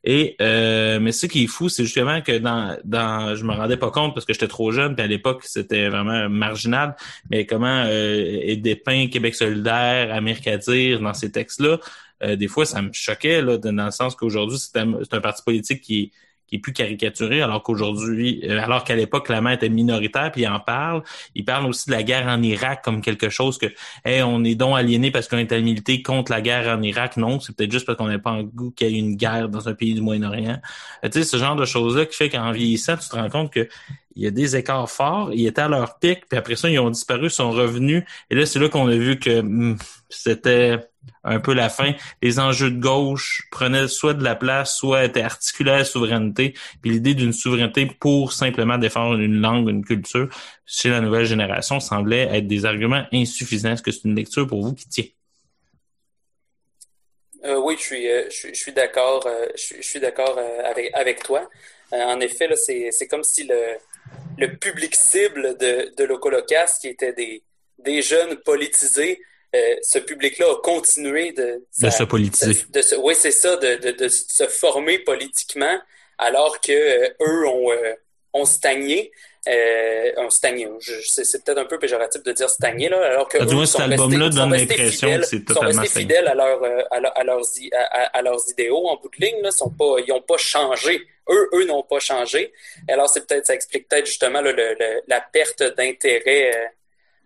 [0.03, 3.77] Et euh, mais ce qui est fou, c'est justement que dans, dans je me rendais
[3.77, 6.97] pas compte parce que j'étais trop jeune, puis à l'époque c'était vraiment marginal.
[7.31, 11.79] Mais comment euh, est dépeint Québec solidaire, Amérique à dire dans ces textes-là,
[12.23, 15.43] euh, des fois ça me choquait là, dans le sens qu'aujourd'hui c'est un, un parti
[15.43, 16.13] politique qui
[16.47, 20.43] qui est plus caricaturé, alors qu'aujourd'hui, euh, alors qu'à l'époque, la main était minoritaire, puis
[20.43, 21.03] il en parle.
[21.35, 23.67] Il parle aussi de la guerre en Irak comme quelque chose que,
[24.05, 27.17] hey, on est donc aliéné parce qu'on est à militer contre la guerre en Irak.
[27.17, 29.49] Non, c'est peut-être juste parce qu'on n'a pas en goût qu'il y ait une guerre
[29.49, 30.61] dans un pays du Moyen-Orient.
[31.05, 33.53] Euh, tu sais, ce genre de choses-là qui fait qu'en vieillissant, tu te rends compte
[33.53, 33.69] que
[34.17, 35.31] il y a des écarts forts.
[35.35, 38.03] Ils étaient à leur pic, puis après ça, ils ont disparu, sont revenus.
[38.31, 39.77] Et là, c'est là qu'on a vu que hmm,
[40.09, 40.81] c'était
[41.25, 41.93] un peu la fin.
[42.23, 46.55] Les enjeux de gauche prenaient soit de la place, soit étaient articulés à la souveraineté.
[46.81, 50.29] Puis l'idée d'une souveraineté pour simplement défendre une langue, une culture,
[50.65, 53.73] chez la nouvelle génération, semblait être des arguments insuffisants.
[53.73, 55.05] Est-ce que c'est une lecture pour vous qui tient?
[57.45, 59.27] Euh, oui, je suis, euh, d'accord.
[59.27, 60.39] Euh, je, d'accord
[60.95, 61.49] avec, toi.
[61.93, 67.15] en effet, c'est, comme si le, public cible de, de qui était
[67.79, 69.21] des jeunes politisés,
[69.57, 72.65] euh, ce public-là a continué de, de se politiser.
[72.69, 75.79] De, oui, c'est ça, de, se former politiquement,
[76.19, 77.95] alors que euh, eux ont, euh,
[78.33, 79.13] ont stagné.
[79.49, 80.67] Euh, ont stagné.
[80.81, 83.39] c'est peut-être un peu péjoratif de dire stagné, là, alors que.
[83.41, 86.65] Ah, du moins, cet album-là donne l'impression que c'est totalement sont restés fidèles à, leur,
[86.65, 87.45] à, à, leurs,
[88.13, 89.41] à, leurs idéaux en bout de ligne.
[89.43, 91.07] Là, sont pas, ils n'ont pas changé.
[91.31, 92.53] Eux, eux n'ont pas changé.
[92.89, 94.53] Alors, c'est peut-être, ça explique peut-être justement le,
[95.07, 96.73] la perte d'intérêt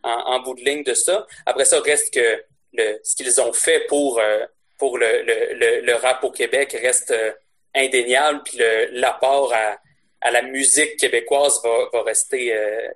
[0.03, 1.27] en, bout de ligne de ça.
[1.47, 4.45] Après ça, reste que le, ce qu'ils ont fait pour, euh,
[4.79, 7.33] pour le, le, le, rap au Québec reste euh,
[7.75, 8.59] indéniable, puis
[8.93, 9.79] l'apport à,
[10.21, 12.89] à la musique québécoise va, va rester, euh,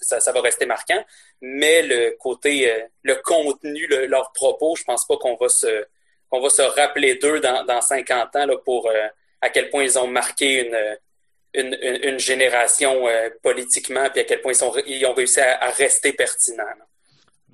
[0.00, 1.04] ça, ça, va rester marquant.
[1.40, 2.72] Mais le côté,
[3.02, 5.86] le contenu, leurs propos, je pense pas qu'on va se,
[6.30, 8.90] qu'on va se rappeler d'eux dans, dans 50 ans là, pour
[9.40, 10.98] à quel point ils ont marqué une,
[11.58, 14.52] une, génération euh, politiquement, puis à quel point
[14.86, 16.64] ils, ont réussi à, rester pertinents.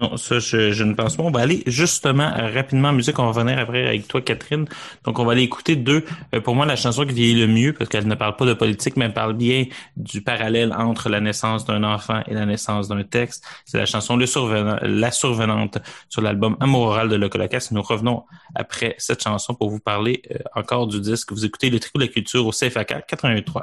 [0.00, 1.22] Non, ça, je, ne pense pas.
[1.22, 3.16] On va aller justement euh, rapidement en musique.
[3.20, 4.66] On va revenir après avec toi, Catherine.
[5.04, 6.04] Donc, on va aller écouter deux.
[6.34, 8.54] Euh, pour moi, la chanson qui vieillit le mieux, parce qu'elle ne parle pas de
[8.54, 9.66] politique, mais elle parle bien
[9.96, 13.46] du parallèle entre la naissance d'un enfant et la naissance d'un texte.
[13.66, 15.78] C'est la chanson La Survenante
[16.08, 17.68] sur l'album Amour oral de Locolocas.
[17.70, 18.24] Nous revenons
[18.56, 20.22] après cette chanson pour vous parler
[20.56, 21.30] encore du disque.
[21.30, 23.62] Vous écoutez le Tricot de la Culture au CFAK 81.3.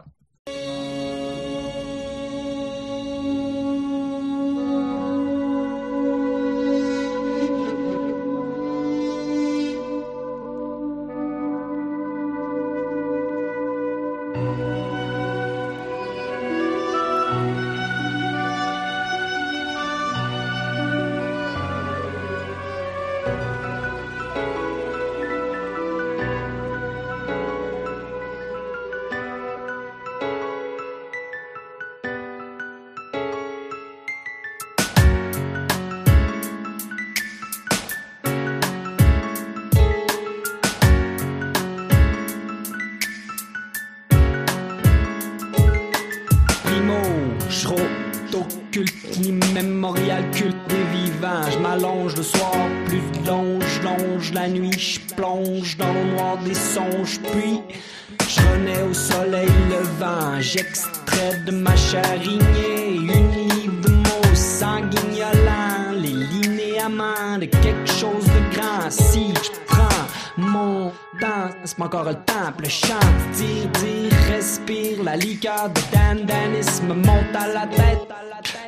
[60.53, 68.53] J'extrais de ma charignée une livre de mots sanguignolants, les linéaments de quelque chose de
[68.53, 68.89] grand.
[68.89, 70.05] Si je prends
[70.35, 70.89] mon
[71.21, 72.99] temps, c'est pas encore le temps, le chant,
[73.33, 78.01] dire, dire, respire, la liqueur de Dan Danis me monte à la tête.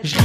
[0.03, 0.19] Je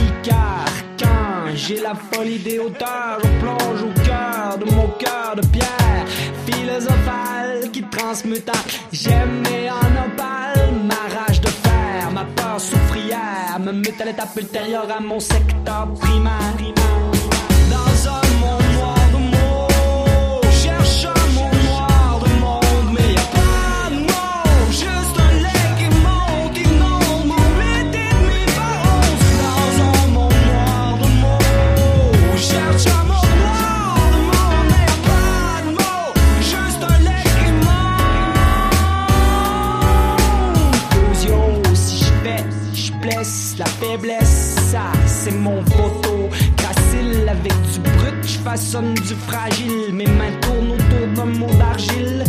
[0.97, 6.07] quand J'ai la folie des hauteurs, je plonge au cœur de mon cœur de pierre
[6.47, 8.49] philosophale qui transmute
[8.93, 10.58] j'aime et en opale
[13.59, 16.55] me mute à l'étape ultérieure à mon secteur primaire.
[17.71, 18.98] Dans un monde noir
[48.49, 49.93] façonne du fragile.
[49.93, 52.25] Mes mains tournent autour d'un mot d'argile.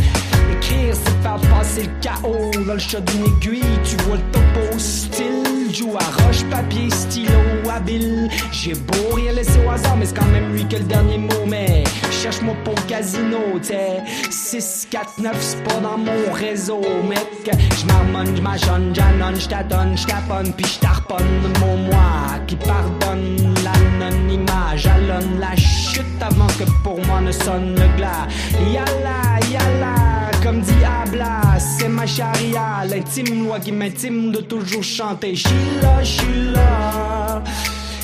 [1.22, 3.80] Faire passer le chaos dans le chat d'une aiguille.
[3.84, 5.50] Tu vois le topo style.
[5.72, 7.32] Joue à roche, papier, stylo,
[7.72, 8.28] habile.
[8.52, 11.46] J'ai beau rien laisser au hasard, mais c'est quand même lui que le dernier mot.
[11.48, 14.02] Mais cherche-moi pour le casino, t'sais.
[14.32, 17.56] 6, 4, 9, c'est pas dans mon réseau, mec.
[17.78, 21.28] J'marmonne, j'machonne, j'annonne, j'tâtonne, j'taponne, puis j'tarponne
[21.60, 24.76] mon moi qui pardonne l'anonymat.
[24.76, 28.28] Jalonne la chute avant que pour moi ne sonne le glas.
[28.74, 29.99] Yalla, yalla,
[30.44, 35.36] comme dit Abla, c'est ma charia, l'intime loi qui m'intime de toujours chanter.
[35.36, 37.44] J'suis là, j'suis là.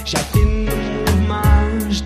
[0.05, 0.75] J'affine le
[1.11, 2.03] mouvement, je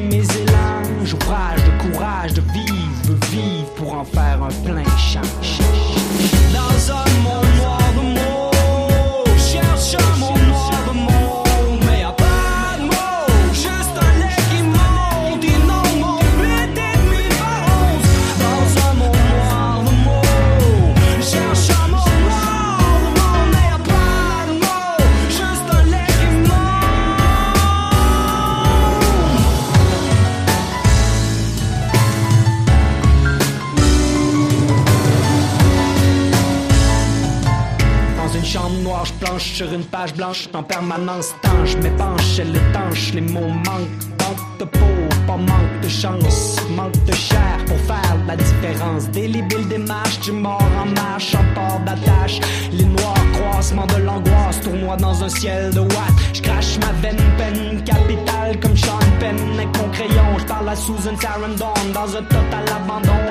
[0.00, 1.04] mes élans.
[1.04, 5.75] J'ouvrage de courage de vivre, de vivre pour en faire un plein champ.
[40.14, 44.94] Blanche en permanence tanche, m'épanche, elle étanche, les mots manquent, manque de peau,
[45.26, 49.08] pas manque de chance, manque de chair pour faire la différence.
[49.10, 52.40] Délibile démarche, du mort en marche, en port d'attache,
[52.72, 56.14] les noirs croissements de l'angoisse, tournoi dans un ciel de watt.
[56.32, 60.76] Je crache ma veine, peine capitale comme Sean Penn avec mon crayon, je parle à
[60.76, 63.22] Susan Sarandon dans un total abandon.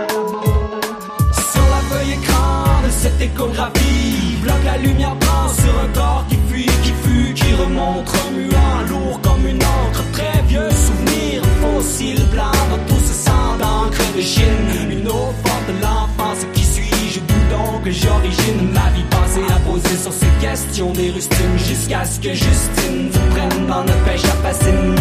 [1.51, 2.54] Sur la feuille écran
[3.01, 4.37] cette échographie.
[4.41, 9.19] Bloque la lumière prend sur un corps qui fuit, qui fut, qui remonte Remuant, lourd
[9.21, 10.03] comme une encre.
[10.13, 14.89] Très vieux souvenir, fossile blanc Dans tout ce sang d'encre de Chine.
[14.89, 17.19] Une eau forte de l'enfance qui suis-je?
[17.19, 18.71] D'où donc j'origine?
[18.73, 23.19] Ma vie passée à poser sur ces questions des rustines Jusqu'à ce que Justine se
[23.33, 24.95] prenne dans notre pêche à fascine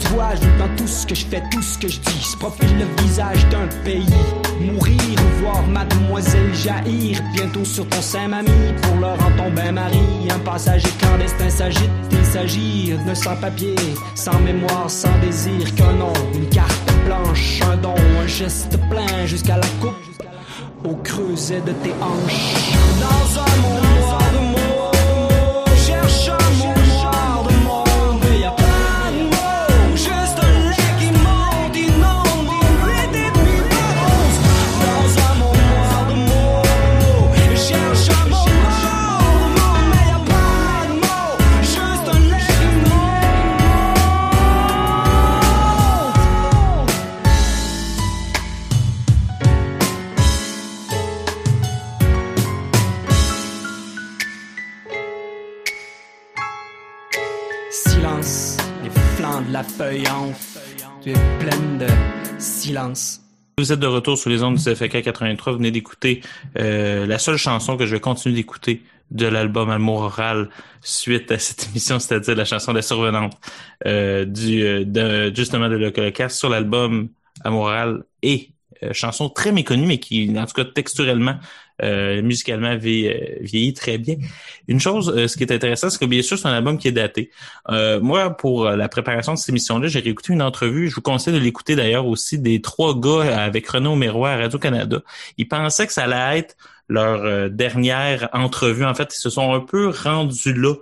[0.00, 2.22] je tout ce que je fais, tout ce que je dis.
[2.22, 4.06] Se profile le visage d'un pays.
[4.60, 7.20] Mourir ou voir mademoiselle jaillir.
[7.34, 10.00] Bientôt sur ton sein, mamie, pour leur en tomber mari.
[10.34, 13.74] Un passager clandestin s'agite, il s'agit de sans-papier,
[14.14, 19.56] sans mémoire, sans désir qu'un nom, une carte blanche, un don, un geste plein jusqu'à
[19.56, 19.94] la coupe.
[20.84, 22.72] Au creuset de tes hanches.
[23.00, 23.89] Dans un monde
[59.80, 61.86] Tu es pleine de
[62.38, 63.22] silence.
[63.56, 65.52] Vous êtes de retour sur les ondes du FK 83.
[65.54, 66.20] Vous venez d'écouter
[66.58, 70.50] euh, la seule chanson que je vais continuer d'écouter de l'album Amour oral
[70.82, 73.32] suite à cette émission, c'est-à-dire la chanson La Survenante
[73.86, 77.08] euh, euh, de, justement de sur l'album
[77.42, 78.50] Amour oral et
[78.92, 81.36] chanson très méconnue, mais qui, en tout cas, texturellement,
[81.82, 82.78] euh, musicalement, euh,
[83.40, 84.16] vieillit très bien.
[84.68, 86.88] Une chose, euh, ce qui est intéressant, c'est que bien sûr, c'est un album qui
[86.88, 87.30] est daté.
[87.70, 90.88] Euh, moi, pour euh, la préparation de cette émission-là, j'ai réécouté une entrevue.
[90.88, 95.02] Je vous conseille de l'écouter d'ailleurs aussi des trois gars avec Renaud Méroy à Radio-Canada.
[95.38, 96.56] Ils pensaient que ça allait être
[96.88, 98.84] leur euh, dernière entrevue.
[98.84, 100.74] En fait, ils se sont un peu rendus là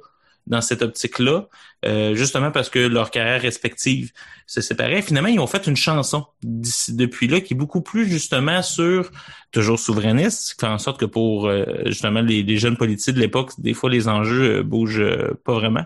[0.49, 1.47] dans cette optique-là,
[1.85, 4.13] euh, justement parce que leur carrière respective
[4.47, 5.03] se séparait.
[5.03, 9.11] Finalement, ils ont fait une chanson depuis là qui est beaucoup plus justement sur
[9.53, 13.21] toujours souverainiste, qui fait en sorte que pour euh, justement les, les jeunes politiques de
[13.21, 15.85] l'époque, des fois les enjeux euh, bougent euh, pas vraiment.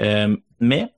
[0.00, 0.92] Euh, mais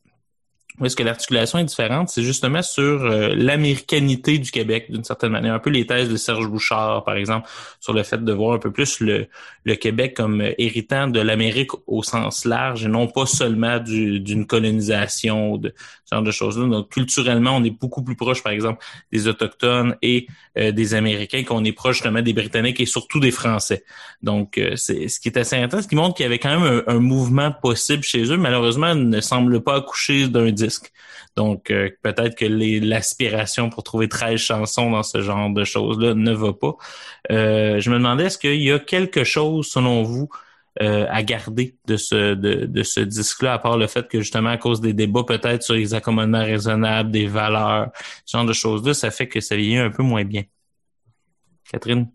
[0.83, 5.31] où est-ce que l'articulation est différente, c'est justement sur euh, l'américanité du Québec, d'une certaine
[5.31, 5.55] manière.
[5.55, 7.49] Un peu les thèses de Serge Bouchard, par exemple,
[7.79, 9.29] sur le fait de voir un peu plus le,
[9.63, 14.45] le Québec comme euh, héritant de l'Amérique au sens large et non pas seulement d'une
[14.45, 15.73] colonisation, de
[16.05, 16.67] ce genre de choses-là.
[16.67, 20.27] Donc, culturellement, on est beaucoup plus proche, par exemple, des Autochtones et
[20.59, 23.85] euh, des Américains qu'on est proche justement des Britanniques et surtout des Français.
[24.21, 26.83] Donc, c'est ce qui est assez intéressant, ce qui montre qu'il y avait quand même
[26.87, 28.37] un, un mouvement possible chez eux.
[28.37, 30.51] Malheureusement, ne semble pas accoucher d'un
[31.37, 36.33] donc, euh, peut-être que l'aspiration pour trouver 13 chansons dans ce genre de choses-là ne
[36.33, 36.77] va pas.
[37.31, 40.29] Euh, je me demandais, est-ce qu'il y a quelque chose, selon vous,
[40.83, 44.57] euh, à garder de ce de, ce disque-là, à part le fait que justement à
[44.57, 47.91] cause des débats peut-être sur les accommodements raisonnables, des valeurs,
[48.25, 50.45] ce genre de choses-là, ça fait que ça vieillit un peu moins bien?
[51.71, 52.09] Catherine?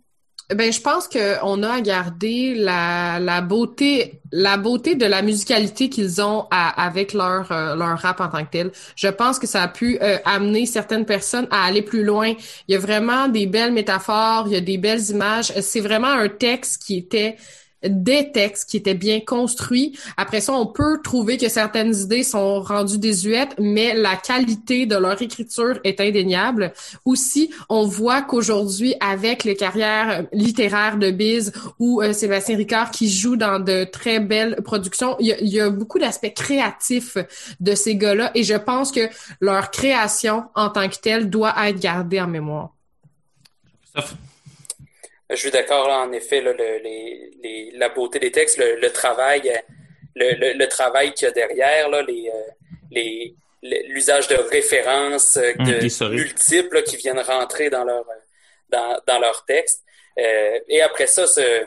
[0.55, 5.89] Ben, je pense qu'on a à garder la, la beauté, la beauté de la musicalité
[5.89, 8.71] qu'ils ont avec leur euh, leur rap en tant que tel.
[8.95, 12.33] Je pense que ça a pu euh, amener certaines personnes à aller plus loin.
[12.69, 15.51] Il y a vraiment des belles métaphores, il y a des belles images.
[15.59, 17.35] C'est vraiment un texte qui était
[17.83, 19.97] des textes qui étaient bien construits.
[20.17, 24.95] Après ça, on peut trouver que certaines idées sont rendues désuètes, mais la qualité de
[24.95, 26.73] leur écriture est indéniable.
[27.05, 33.09] Aussi, on voit qu'aujourd'hui, avec les carrières littéraires de Biz ou euh, Sébastien Ricard qui
[33.09, 37.17] joue dans de très belles productions, il y a, beaucoup d'aspects créatifs
[37.59, 39.09] de ces gars-là et je pense que
[39.39, 42.73] leur création en tant que telle doit être gardée en mémoire.
[45.29, 48.91] Je suis d'accord, en effet, là, le, les, les, la beauté des textes, le, le
[48.91, 49.61] travail,
[50.15, 52.51] le, le, travail qu'il y a derrière, là, les, euh,
[52.91, 53.35] les,
[53.89, 58.05] l'usage de références euh, hum, multiples qui viennent rentrer dans leur,
[58.69, 59.83] dans, dans leur texte.
[60.17, 61.65] Euh, et après ça, ce,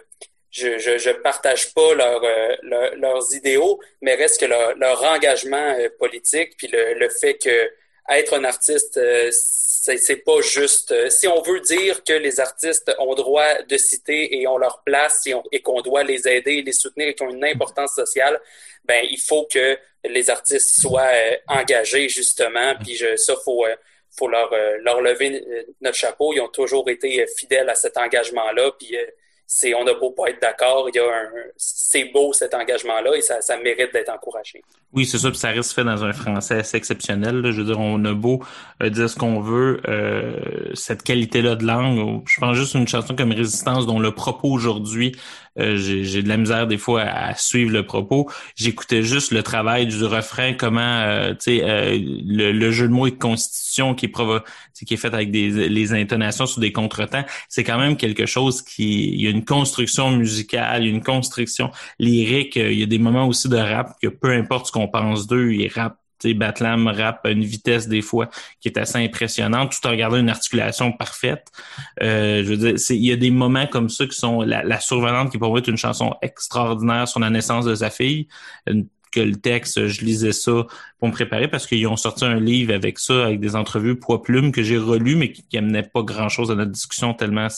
[0.50, 2.22] je, je, je partage pas leur,
[2.62, 7.70] leur, leurs idéaux, mais reste que leur, leur engagement politique, puis le, le fait que
[8.08, 8.98] être un artiste,
[9.82, 10.92] c'est pas juste.
[10.92, 14.82] Euh, si on veut dire que les artistes ont droit de citer et ont leur
[14.82, 18.38] place et, qu'on doit les aider, les soutenir et qu'ils ont une importance sociale,
[18.84, 22.74] ben il faut que les artistes soient euh, engagés justement.
[22.82, 23.74] Puis je, ça faut euh,
[24.10, 24.50] faut leur
[24.80, 25.42] leur lever
[25.80, 26.34] notre chapeau.
[26.34, 28.72] Ils ont toujours été fidèles à cet engagement-là.
[28.78, 28.96] Puis
[29.52, 33.16] c'est on n'a beau pas être d'accord, il y a un c'est beau cet engagement-là
[33.16, 34.62] et ça, mérite d'être encouragé.
[34.92, 37.42] Oui, c'est ça, puis ça reste fait dans un français assez exceptionnel.
[37.50, 38.44] Je veux dire, on a beau
[38.80, 42.22] euh, dire ce qu'on veut, euh, cette qualité-là de langue.
[42.26, 45.16] Je pense juste une chanson comme Résistance dont le propos aujourd'hui
[45.60, 48.30] euh, j'ai de la misère des fois à, suivre le propos.
[48.56, 53.18] J'écoutais juste le travail du refrain, comment euh, euh, le, jeu de mots et de
[53.18, 54.12] constitution qui est
[54.86, 57.24] qui est fait avec des les intonations sur des contretemps.
[57.48, 60.94] C'est quand même quelque chose qui il y a une construction musicale, il y a
[60.94, 62.56] une construction lyrique.
[62.56, 65.52] Il y a des moments aussi de rap que peu importe ce qu'on pense d'eux,
[65.52, 65.99] ils rappent
[66.34, 68.28] Batlam rap à une vitesse des fois
[68.60, 71.46] qui est assez impressionnante, tout en regardant une articulation parfaite.
[72.02, 74.80] Euh, je veux dire, il y a des moments comme ça qui sont la, la
[74.80, 78.28] survenante qui pourrait être une chanson extraordinaire sur la naissance de sa fille,
[79.10, 80.66] que le texte, je lisais ça
[80.98, 84.22] pour me préparer parce qu'ils ont sorti un livre avec ça, avec des entrevues poids
[84.22, 87.48] plumes que j'ai relu, mais qui, n'amenaient pas grand-chose à notre discussion tellement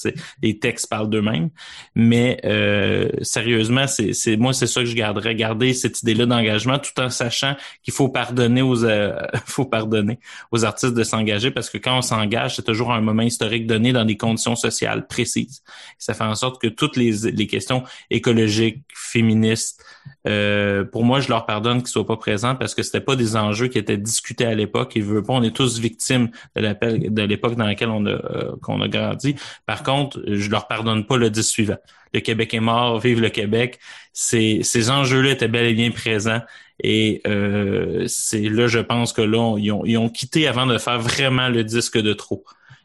[0.42, 1.50] les textes parlent d'eux-mêmes.
[1.94, 6.98] Mais euh, sérieusement, c'est moi c'est ça que je garderais, garder cette idée-là d'engagement, tout
[7.00, 10.18] en sachant qu'il faut pardonner aux euh, faut pardonner
[10.52, 13.92] aux artistes de s'engager parce que quand on s'engage, c'est toujours un moment historique donné
[13.92, 15.62] dans des conditions sociales précises.
[15.98, 19.84] Ça fait en sorte que toutes les, les questions écologiques, féministes,
[20.26, 23.36] euh, pour moi, je leur pardonne qu'ils soient pas présents parce que c'était pas des
[23.36, 24.92] enjeux qui étaient discutés à l'époque.
[24.94, 28.80] Ils veulent pas, on est tous victimes de l'époque dans laquelle on a euh, qu'on
[28.80, 29.34] a grandi.
[29.66, 31.78] Par contre, je leur pardonne pas le 10 suivant.
[32.14, 33.78] Le Québec est mort, vive le Québec.
[34.12, 36.40] Ces, ces enjeux-là étaient bel et bien présents.
[36.82, 40.78] Et euh, c'est là, je pense que là, ils, ont, ils ont quitté avant de
[40.78, 42.44] faire vraiment le disque de trop.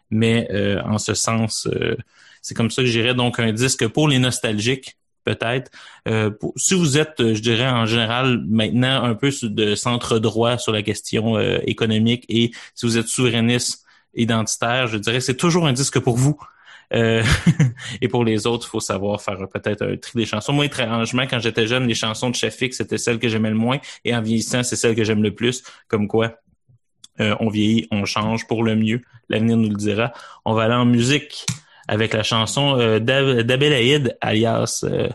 [0.10, 0.48] Mais
[0.86, 1.68] en ce sens,
[2.42, 5.70] c'est comme ça que j'irais donc un disque pour les nostalgiques peut-être.
[6.08, 10.72] Euh, si vous êtes, je dirais en général maintenant un peu de centre droit sur
[10.72, 13.86] la question euh, économique et si vous êtes souverainiste
[14.16, 16.38] identitaire, je dirais c'est toujours un disque pour vous.
[16.94, 17.22] Euh,
[18.02, 20.54] et pour les autres, il faut savoir faire peut-être un tri des chansons.
[20.54, 23.80] Moi, étrangement, quand j'étais jeune, les chansons de Shafik, c'était celles que j'aimais le moins.
[24.06, 25.64] Et en vieillissant, c'est celles que j'aime le plus.
[25.90, 26.36] Comme quoi,
[27.20, 29.02] on vieillit, on change pour le mieux.
[29.28, 30.14] L'avenir nous le dira.
[30.46, 31.46] On va aller en musique
[31.88, 35.10] avec la chanson euh, d'Abelaïd, alias, euh,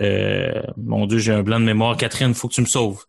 [0.00, 1.96] euh, mon Dieu, j'ai un blanc de mémoire.
[1.96, 3.04] Catherine, faut que tu me sauves.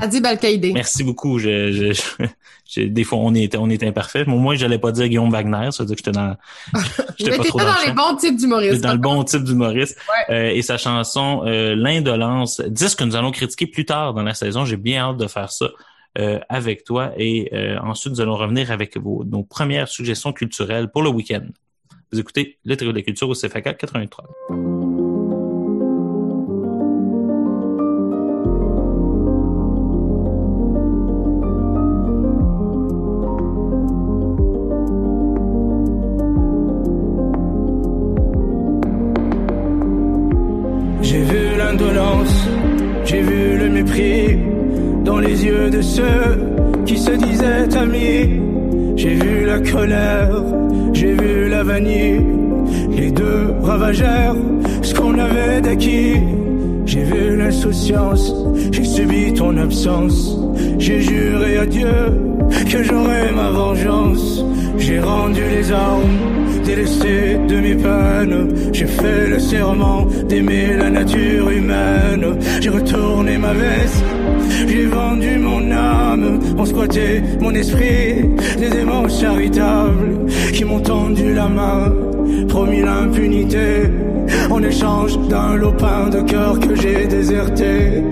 [0.00, 0.38] Adib al
[0.74, 1.38] Merci beaucoup.
[1.38, 4.24] Je, je, des fois, on est, on est imparfait.
[4.26, 5.70] Moi, moi, j'allais pas dire Guillaume Wagner.
[5.70, 6.36] Ça veut dire que j'étais dans,
[7.18, 8.82] j'étais pas trop dans, les bons types d'humoristes.
[8.82, 9.98] Dans le bon type d'humoriste.
[10.28, 14.34] Euh, et sa chanson, euh, L'indolence, disque que nous allons critiquer plus tard dans la
[14.34, 14.64] saison.
[14.66, 15.66] J'ai bien hâte de faire ça.
[16.18, 20.90] euh, avec toi et euh, ensuite nous allons revenir avec vos, nos premières suggestions culturelles
[20.90, 21.46] pour le week-end.
[22.12, 24.75] Vous écoutez le de la culture au CFAK 83.
[68.72, 72.38] J'ai fait le serment d'aimer la nature humaine.
[72.60, 74.04] J'ai retourné ma veste,
[74.66, 76.40] j'ai vendu mon âme.
[76.58, 78.24] On squattait mon esprit,
[78.58, 81.92] des démons charitables qui m'ont tendu la main,
[82.48, 83.90] promis l'impunité.
[84.50, 88.02] En échange d'un lopin de cœur que j'ai déserté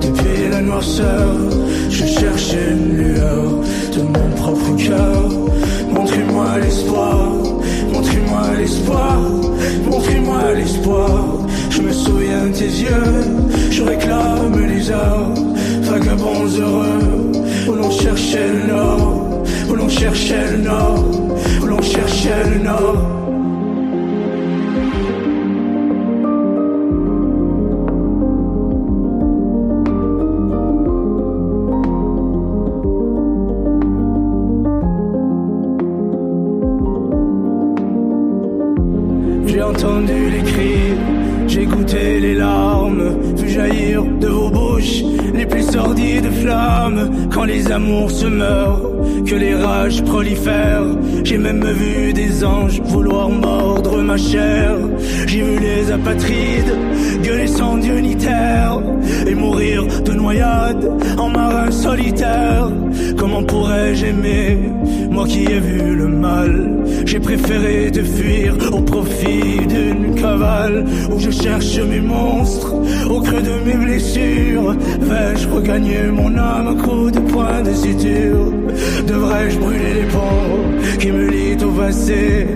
[0.00, 1.36] Depuis la noirceur
[1.90, 3.44] Je cherchais une lueur
[3.94, 5.28] De mon propre cœur
[5.92, 7.47] Montrez-moi l'espoir
[8.58, 9.18] l'espoir.
[9.90, 11.10] Montrez-moi l'espoir.
[11.70, 13.14] Je me souviens de tes yeux.
[13.70, 15.32] Je réclame les heures.
[15.82, 17.32] Vagabonds heureux.
[17.68, 19.42] Où l'on cherchait le nord.
[19.70, 21.04] Où l'on cherchait le nord.
[21.62, 22.58] Où l'on cherchait le
[74.76, 78.52] Vais-je regagner mon âme à coups de poing de suture
[79.06, 82.46] Devrais-je brûler les ponts qui me lient au passé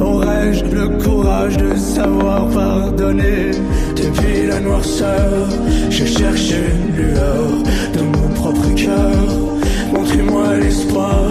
[0.00, 3.50] Aurais-je le courage de savoir pardonner
[3.96, 5.48] Depuis la noirceur,
[5.90, 7.48] je cherche une lueur
[7.94, 9.26] de mon propre cœur.
[9.92, 11.30] Montrez-moi l'espoir,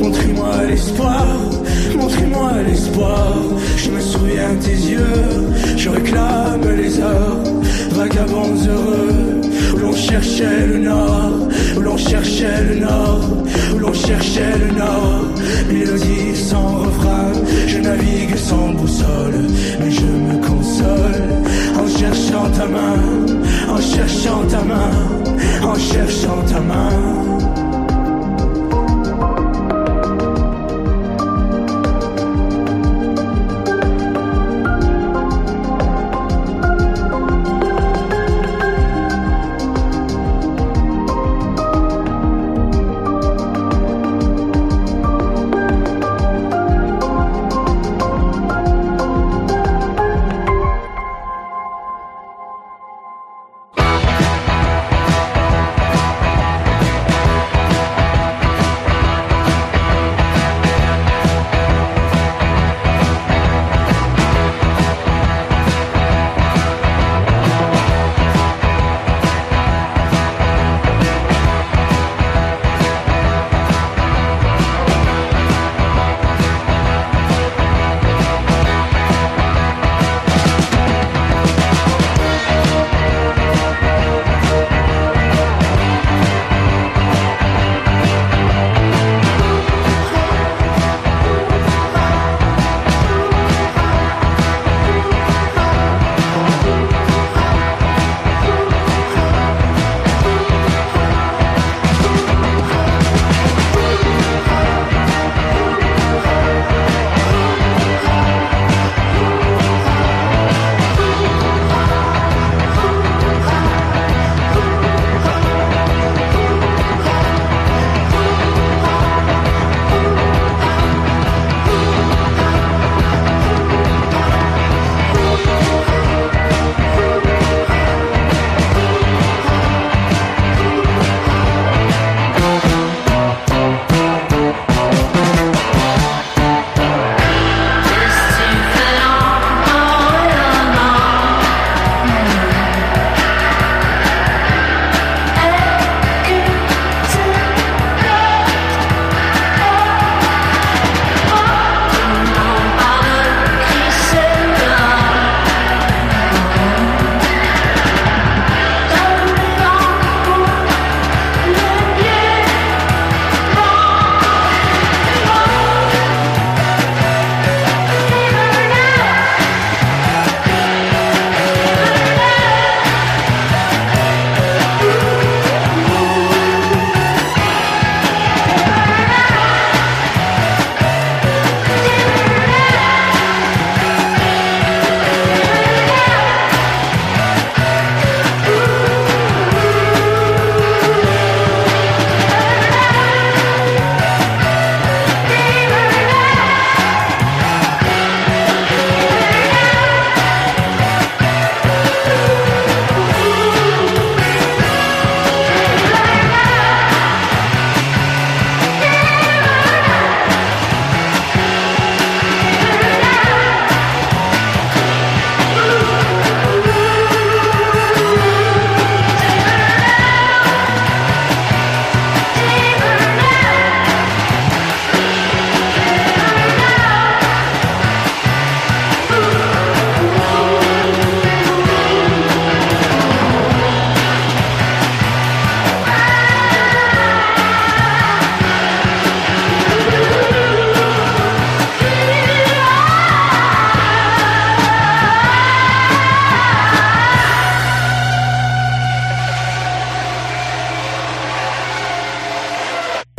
[0.00, 1.26] montrez-moi l'espoir,
[1.96, 3.34] montrez-moi l'espoir.
[3.76, 7.42] Je me souviens de tes yeux, je réclame les heures,
[7.92, 9.33] vagabonds heureux,
[9.74, 13.20] où l'on cherchait le nord, où l'on cherchait le nord,
[13.74, 15.24] où l'on cherchait le nord.
[15.68, 17.32] Mélodie sans refrain,
[17.66, 19.46] je navigue sans boussole,
[19.80, 21.24] mais je me console
[21.78, 22.98] en cherchant ta main,
[23.68, 24.90] en cherchant ta main,
[25.62, 27.53] en cherchant ta main.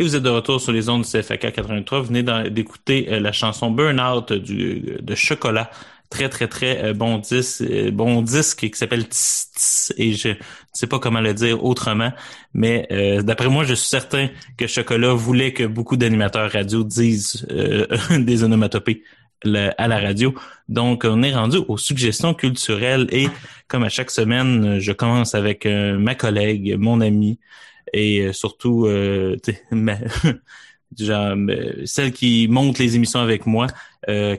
[0.06, 1.98] Vous êtes de retour sur les ondes du CFAK 83.
[1.98, 5.68] Vous venez d'écouter euh, la chanson Burnout de Chocolat.
[6.10, 10.34] Très, très, très euh, bon disque, euh, bon disque qui s'appelle Tss, et je ne
[10.72, 12.12] sais pas comment le dire autrement,
[12.54, 12.86] mais
[13.24, 17.44] d'après moi, je suis certain que Chocolat voulait que beaucoup d'animateurs radio disent
[18.10, 19.02] des onomatopées
[19.44, 20.36] à la radio.
[20.68, 23.26] Donc, on est rendu aux suggestions culturelles et
[23.66, 27.40] comme à chaque semaine, je commence avec ma collègue, mon ami,
[27.92, 29.36] et euh, surtout euh,
[30.98, 33.66] genre, euh, celle qui monte les émissions avec moi.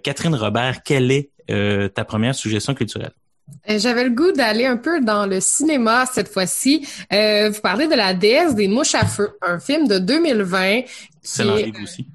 [0.04, 1.30] Catherine Robert, quelle est
[1.94, 3.12] ta première suggestion culturelle?
[3.68, 6.88] J'avais le goût d'aller un peu dans le cinéma cette fois-ci.
[7.12, 10.84] vous parlez de La déesse des mouches à feu, un film de 2020.
[11.22, 11.82] C'est est...
[11.82, 12.08] aussi.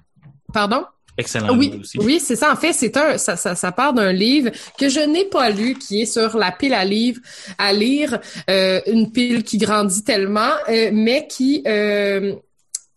[0.53, 0.85] Pardon?
[1.19, 1.57] Excellent.
[1.57, 2.53] Oui, oui, c'est ça.
[2.53, 5.75] En fait, c'est un, ça, ça, ça part d'un livre que je n'ai pas lu,
[5.75, 7.21] qui est sur la pile à livres
[7.59, 8.19] à lire,
[8.49, 12.35] euh, une pile qui grandit tellement, euh, mais qui euh,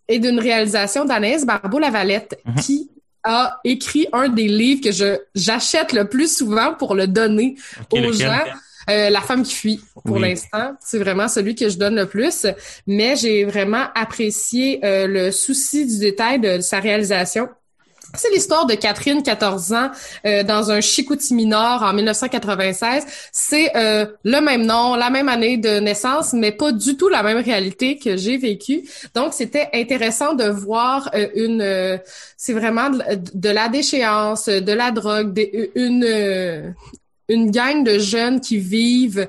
[0.08, 2.56] est d'une réalisation d'Anaïs Barbeau-Lavalette, mhm.
[2.56, 2.90] qui
[3.24, 7.56] a écrit un des livres que je j'achète le plus souvent pour le donner
[7.92, 8.44] aux gens.
[8.88, 12.46] la femme qui fuit, pour l'instant, c'est vraiment celui que je donne le plus.
[12.86, 17.50] Mais j'ai vraiment apprécié le souci du détail de sa réalisation
[18.18, 19.92] c'est l'histoire de Catherine, 14 ans,
[20.26, 23.06] euh, dans un Chicoutimi Nord en 1996.
[23.32, 27.24] C'est euh, le même nom, la même année de naissance, mais pas du tout la
[27.24, 28.84] même réalité que j'ai vécue.
[29.14, 32.00] Donc, c'était intéressant de voir euh, une...
[32.38, 35.40] c'est vraiment de, la déchéance, de la drogue,
[35.76, 36.74] une,
[37.30, 39.28] une gang de jeunes qui vivent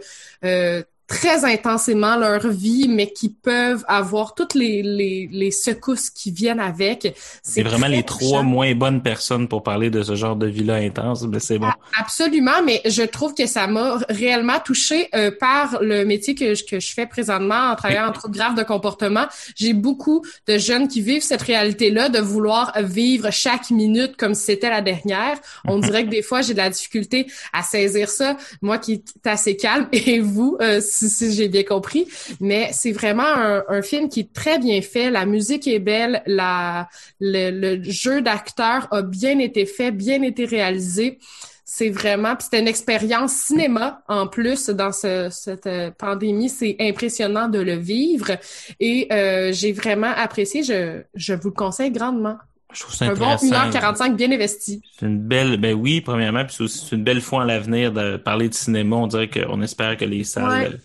[1.07, 6.61] très intensément leur vie, mais qui peuvent avoir toutes les, les, les secousses qui viennent
[6.61, 7.17] avec.
[7.43, 11.23] C'est vraiment les trois moins bonnes personnes pour parler de ce genre de vie-là intense,
[11.23, 11.69] mais c'est bon.
[11.99, 16.65] Absolument, mais je trouve que ça m'a réellement touché euh, par le métier que je,
[16.65, 19.27] que je fais présentement en travaillant en troubles graves de comportement.
[19.55, 24.45] J'ai beaucoup de jeunes qui vivent cette réalité-là, de vouloir vivre chaque minute comme si
[24.45, 25.39] c'était la dernière.
[25.67, 28.37] On dirait que des fois, j'ai de la difficulté à saisir ça.
[28.61, 32.07] Moi qui est assez calme, et vous, euh, si, j'ai bien compris.
[32.41, 35.11] Mais c'est vraiment un, film qui est très bien fait.
[35.11, 36.89] La musique est belle, la,
[37.21, 41.19] le, jeu d'acteur a bien été fait, bien été réalisé.
[41.65, 46.49] C'est vraiment, c'était une expérience cinéma en plus dans cette euh, pandémie.
[46.49, 48.31] C'est impressionnant de le vivre
[48.79, 50.63] et euh, j'ai vraiment apprécié.
[50.63, 52.39] Je, je vous le conseille grandement.
[52.73, 54.83] Je trouve ça un bon 1h45 bien investi.
[54.99, 58.17] C'est une belle, ben oui, premièrement, puis c'est aussi une belle fois à l'avenir de
[58.17, 58.97] parler de cinéma.
[58.97, 60.81] On dirait qu'on espère que les salles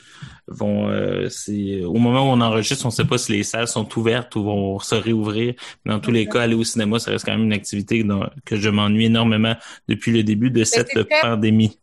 [0.47, 3.87] vont, euh, c'est, au moment où on enregistre, on sait pas si les salles sont
[3.97, 5.55] ouvertes ou vont se réouvrir.
[5.85, 8.05] dans tous les cas, aller au cinéma, ça reste quand même une activité
[8.45, 9.55] que je m'ennuie énormément
[9.87, 11.80] depuis le début de ben, cette pandémie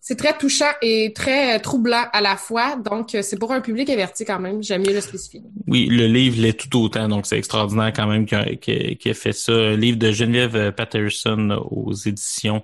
[0.00, 2.76] c'est très touchant et très troublant à la fois.
[2.76, 4.62] Donc, c'est pour un public averti quand même.
[4.62, 5.42] J'aime mieux le spécifier.
[5.66, 7.06] Oui, le livre l'est tout autant.
[7.08, 9.76] Donc, c'est extraordinaire quand même qu'il a, fait ça.
[9.76, 12.62] Livre de Geneviève Patterson aux éditions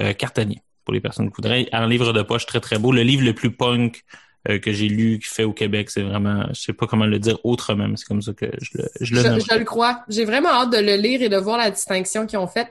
[0.00, 1.68] euh, Cartanier, pour les personnes qui voudraient.
[1.72, 2.92] Un livre de poche très, très beau.
[2.92, 4.02] Le livre le plus punk
[4.48, 7.18] euh, que j'ai lu, qui fait au Québec, c'est vraiment, je sais pas comment le
[7.18, 10.02] dire autrement, mais c'est comme ça que je le, je le je, je le crois.
[10.08, 12.70] J'ai vraiment hâte de le lire et de voir la distinction qu'ils ont faite.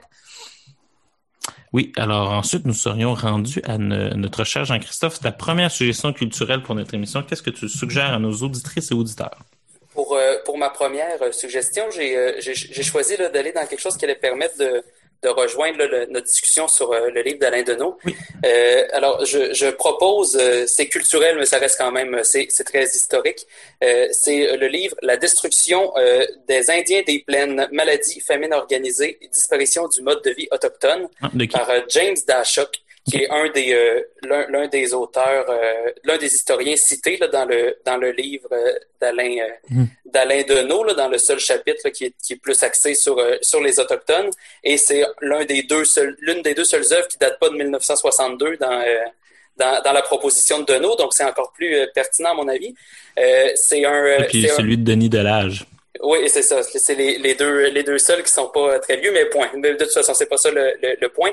[1.72, 5.20] Oui, alors ensuite, nous serions rendus à notre cher Jean-Christophe.
[5.20, 8.94] Ta première suggestion culturelle pour notre émission, qu'est-ce que tu suggères à nos auditrices et
[8.94, 9.38] auditeurs?
[9.94, 14.04] Pour, euh, pour ma première euh, suggestion, euh, j'ai choisi d'aller dans quelque chose qui
[14.04, 14.82] allait permettre de,
[15.22, 15.78] de rejoindre
[16.10, 17.98] notre discussion sur euh, le livre d'Alain Deneau.
[18.44, 22.84] Euh, alors, je, je propose, euh, c'est culturel, mais ça reste quand même, c'est très
[22.84, 23.46] historique.
[23.80, 25.92] c'est le livre La destruction
[26.48, 31.30] des Indiens des plaines, maladies, famine organisée et disparition du mode de vie autochtone ah,
[31.52, 36.76] par James Dashok qui est un des euh, l'un des auteurs, euh, l'un des historiens
[36.76, 39.36] cités là, dans le dans le livre euh, d'Alain
[39.68, 39.84] mm.
[40.04, 43.62] d'Alain Deneau, là, dans le seul chapitre qui, est, qui est plus axé sur sur
[43.62, 44.30] les autochtones,
[44.62, 47.54] et c'est l'un des deux seuls l'une des deux seules œuvres qui date pas de
[47.54, 48.84] 1962 dans
[49.56, 52.74] dans, dans, la proposition de Deneau, donc c'est encore plus pertinent à mon avis.
[53.56, 54.06] c'est un.
[54.06, 55.66] Et puis celui de Denis Delage.
[56.02, 56.62] Oui, c'est ça.
[56.62, 59.50] C'est les, les, deux les deux seuls qui sont pas très vieux, mais point.
[59.54, 61.32] De toute façon, c'est pas ça le, le, le point.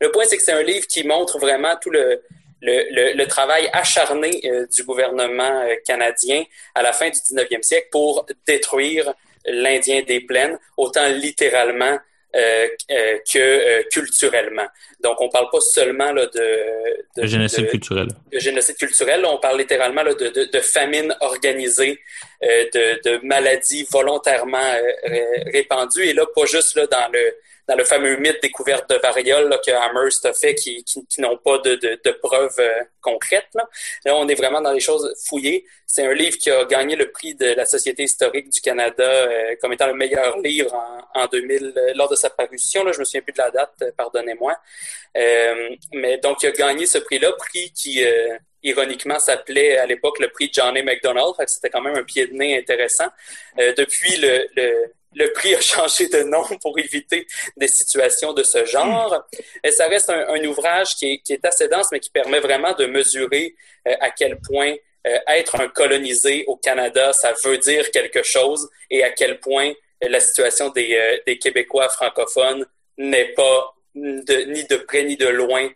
[0.00, 2.22] Le point, c'est que c'est un livre qui montre vraiment tout le,
[2.64, 6.44] le, le, travail acharné euh, du gouvernement euh, canadien
[6.74, 9.12] à la fin du 19e siècle pour détruire
[9.46, 11.98] l'Indien des plaines, autant littéralement
[12.34, 12.66] euh,
[13.32, 14.66] que culturellement.
[15.00, 18.08] Donc, on parle pas seulement là, de, de, génocide culturel.
[18.32, 22.00] De génocide culturel, on parle littéralement là, de, de, famine organisée
[22.42, 24.74] de, de, maladies volontairement
[25.52, 26.06] répandues.
[26.06, 27.34] Et là, pas juste là, dans le
[27.66, 31.20] dans le fameux mythe découverte de variole là, que Amherst a fait, qui, qui, qui
[31.20, 33.48] n'ont pas de, de, de preuves euh, concrètes.
[33.54, 33.68] Là.
[34.04, 34.16] là.
[34.16, 35.64] on est vraiment dans les choses fouillées.
[35.86, 39.56] C'est un livre qui a gagné le prix de la Société historique du Canada euh,
[39.60, 42.84] comme étant le meilleur livre en, en 2000 euh, lors de sa parution.
[42.84, 44.56] Là, je me souviens plus de la date, pardonnez-moi.
[45.14, 48.02] mais donc, il a gagné ce prix-là, prix qui
[48.62, 51.34] ironiquement s'appelait à l'époque le prix Johnny McDonald.
[51.46, 53.08] C'était quand même un pied de nez intéressant.
[53.56, 57.26] depuis le, le le prix a changé de nom pour éviter
[57.56, 59.26] des situations de ce genre.
[59.62, 63.54] Et ça reste un, ouvrage qui est, assez dense, mais qui permet vraiment de mesurer
[63.88, 64.74] euh, à quel point
[65.06, 69.70] euh, être un colonisé au Canada, ça veut dire quelque chose et à quel point
[70.02, 72.66] euh, la situation des, Québécois francophones
[72.96, 75.68] n'est pas ni de près ni de loin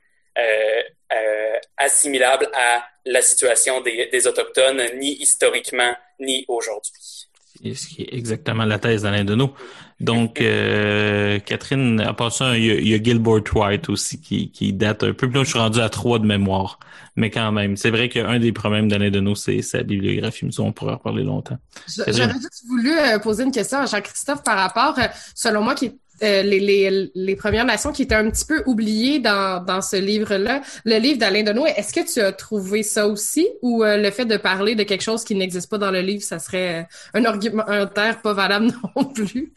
[1.77, 7.28] assimilable à la situation des Autochtones, ni historiquement, ni aujourd'hui
[7.75, 9.53] ce qui est exactement la thèse d'Alain Deneau.
[10.01, 15.03] Donc, euh, Catherine, à part ça, il y, a, Gilbert White aussi qui, qui date
[15.03, 15.29] un peu.
[15.29, 16.79] Puis là, je suis rendu à trois de mémoire.
[17.17, 20.45] Mais quand même, c'est vrai qu'un des problèmes d'Alain Deneau, c'est sa bibliographie.
[20.45, 21.59] Mais on pourrait en parler longtemps.
[21.89, 25.87] J'aurais juste voulu euh, poser une question à Jean-Christophe par rapport, euh, selon moi, qui
[25.87, 30.63] est euh, les, Premières Nations qui étaient un petit peu oubliées dans, ce livre-là.
[30.85, 33.49] Le livre d'Alain Deneau, est-ce que tu as trouvé ça aussi?
[33.63, 36.23] Ou euh, le fait de parler de quelque chose qui n'existe pas dans le livre,
[36.23, 39.53] ça serait un argumentaire pas valable non plus?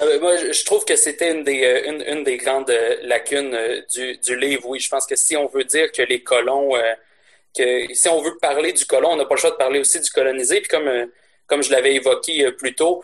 [0.00, 2.72] Euh, moi, je trouve que c'était une des, une, une, des grandes
[3.02, 3.56] lacunes
[3.94, 4.62] du, du livre.
[4.66, 6.70] Oui, je pense que si on veut dire que les colons,
[7.56, 10.00] que si on veut parler du colon, on n'a pas le choix de parler aussi
[10.00, 10.60] du colonisé.
[10.60, 10.90] Puis comme,
[11.46, 13.02] comme je l'avais évoqué plus tôt,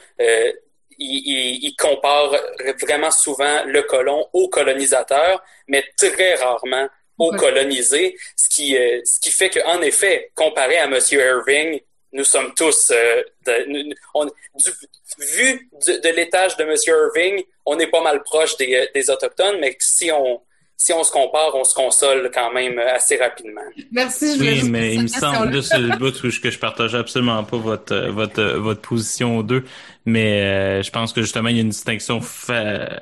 [0.98, 2.34] il, il, compare
[2.80, 6.88] vraiment souvent le colon au colonisateur, mais très rarement
[7.18, 10.98] au colonisé, ce qui, euh, ce qui fait qu'en effet, comparé à M.
[11.12, 11.80] Irving,
[12.12, 14.70] nous sommes tous, euh, de, on, du,
[15.18, 16.74] vu de, l'étage de M.
[16.86, 20.40] Irving, on est pas mal proche des, euh, des Autochtones, mais si on,
[20.76, 23.62] si on se compare, on se console quand même assez rapidement.
[23.92, 24.36] Merci.
[24.36, 27.96] Je oui, mais il me semble, de ce bout que je partage absolument pas votre
[28.10, 29.64] votre votre position aux deux,
[30.04, 32.20] mais euh, je pense que justement il y a une distinction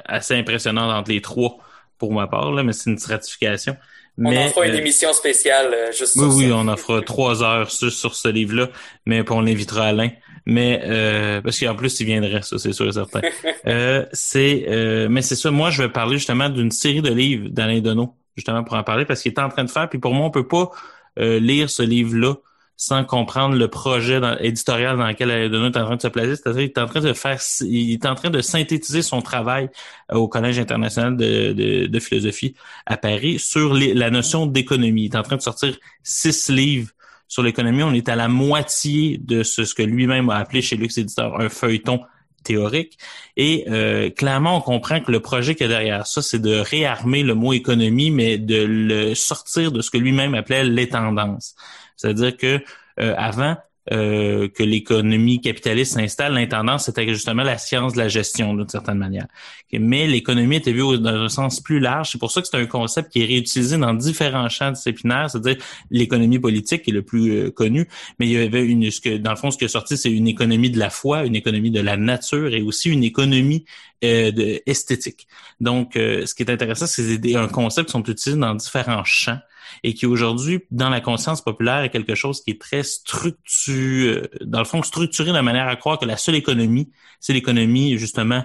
[0.05, 1.59] assez impressionnante entre les trois
[1.99, 3.77] pour ma part là, mais c'est une stratification.
[4.19, 7.43] On en fera une euh, émission spéciale euh, juste oui, Oui, on en fera trois
[7.43, 8.69] heures sur, sur ce livre-là,
[9.07, 10.11] mais on l'invitera Alain.
[10.45, 13.21] Mais euh, parce qu'en plus il viendrait, ça c'est sûr et certain.
[13.67, 15.51] euh, c'est euh, mais c'est ça.
[15.51, 19.05] Moi, je vais parler justement d'une série de livres d'Alain Deneau, justement pour en parler
[19.05, 19.89] parce qu'il est en train de faire.
[19.89, 20.71] Puis pour moi, on peut pas
[21.19, 22.35] euh, lire ce livre-là
[22.77, 26.37] sans comprendre le projet éditorial dans lequel Deneau est en train de se placer.
[26.37, 29.69] C'est-à-dire qu'il est en train de faire, il est en train de synthétiser son travail
[30.11, 32.55] au Collège international de, philosophie
[32.87, 35.05] à Paris sur la notion d'économie.
[35.05, 36.91] Il est en train de sortir six livres
[37.29, 40.77] sur l'économie, on est à la moitié de ce, ce que lui-même a appelé chez
[40.77, 42.01] Lux Éditeur un feuilleton
[42.43, 42.99] théorique.
[43.37, 46.57] Et euh, clairement, on comprend que le projet qu'il y a derrière ça, c'est de
[46.57, 51.55] réarmer le mot économie, mais de le sortir de ce que lui-même appelait les tendances.
[52.03, 52.61] C'est-à-dire que
[53.01, 53.57] euh, avant,
[53.91, 58.99] euh, que l'économie capitaliste s'installe, l'intendance, c'était justement la science de la gestion, d'une certaine
[58.99, 59.27] manière.
[59.73, 62.11] Mais l'économie était vue dans un sens plus large.
[62.13, 65.57] C'est pour ça que c'est un concept qui est réutilisé dans différents champs disciplinaires, c'est-à-dire
[65.91, 67.89] l'économie politique qui est le plus euh, connu,
[68.21, 70.13] mais il y avait une, ce que, dans le fond, ce qui est sorti, c'est
[70.13, 73.65] une économie de la foi, une économie de la nature et aussi une économie
[74.05, 75.27] euh, esthétique.
[75.61, 79.41] Donc, euh, ce qui est intéressant, c'est un concept qui sont utilisés dans différents champs
[79.83, 84.59] et qui aujourd'hui, dans la conscience populaire, est quelque chose qui est très structuré, dans
[84.59, 86.91] le fond, structuré de manière à croire que la seule économie,
[87.21, 88.45] c'est l'économie, justement,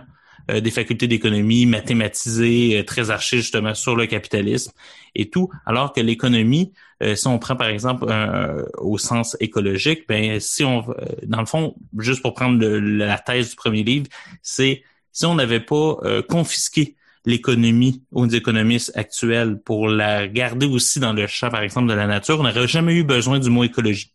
[0.50, 4.72] euh, des facultés d'économie mathématisées, euh, très archées justement sur le capitalisme
[5.14, 6.72] et tout, alors que l'économie,
[7.04, 8.06] euh, si on prend par exemple
[8.78, 10.86] au sens écologique, ben si on,
[11.24, 14.08] dans le fond, juste pour prendre la thèse du premier livre,
[14.42, 15.98] c'est si on n'avait pas
[16.30, 16.96] confisqué
[17.26, 22.08] l'économie aux économistes actuels pour la garder aussi dans le champ, par exemple, de la
[22.08, 24.14] nature, on n'aurait jamais eu besoin du mot écologie.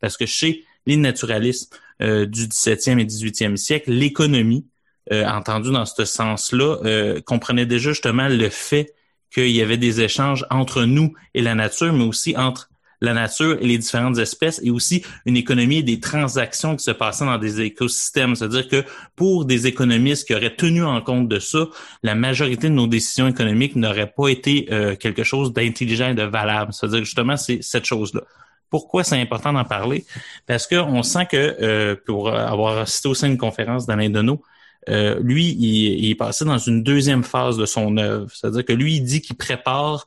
[0.00, 4.66] Parce que chez les naturalistes euh, du 17e et 18e siècle, l'économie,
[5.12, 8.94] euh, entendue dans ce sens-là, euh, comprenait déjà justement le fait
[9.32, 12.69] qu'il y avait des échanges entre nous et la nature, mais aussi entre
[13.00, 17.24] la nature et les différentes espèces et aussi une économie des transactions qui se passaient
[17.24, 18.34] dans des écosystèmes.
[18.34, 18.84] C'est-à-dire que
[19.16, 21.66] pour des économistes qui auraient tenu en compte de ça,
[22.02, 26.22] la majorité de nos décisions économiques n'auraient pas été euh, quelque chose d'intelligent et de
[26.22, 26.72] valable.
[26.72, 28.22] C'est-à-dire justement, c'est cette chose-là.
[28.68, 30.04] Pourquoi c'est important d'en parler?
[30.46, 34.42] Parce qu'on sent que, euh, pour avoir assisté au sein d'une conférence d'Alain Deneau,
[34.88, 38.28] euh, lui, il, il, est passé dans une deuxième phase de son œuvre.
[38.32, 40.06] C'est-à-dire que lui, il dit qu'il prépare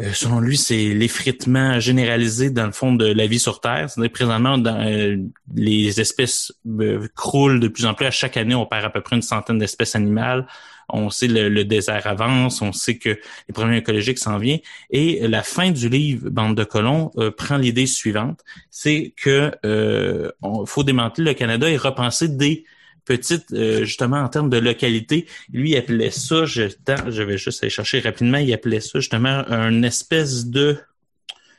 [0.00, 3.90] euh, selon lui, c'est l'effritement généralisé dans le fond de la vie sur Terre.
[3.90, 5.16] C'est-à-dire présentement, dans, euh,
[5.54, 8.06] les espèces euh, croulent de plus en plus.
[8.06, 10.46] À chaque année, on perd à peu près une centaine d'espèces animales.
[10.88, 14.60] On sait le, le, désert avance, on sait que les problèmes écologiques s'en viennent.
[14.90, 18.40] Et la fin du livre Bande de colons prend l'idée suivante,
[18.70, 19.52] c'est que
[20.42, 22.66] on, faut démanteler le Canada et repenser des
[23.04, 25.26] petite, euh, justement, en termes de localité.
[25.52, 26.62] Lui, il appelait ça, je,
[27.08, 30.78] je vais juste aller chercher rapidement, il appelait ça justement un espèce de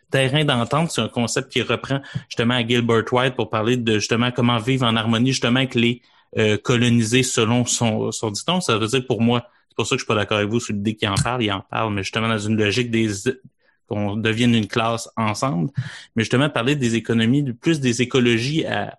[0.09, 0.91] terrain d'entente.
[0.91, 1.99] C'est un concept qui reprend
[2.29, 6.01] justement à Gilbert White pour parler de justement comment vivre en harmonie justement avec les
[6.37, 8.61] euh, colonisés selon son, son dicton.
[8.61, 10.59] Ça veut dire pour moi, c'est pour ça que je suis pas d'accord avec vous
[10.59, 13.09] sur l'idée qu'il en parle, il en parle, mais justement dans une logique des
[13.87, 15.69] qu'on devienne une classe ensemble,
[16.15, 18.97] mais justement parler des économies, plus des écologies à,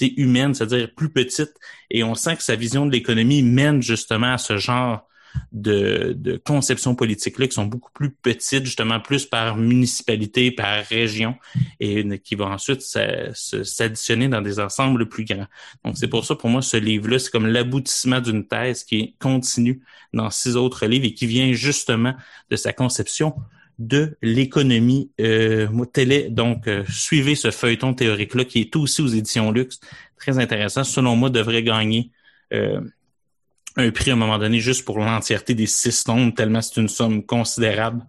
[0.00, 1.52] humaine, c'est-à-dire plus petite.
[1.90, 5.06] Et on sent que sa vision de l'économie mène justement à ce genre
[5.52, 11.36] de, de conceptions politiques-là qui sont beaucoup plus petites, justement plus par municipalité, par région,
[11.80, 15.46] et qui vont ensuite s'additionner dans des ensembles plus grands.
[15.84, 19.80] Donc c'est pour ça, pour moi, ce livre-là, c'est comme l'aboutissement d'une thèse qui continue
[20.12, 22.14] dans six autres livres et qui vient justement
[22.50, 23.34] de sa conception
[23.78, 26.28] de l'économie euh, télé.
[26.30, 29.80] Donc, euh, suivez ce feuilleton théorique-là qui est aussi aux éditions Luxe.
[30.18, 30.84] Très intéressant.
[30.84, 32.10] Selon moi, devrait gagner
[32.52, 32.80] euh,
[33.76, 36.88] un prix à un moment donné juste pour l'entièreté des six tomes, tellement c'est une
[36.88, 38.02] somme considérable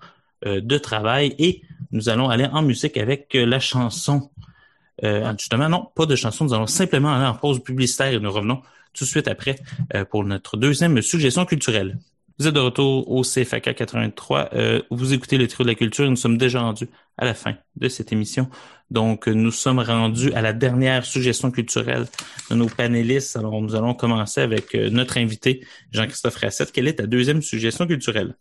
[0.45, 1.35] euh, de travail.
[1.39, 1.61] Et
[1.91, 4.29] nous allons aller en musique avec la chanson.
[5.37, 6.45] justement, non, pas de chanson.
[6.45, 8.61] Nous allons simplement aller en pause publicitaire et nous revenons
[8.93, 9.55] tout de suite après
[10.09, 11.97] pour notre deuxième suggestion culturelle.
[12.39, 14.49] Vous êtes de retour au CFAK 83.
[14.53, 16.09] Euh, vous écoutez le trio de la culture.
[16.09, 16.87] Nous sommes déjà rendus
[17.17, 18.49] à la fin de cette émission.
[18.89, 22.05] Donc, nous sommes rendus à la dernière suggestion culturelle
[22.49, 23.35] de nos panélistes.
[23.35, 26.71] Alors, nous allons commencer avec euh, notre invité, Jean-Christophe Rassette.
[26.71, 28.35] Quelle est ta deuxième suggestion culturelle?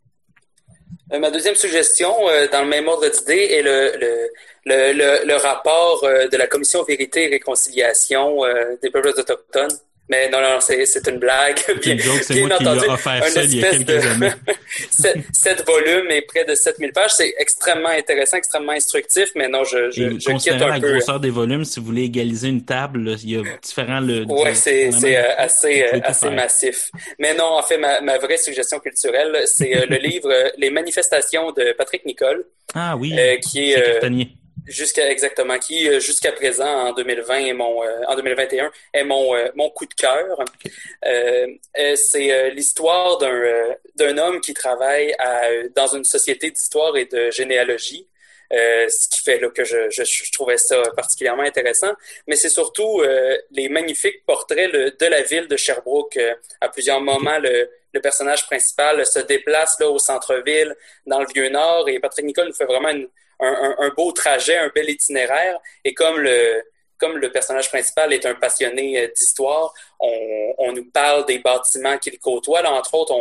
[1.13, 2.15] Euh, ma deuxième suggestion,
[2.51, 3.93] dans le même ordre d'idée, est le,
[4.65, 8.41] le, le, rapport de la Commission Vérité et Réconciliation
[8.83, 9.69] des peuples autochtones
[10.09, 11.59] mais non, non, c'est une blague.
[11.83, 14.09] Bien, c'est moi entendu, qui offert ça il y a quelques de...
[14.09, 14.33] années.
[15.33, 17.13] 7 volumes et près de 7000 pages.
[17.15, 21.31] C'est extrêmement intéressant, extrêmement instructif, mais non, je, je, je quitte un la grosseur des
[21.31, 24.01] volumes, si vous voulez égaliser une table, il y a différents...
[24.01, 26.91] Le, oui, c'est euh, assez, euh, assez massif.
[27.19, 31.53] Mais non, en fait, ma, ma vraie suggestion culturelle, c'est euh, le livre Les manifestations
[31.53, 32.45] de Patrick Nicole.
[32.75, 34.01] Ah oui, qui est...
[34.67, 35.89] Jusqu'à exactement qui?
[35.89, 39.87] Euh, jusqu'à présent en 2020 et mon euh, en 2021 est mon euh, mon coup
[39.87, 40.39] de cœur.
[41.97, 48.07] c'est l'histoire d'un d'un homme qui travaille à, dans une société d'histoire et de généalogie.
[48.51, 51.93] ce qui fait là, que je, je, je, trouvais ça particulièrement intéressant.
[52.27, 53.03] Mais c'est surtout
[53.51, 56.19] les magnifiques portraits de la ville de Sherbrooke.
[56.61, 60.75] à plusieurs moments, le, le personnage principal se déplace là, au centre-ville,
[61.07, 63.09] dans le Vieux-Nord, et Patrick Nicole nous fait vraiment une,
[63.43, 65.59] un, beau trajet, un bel itinéraire.
[65.85, 66.63] Et comme le,
[66.99, 72.19] comme le personnage principal est un passionné euh, d'histoire, on, nous parle des bâtiments qu'il
[72.19, 72.67] côtoie.
[72.67, 73.15] Entre autres,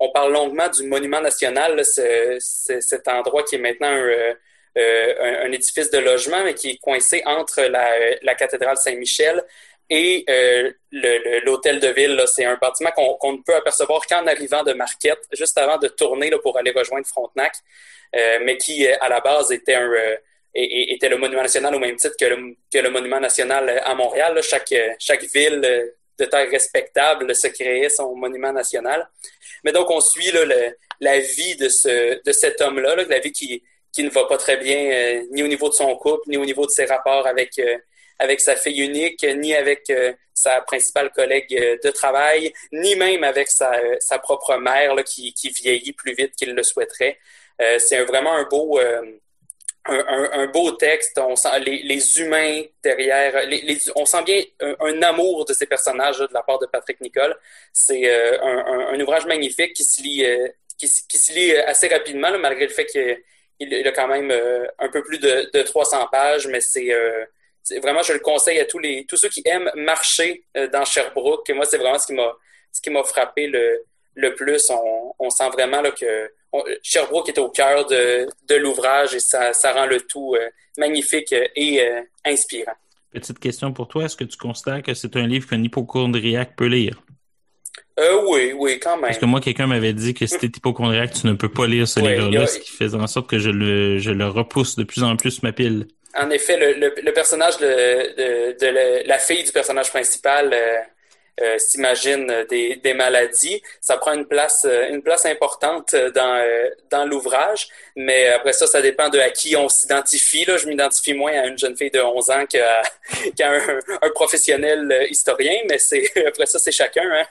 [0.00, 3.94] on, parle longuement du monument national, cet endroit qui est maintenant
[4.78, 9.42] euh, un, un, édifice de logement, mais qui est coincé entre la, cathédrale Saint-Michel
[9.90, 10.72] et euh,
[11.44, 12.22] l'hôtel de ville.
[12.26, 16.30] C'est un bâtiment qu'on ne peut apercevoir qu'en arrivant de Marquette, juste avant de tourner
[16.30, 17.54] là, pour aller rejoindre Frontenac.
[18.16, 20.16] Euh, mais qui, euh, à la base, était un euh,
[20.54, 24.40] était le monument national au même titre que le, que le monument national à Montréal.
[24.42, 25.60] Chaque, chaque ville
[26.18, 29.08] de taille respectable se créait son monument national.
[29.62, 33.18] Mais donc, on suit là, le, la vie de, ce, de cet homme-là, là, la
[33.20, 33.62] vie qui,
[33.92, 36.66] qui ne va pas très bien, ni au niveau de son couple, ni au niveau
[36.66, 37.60] de ses rapports avec,
[38.18, 39.92] avec sa fille unique, ni avec
[40.34, 45.50] sa principale collègue de travail, ni même avec sa, sa propre mère là, qui, qui
[45.50, 47.18] vieillit plus vite qu'il le souhaiterait.
[47.60, 49.02] Euh, c'est vraiment un beau, euh,
[49.86, 51.18] un, beau texte.
[51.18, 53.44] On sent les, les humains derrière.
[53.96, 57.36] On sent bien un, amour de ces personnages de la part de Patrick Nicole.
[57.72, 60.24] C'est euh, un, ouvrage magnifique qui se lit,
[60.76, 64.32] qui, se lit assez rapidement, malgré le fait qu'il a quand même
[64.78, 66.94] un peu plus de, de 300 pages, mais c'est
[67.82, 71.48] vraiment, je le conseille à tous les tous ceux qui aiment marcher dans Sherbrooke.
[71.50, 72.32] Moi, c'est vraiment ce qui m'a
[72.72, 73.84] ce qui m'a frappé le,
[74.14, 74.70] le plus.
[74.70, 76.30] On, on sent vraiment là, que
[76.82, 81.32] Sherbrooke est au cœur de, de l'ouvrage et ça, ça, rend le tout euh, magnifique
[81.32, 82.72] et euh, inspirant.
[83.10, 86.66] Petite question pour toi, est-ce que tu considères que c'est un livre qu'un hypochondriaque peut
[86.66, 87.02] lire?
[87.98, 89.06] Euh, oui, oui, quand même.
[89.06, 91.88] Parce que moi, quelqu'un m'avait dit que si t'es hypochondriaque, tu ne peux pas lire
[91.88, 95.02] ce livre-là, ce qui faisait en sorte que je le, je le repousse de plus
[95.02, 95.88] en plus ma pile.
[96.20, 100.78] En effet, le, personnage de, la fille du personnage principal, euh,
[101.40, 103.62] euh, s'imaginent des, des, maladies.
[103.80, 105.94] Ça prend une place, euh, importante
[106.90, 110.44] dans, l'ouvrage, mais après ça, ça dépend de à qui on s'identifie.
[110.44, 112.82] Là, je m'identifie moins à une jeune fille de 11 ans qu'à
[114.02, 115.78] un, professionnel historien, mais
[116.26, 117.08] après ça, c'est chacun.
[117.08, 117.26] Hein.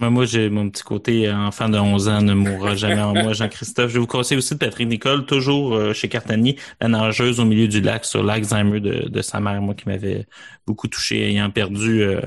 [0.00, 3.90] Moi, j'ai mon petit côté enfant de 11 ans ne mourra jamais en moi, Jean-Christophe.
[3.92, 7.68] Je vous conseille aussi de Patrick Nicole, toujours euh, chez Cartani, la nageuse au milieu
[7.68, 10.26] du lac sur l'Alzheimer de, de sa mère, moi qui m'avait
[10.66, 12.22] beaucoup touché, ayant perdu euh,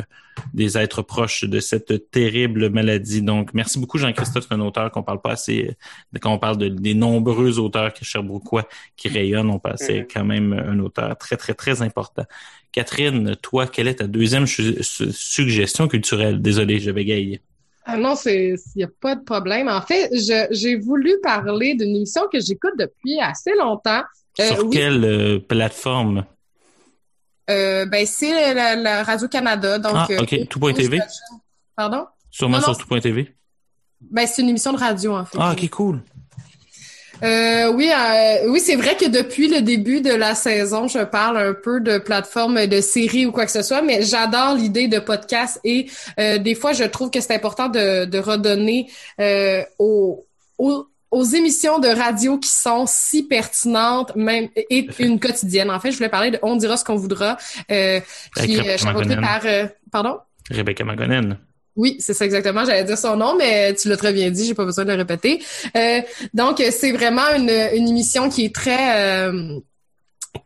[0.54, 3.24] des êtres proches de cette terrible maladie.
[3.24, 4.46] Donc, merci beaucoup, Jean-Christophe.
[4.48, 5.76] C'est un auteur qu'on parle pas assez,
[6.22, 10.08] quand on parle de, des nombreux auteurs que Sherbrookeois qui rayonnent, on passe mm-hmm.
[10.14, 12.26] quand même un auteur très, très, très important.
[12.72, 16.40] Catherine, toi, quelle est ta deuxième suggestion culturelle?
[16.40, 17.42] Désolé, je bégaye.
[17.86, 19.68] Ah non, c'est il n'y a pas de problème.
[19.68, 20.10] En fait,
[20.52, 24.04] j'ai voulu parler d'une émission que j'écoute depuis assez longtemps.
[24.40, 26.26] Euh, Sur quelle euh, plateforme?
[27.50, 29.80] Euh, ben, c'est la, Radio-Canada.
[29.80, 30.48] Donc, ah, OK.
[30.48, 31.00] Tout.tv?
[31.76, 32.06] Pardon?
[32.32, 33.36] Sûrement sur Tout.tv?
[34.00, 35.38] Ben, c'est une émission de radio, en fait.
[35.40, 36.02] Ah, OK, cool.
[37.24, 41.38] Euh, oui, euh, oui, c'est vrai que depuis le début de la saison, je parle
[41.38, 45.00] un peu de plateforme de séries ou quoi que ce soit, mais j'adore l'idée de
[45.00, 45.88] podcast et
[46.20, 48.90] euh, des fois, je trouve que c'est important de, de redonner
[49.22, 50.26] euh, aux,
[50.58, 55.72] aux, aux émissions de radio qui sont si pertinentes, même et une quotidienne.
[55.72, 57.38] En fait, je voulais parler de On dira ce qu'on voudra,
[57.70, 59.42] qui est chapeauté par
[59.92, 60.18] pardon?
[60.52, 61.38] Rebecca Magonen.
[61.76, 62.66] Oui, c'est ça exactement.
[62.66, 64.46] J'allais dire son nom, mais tu l'as très bien dit.
[64.46, 65.42] J'ai pas besoin de le répéter.
[65.76, 66.02] Euh,
[66.34, 69.60] donc, c'est vraiment une, une émission qui est très euh,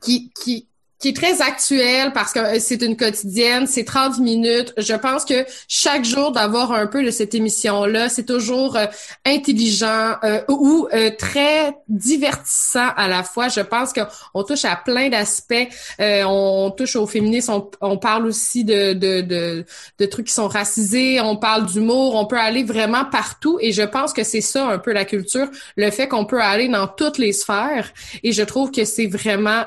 [0.01, 0.66] qui qui
[0.99, 4.73] qui est très actuel parce que euh, c'est une quotidienne, c'est 30 minutes.
[4.77, 8.85] Je pense que chaque jour d'avoir un peu de cette émission-là, c'est toujours euh,
[9.25, 10.87] intelligent euh, ou
[11.17, 13.49] très divertissant à la fois.
[13.49, 15.67] Je pense qu'on touche à plein d'aspects.
[15.99, 19.65] on, touche au féminisme, on, parle aussi de, de, de,
[19.99, 23.83] de, trucs qui sont racisés, on parle d'humour, on peut aller vraiment partout et je
[23.83, 27.17] pense que c'est ça un peu la culture, le fait qu'on peut aller dans toutes
[27.17, 27.91] les sphères
[28.23, 29.65] et je trouve que c'est vraiment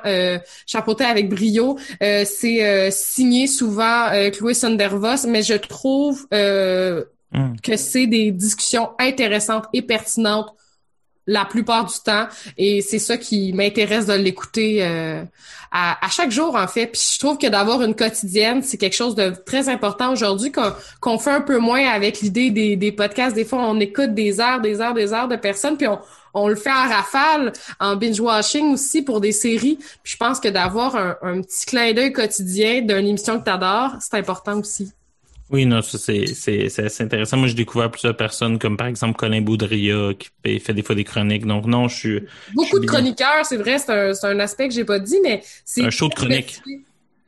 [0.67, 1.79] chapeauté avec brio.
[2.03, 7.57] Euh, c'est euh, signé souvent euh, Chloé Sondervos, mais je trouve hmm.
[7.63, 10.55] que c'est des discussions intéressantes et pertinentes
[11.31, 12.27] la plupart du temps.
[12.59, 14.83] Et c'est ça qui m'intéresse de l'écouter
[15.73, 16.89] à, chaque jour, en fait.
[16.89, 20.53] Puis je trouve que d'avoir une quotidienne, c'est quelque chose de très important aujourd'hui
[21.01, 23.35] qu'on fait un peu moins avec l'idée des, podcasts.
[23.35, 25.99] Des fois, on écoute des heures, des heures, des heures de personnes, puis on,
[26.35, 29.77] on le fait en rafale, en binge-watching aussi pour des séries.
[30.03, 33.95] Puis je pense que d'avoir un, petit clin d'œil quotidien d'une émission que tu adores,
[34.01, 34.93] c'est important aussi.
[35.53, 37.37] Oui, non, ça c'est, c'est, assez intéressant.
[37.37, 41.05] Moi, j'ai découvert plusieurs personnes, comme par exemple Colin Boudria, qui fait des fois des
[41.05, 41.45] chroniques.
[41.45, 42.23] Donc non, je suis.
[42.55, 45.43] Beaucoup de chroniqueurs, c'est vrai, c'est un, c'est un aspect que j'ai pas dit, mais
[45.65, 45.83] c'est.
[45.83, 46.61] Un show de chronique.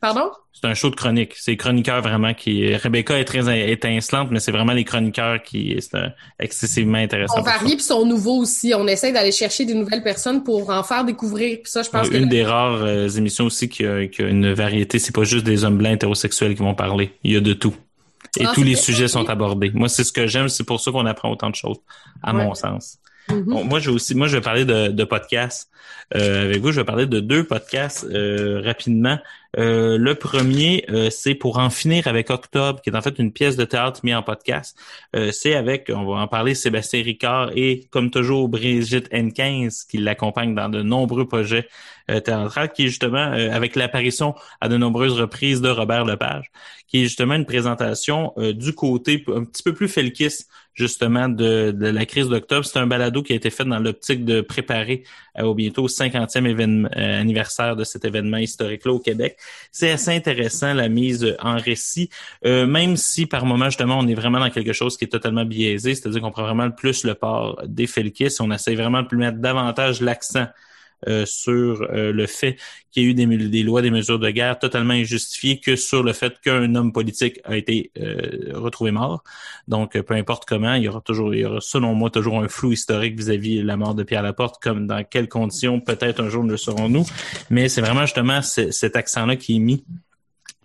[0.00, 0.30] Pardon?
[0.52, 1.34] C'est un show de chronique.
[1.36, 2.74] C'est les chroniqueurs vraiment qui.
[2.74, 5.98] Rebecca est très étincelante, mais c'est vraiment les chroniqueurs qui c'est
[6.38, 7.38] excessivement intéressant.
[7.38, 8.72] On varie puis sont nouveaux aussi.
[8.76, 11.58] On essaie d'aller chercher des nouvelles personnes pour en faire découvrir.
[11.62, 14.52] Puis ça, je pense Une des rares euh, émissions aussi qui a, qui a une
[14.52, 14.98] variété.
[14.98, 17.12] C'est pas juste des hommes blancs hétérosexuels qui vont parler.
[17.24, 17.74] Il y a de tout.
[18.38, 19.70] Et ah, tous les sujets sont abordés.
[19.74, 20.48] Moi, c'est ce que j'aime.
[20.48, 21.78] C'est pour ça qu'on apprend autant de choses,
[22.22, 22.98] à mon sens.
[23.28, 23.68] Mm-hmm.
[23.68, 25.70] moi, je vais aussi, moi, je vais parler de, de podcasts
[26.14, 26.72] euh, avec vous.
[26.72, 29.18] Je vais parler de deux podcasts euh, rapidement.
[29.58, 33.56] Euh, le premier, c'est pour en finir avec Octobre, qui est en fait une pièce
[33.56, 34.78] de théâtre mise en podcast.
[35.32, 40.54] c'est avec, on va en parler, Sébastien Ricard et, comme toujours, Brigitte N15, qui l'accompagne
[40.54, 41.68] dans de nombreux projets
[42.06, 46.50] théâtrales, qui est justement avec l'apparition à de nombreuses reprises de Robert Lepage,
[46.88, 51.86] qui est justement une présentation du côté un petit peu plus felkis justement de, de
[51.86, 52.64] la crise d'octobre.
[52.64, 56.46] C'est un balado qui a été fait dans l'optique de préparer euh, au bientôt 50e
[56.46, 59.36] événement, euh, anniversaire de cet événement historique-là au Québec.
[59.70, 62.10] C'est assez intéressant la mise en récit,
[62.44, 65.44] euh, même si par moment justement on est vraiment dans quelque chose qui est totalement
[65.44, 69.16] biaisé, c'est-à-dire qu'on prend vraiment le plus le port des Felkis, on essaie vraiment de
[69.16, 70.46] mettre davantage l'accent
[71.08, 72.56] euh, sur euh, le fait
[72.90, 76.02] qu'il y a eu des, des, lois, des mesures de guerre totalement injustifiées que sur
[76.02, 79.24] le fait qu'un homme politique a été euh, retrouvé mort.
[79.66, 82.48] Donc, peu importe comment, il y aura toujours, il y aura selon moi toujours un
[82.48, 86.28] flou historique vis-à-vis de la mort de Pierre Laporte, comme dans quelles conditions, peut-être un
[86.28, 87.04] jour ne le saurons-nous.
[87.50, 89.84] Mais c'est vraiment justement cet accent-là qui est mis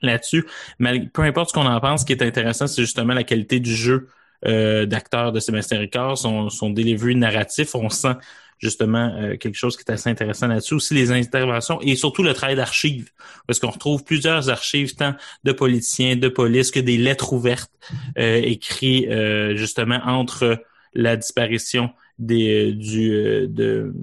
[0.01, 0.45] là-dessus.
[0.80, 3.73] Peu importe ce qu'on en pense, ce qui est intéressant, c'est justement la qualité du
[3.76, 4.09] jeu
[4.45, 7.73] euh, d'acteurs de Sébastien Ricard, son, son delivery narratif.
[7.73, 8.14] On sent
[8.60, 10.76] justement euh, quelque chose qui est assez intéressant là-dessus.
[10.76, 13.10] Aussi les interventions et surtout le travail d'archives,
[13.46, 17.72] parce qu'on retrouve plusieurs archives, tant de politiciens, de police, que des lettres ouvertes
[18.18, 20.64] euh, écrites euh, justement entre
[20.94, 23.94] la disparition des, du, de,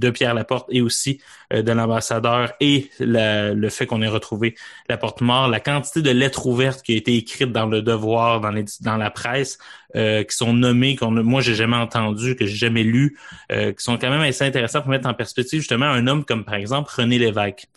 [0.00, 1.20] de Pierre Laporte et aussi
[1.52, 4.56] euh, de l'ambassadeur et le fait qu'on ait retrouvé
[4.88, 8.40] la porte mort, la quantité de lettres ouvertes qui a été écrites dans le devoir,
[8.40, 9.58] dans, la presse,
[9.94, 13.16] euh, qui sont nommées, qu'on moi j'ai jamais entendu, que j'ai jamais lu,
[13.50, 16.54] qui sont quand même assez intéressants pour mettre en perspective justement un homme comme par
[16.54, 17.68] exemple René Lévesque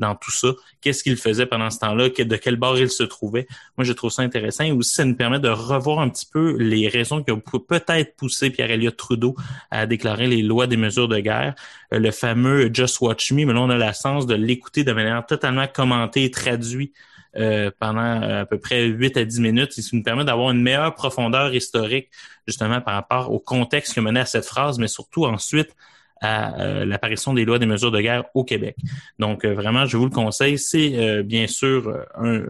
[0.00, 0.48] dans tout ça.
[0.80, 2.08] Qu'est-ce qu'il faisait pendant ce temps-là?
[2.08, 3.46] De quel bord il se trouvait?
[3.76, 4.64] Moi, je trouve ça intéressant.
[4.64, 8.16] Et aussi, ça nous permet de revoir un petit peu les raisons qui ont peut-être
[8.16, 9.36] poussé Pierre Elliott Trudeau
[9.70, 11.54] à déclarer les lois des mesures de guerre.
[11.92, 14.92] Euh, le fameux Just Watch Me, mais là, on a la chance de l'écouter de
[14.92, 16.94] manière totalement commentée et traduite
[17.36, 19.78] euh, pendant euh, à peu près 8 à 10 minutes.
[19.78, 22.08] Et ça nous permet d'avoir une meilleure profondeur historique,
[22.46, 25.76] justement, par rapport au contexte qui a mené à cette phrase, mais surtout ensuite
[26.20, 28.76] à euh, l'apparition des lois des mesures de guerre au Québec.
[29.18, 30.58] Donc, euh, vraiment, je vous le conseille.
[30.58, 32.42] C'est euh, bien sûr un,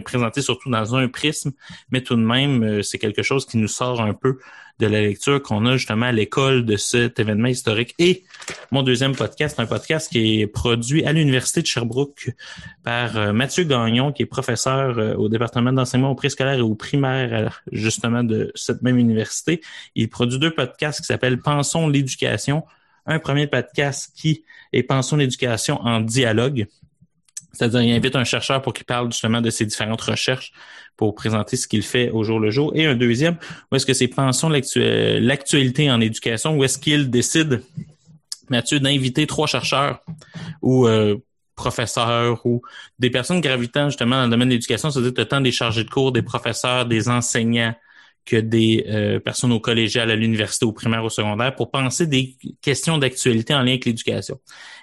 [0.00, 1.52] présenté surtout dans un prisme,
[1.90, 4.38] mais tout de même, c'est quelque chose qui nous sort un peu
[4.78, 7.94] de la lecture qu'on a justement à l'école de cet événement historique.
[7.98, 8.24] Et
[8.70, 12.30] mon deuxième podcast, un podcast qui est produit à l'Université de Sherbrooke
[12.84, 18.22] par Mathieu Gagnon, qui est professeur au département d'enseignement au préscolaire et au primaire, justement,
[18.22, 19.60] de cette même université.
[19.94, 22.64] Il produit deux podcasts qui s'appellent Pensons l'éducation
[23.08, 26.66] un premier podcast qui est Pensons l'éducation en dialogue.
[27.52, 30.52] C'est-à-dire, il invite un chercheur pour qu'il parle justement de ses différentes recherches
[30.96, 32.72] pour présenter ce qu'il fait au jour le jour.
[32.74, 33.36] Et un deuxième,
[33.70, 37.62] où est-ce que c'est Pensons l'actualité en éducation, où est-ce qu'il décide,
[38.50, 40.00] Mathieu, d'inviter trois chercheurs
[40.62, 41.16] ou euh,
[41.54, 42.62] professeurs ou
[42.98, 46.12] des personnes gravitant justement dans le domaine de l'éducation, c'est-à-dire tant des chargés de cours,
[46.12, 47.74] des professeurs, des enseignants,
[48.28, 52.36] que des euh, personnes au collégial, à l'université, au primaire, au secondaire, pour penser des
[52.60, 54.38] questions d'actualité en lien avec l'éducation.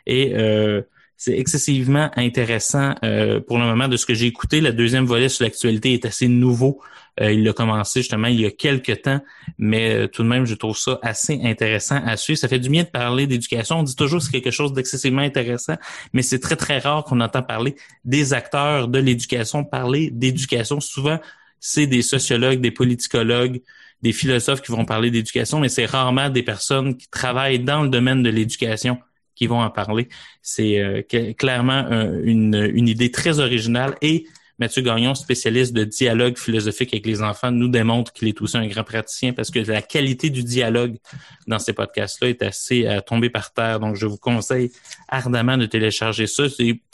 [0.08, 0.82] Et euh,
[1.18, 4.62] c'est excessivement intéressant euh, pour le moment de ce que j'ai écouté.
[4.62, 6.82] Le deuxième volet sur l'actualité est assez nouveau.
[7.20, 9.22] il a commencé justement il y a quelques temps,
[9.58, 12.40] mais tout de même, je trouve ça assez intéressant à suivre.
[12.40, 13.80] Ça fait du bien de parler d'éducation.
[13.80, 15.76] On dit toujours que c'est quelque chose d'excessivement intéressant,
[16.12, 20.82] mais c'est très, très rare qu'on entend parler des acteurs de l'éducation, parler d'éducation.
[20.82, 21.20] Souvent,
[21.60, 23.62] c'est des sociologues, des politicologues,
[24.02, 27.90] des philosophes qui vont parler d'éducation, mais c'est rarement des personnes qui travaillent dans le
[27.90, 29.00] domaine de l'éducation
[29.36, 30.08] qui vont en parler.
[30.42, 31.02] C'est euh,
[31.34, 31.88] clairement
[32.24, 34.26] une, idée très originale et
[34.58, 38.68] Mathieu Gagnon, spécialiste de dialogue philosophique avec les enfants, nous démontre qu'il est aussi un
[38.68, 40.96] grand praticien parce que la qualité du dialogue
[41.46, 43.82] dans ces podcasts-là est assez à tomber par terre.
[43.82, 44.72] Donc, je vous conseille
[45.10, 46.44] ardemment de télécharger ça.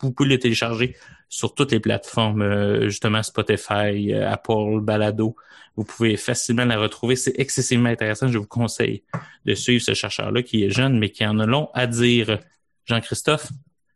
[0.02, 0.96] Vous pouvez le télécharger
[1.32, 5.38] sur toutes les plateformes, euh, justement Spotify, euh, Apple, Balado.
[5.78, 7.16] Vous pouvez facilement la retrouver.
[7.16, 8.28] C'est excessivement intéressant.
[8.28, 9.04] Je vous conseille
[9.46, 12.40] de suivre ce chercheur-là qui est jeune, mais qui en a long à dire.
[12.86, 13.48] Jean-Christophe,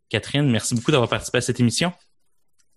[0.08, 1.92] Catherine, merci beaucoup d'avoir participé à cette émission.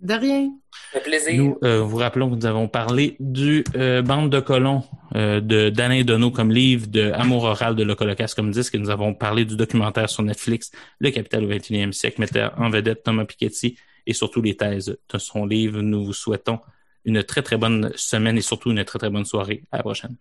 [0.01, 0.51] De rien.
[0.93, 1.35] Un plaisir.
[1.35, 3.63] Nous euh, vous rappelons que nous avons parlé du
[4.05, 4.83] Bande de colons
[5.15, 8.75] de d'Alain Donneau comme livre, de Amour oral de Locolocas comme disque.
[8.75, 13.05] Nous avons parlé du documentaire sur Netflix, Le Capital au 21e siècle, mettant en vedette
[13.05, 13.77] Thomas Piketty
[14.09, 15.83] et surtout les thèses de son livre.
[15.83, 16.59] Nous vous souhaitons
[17.05, 19.65] une très, très bonne semaine et surtout une très, très bonne soirée.
[19.71, 20.17] À la prochaine.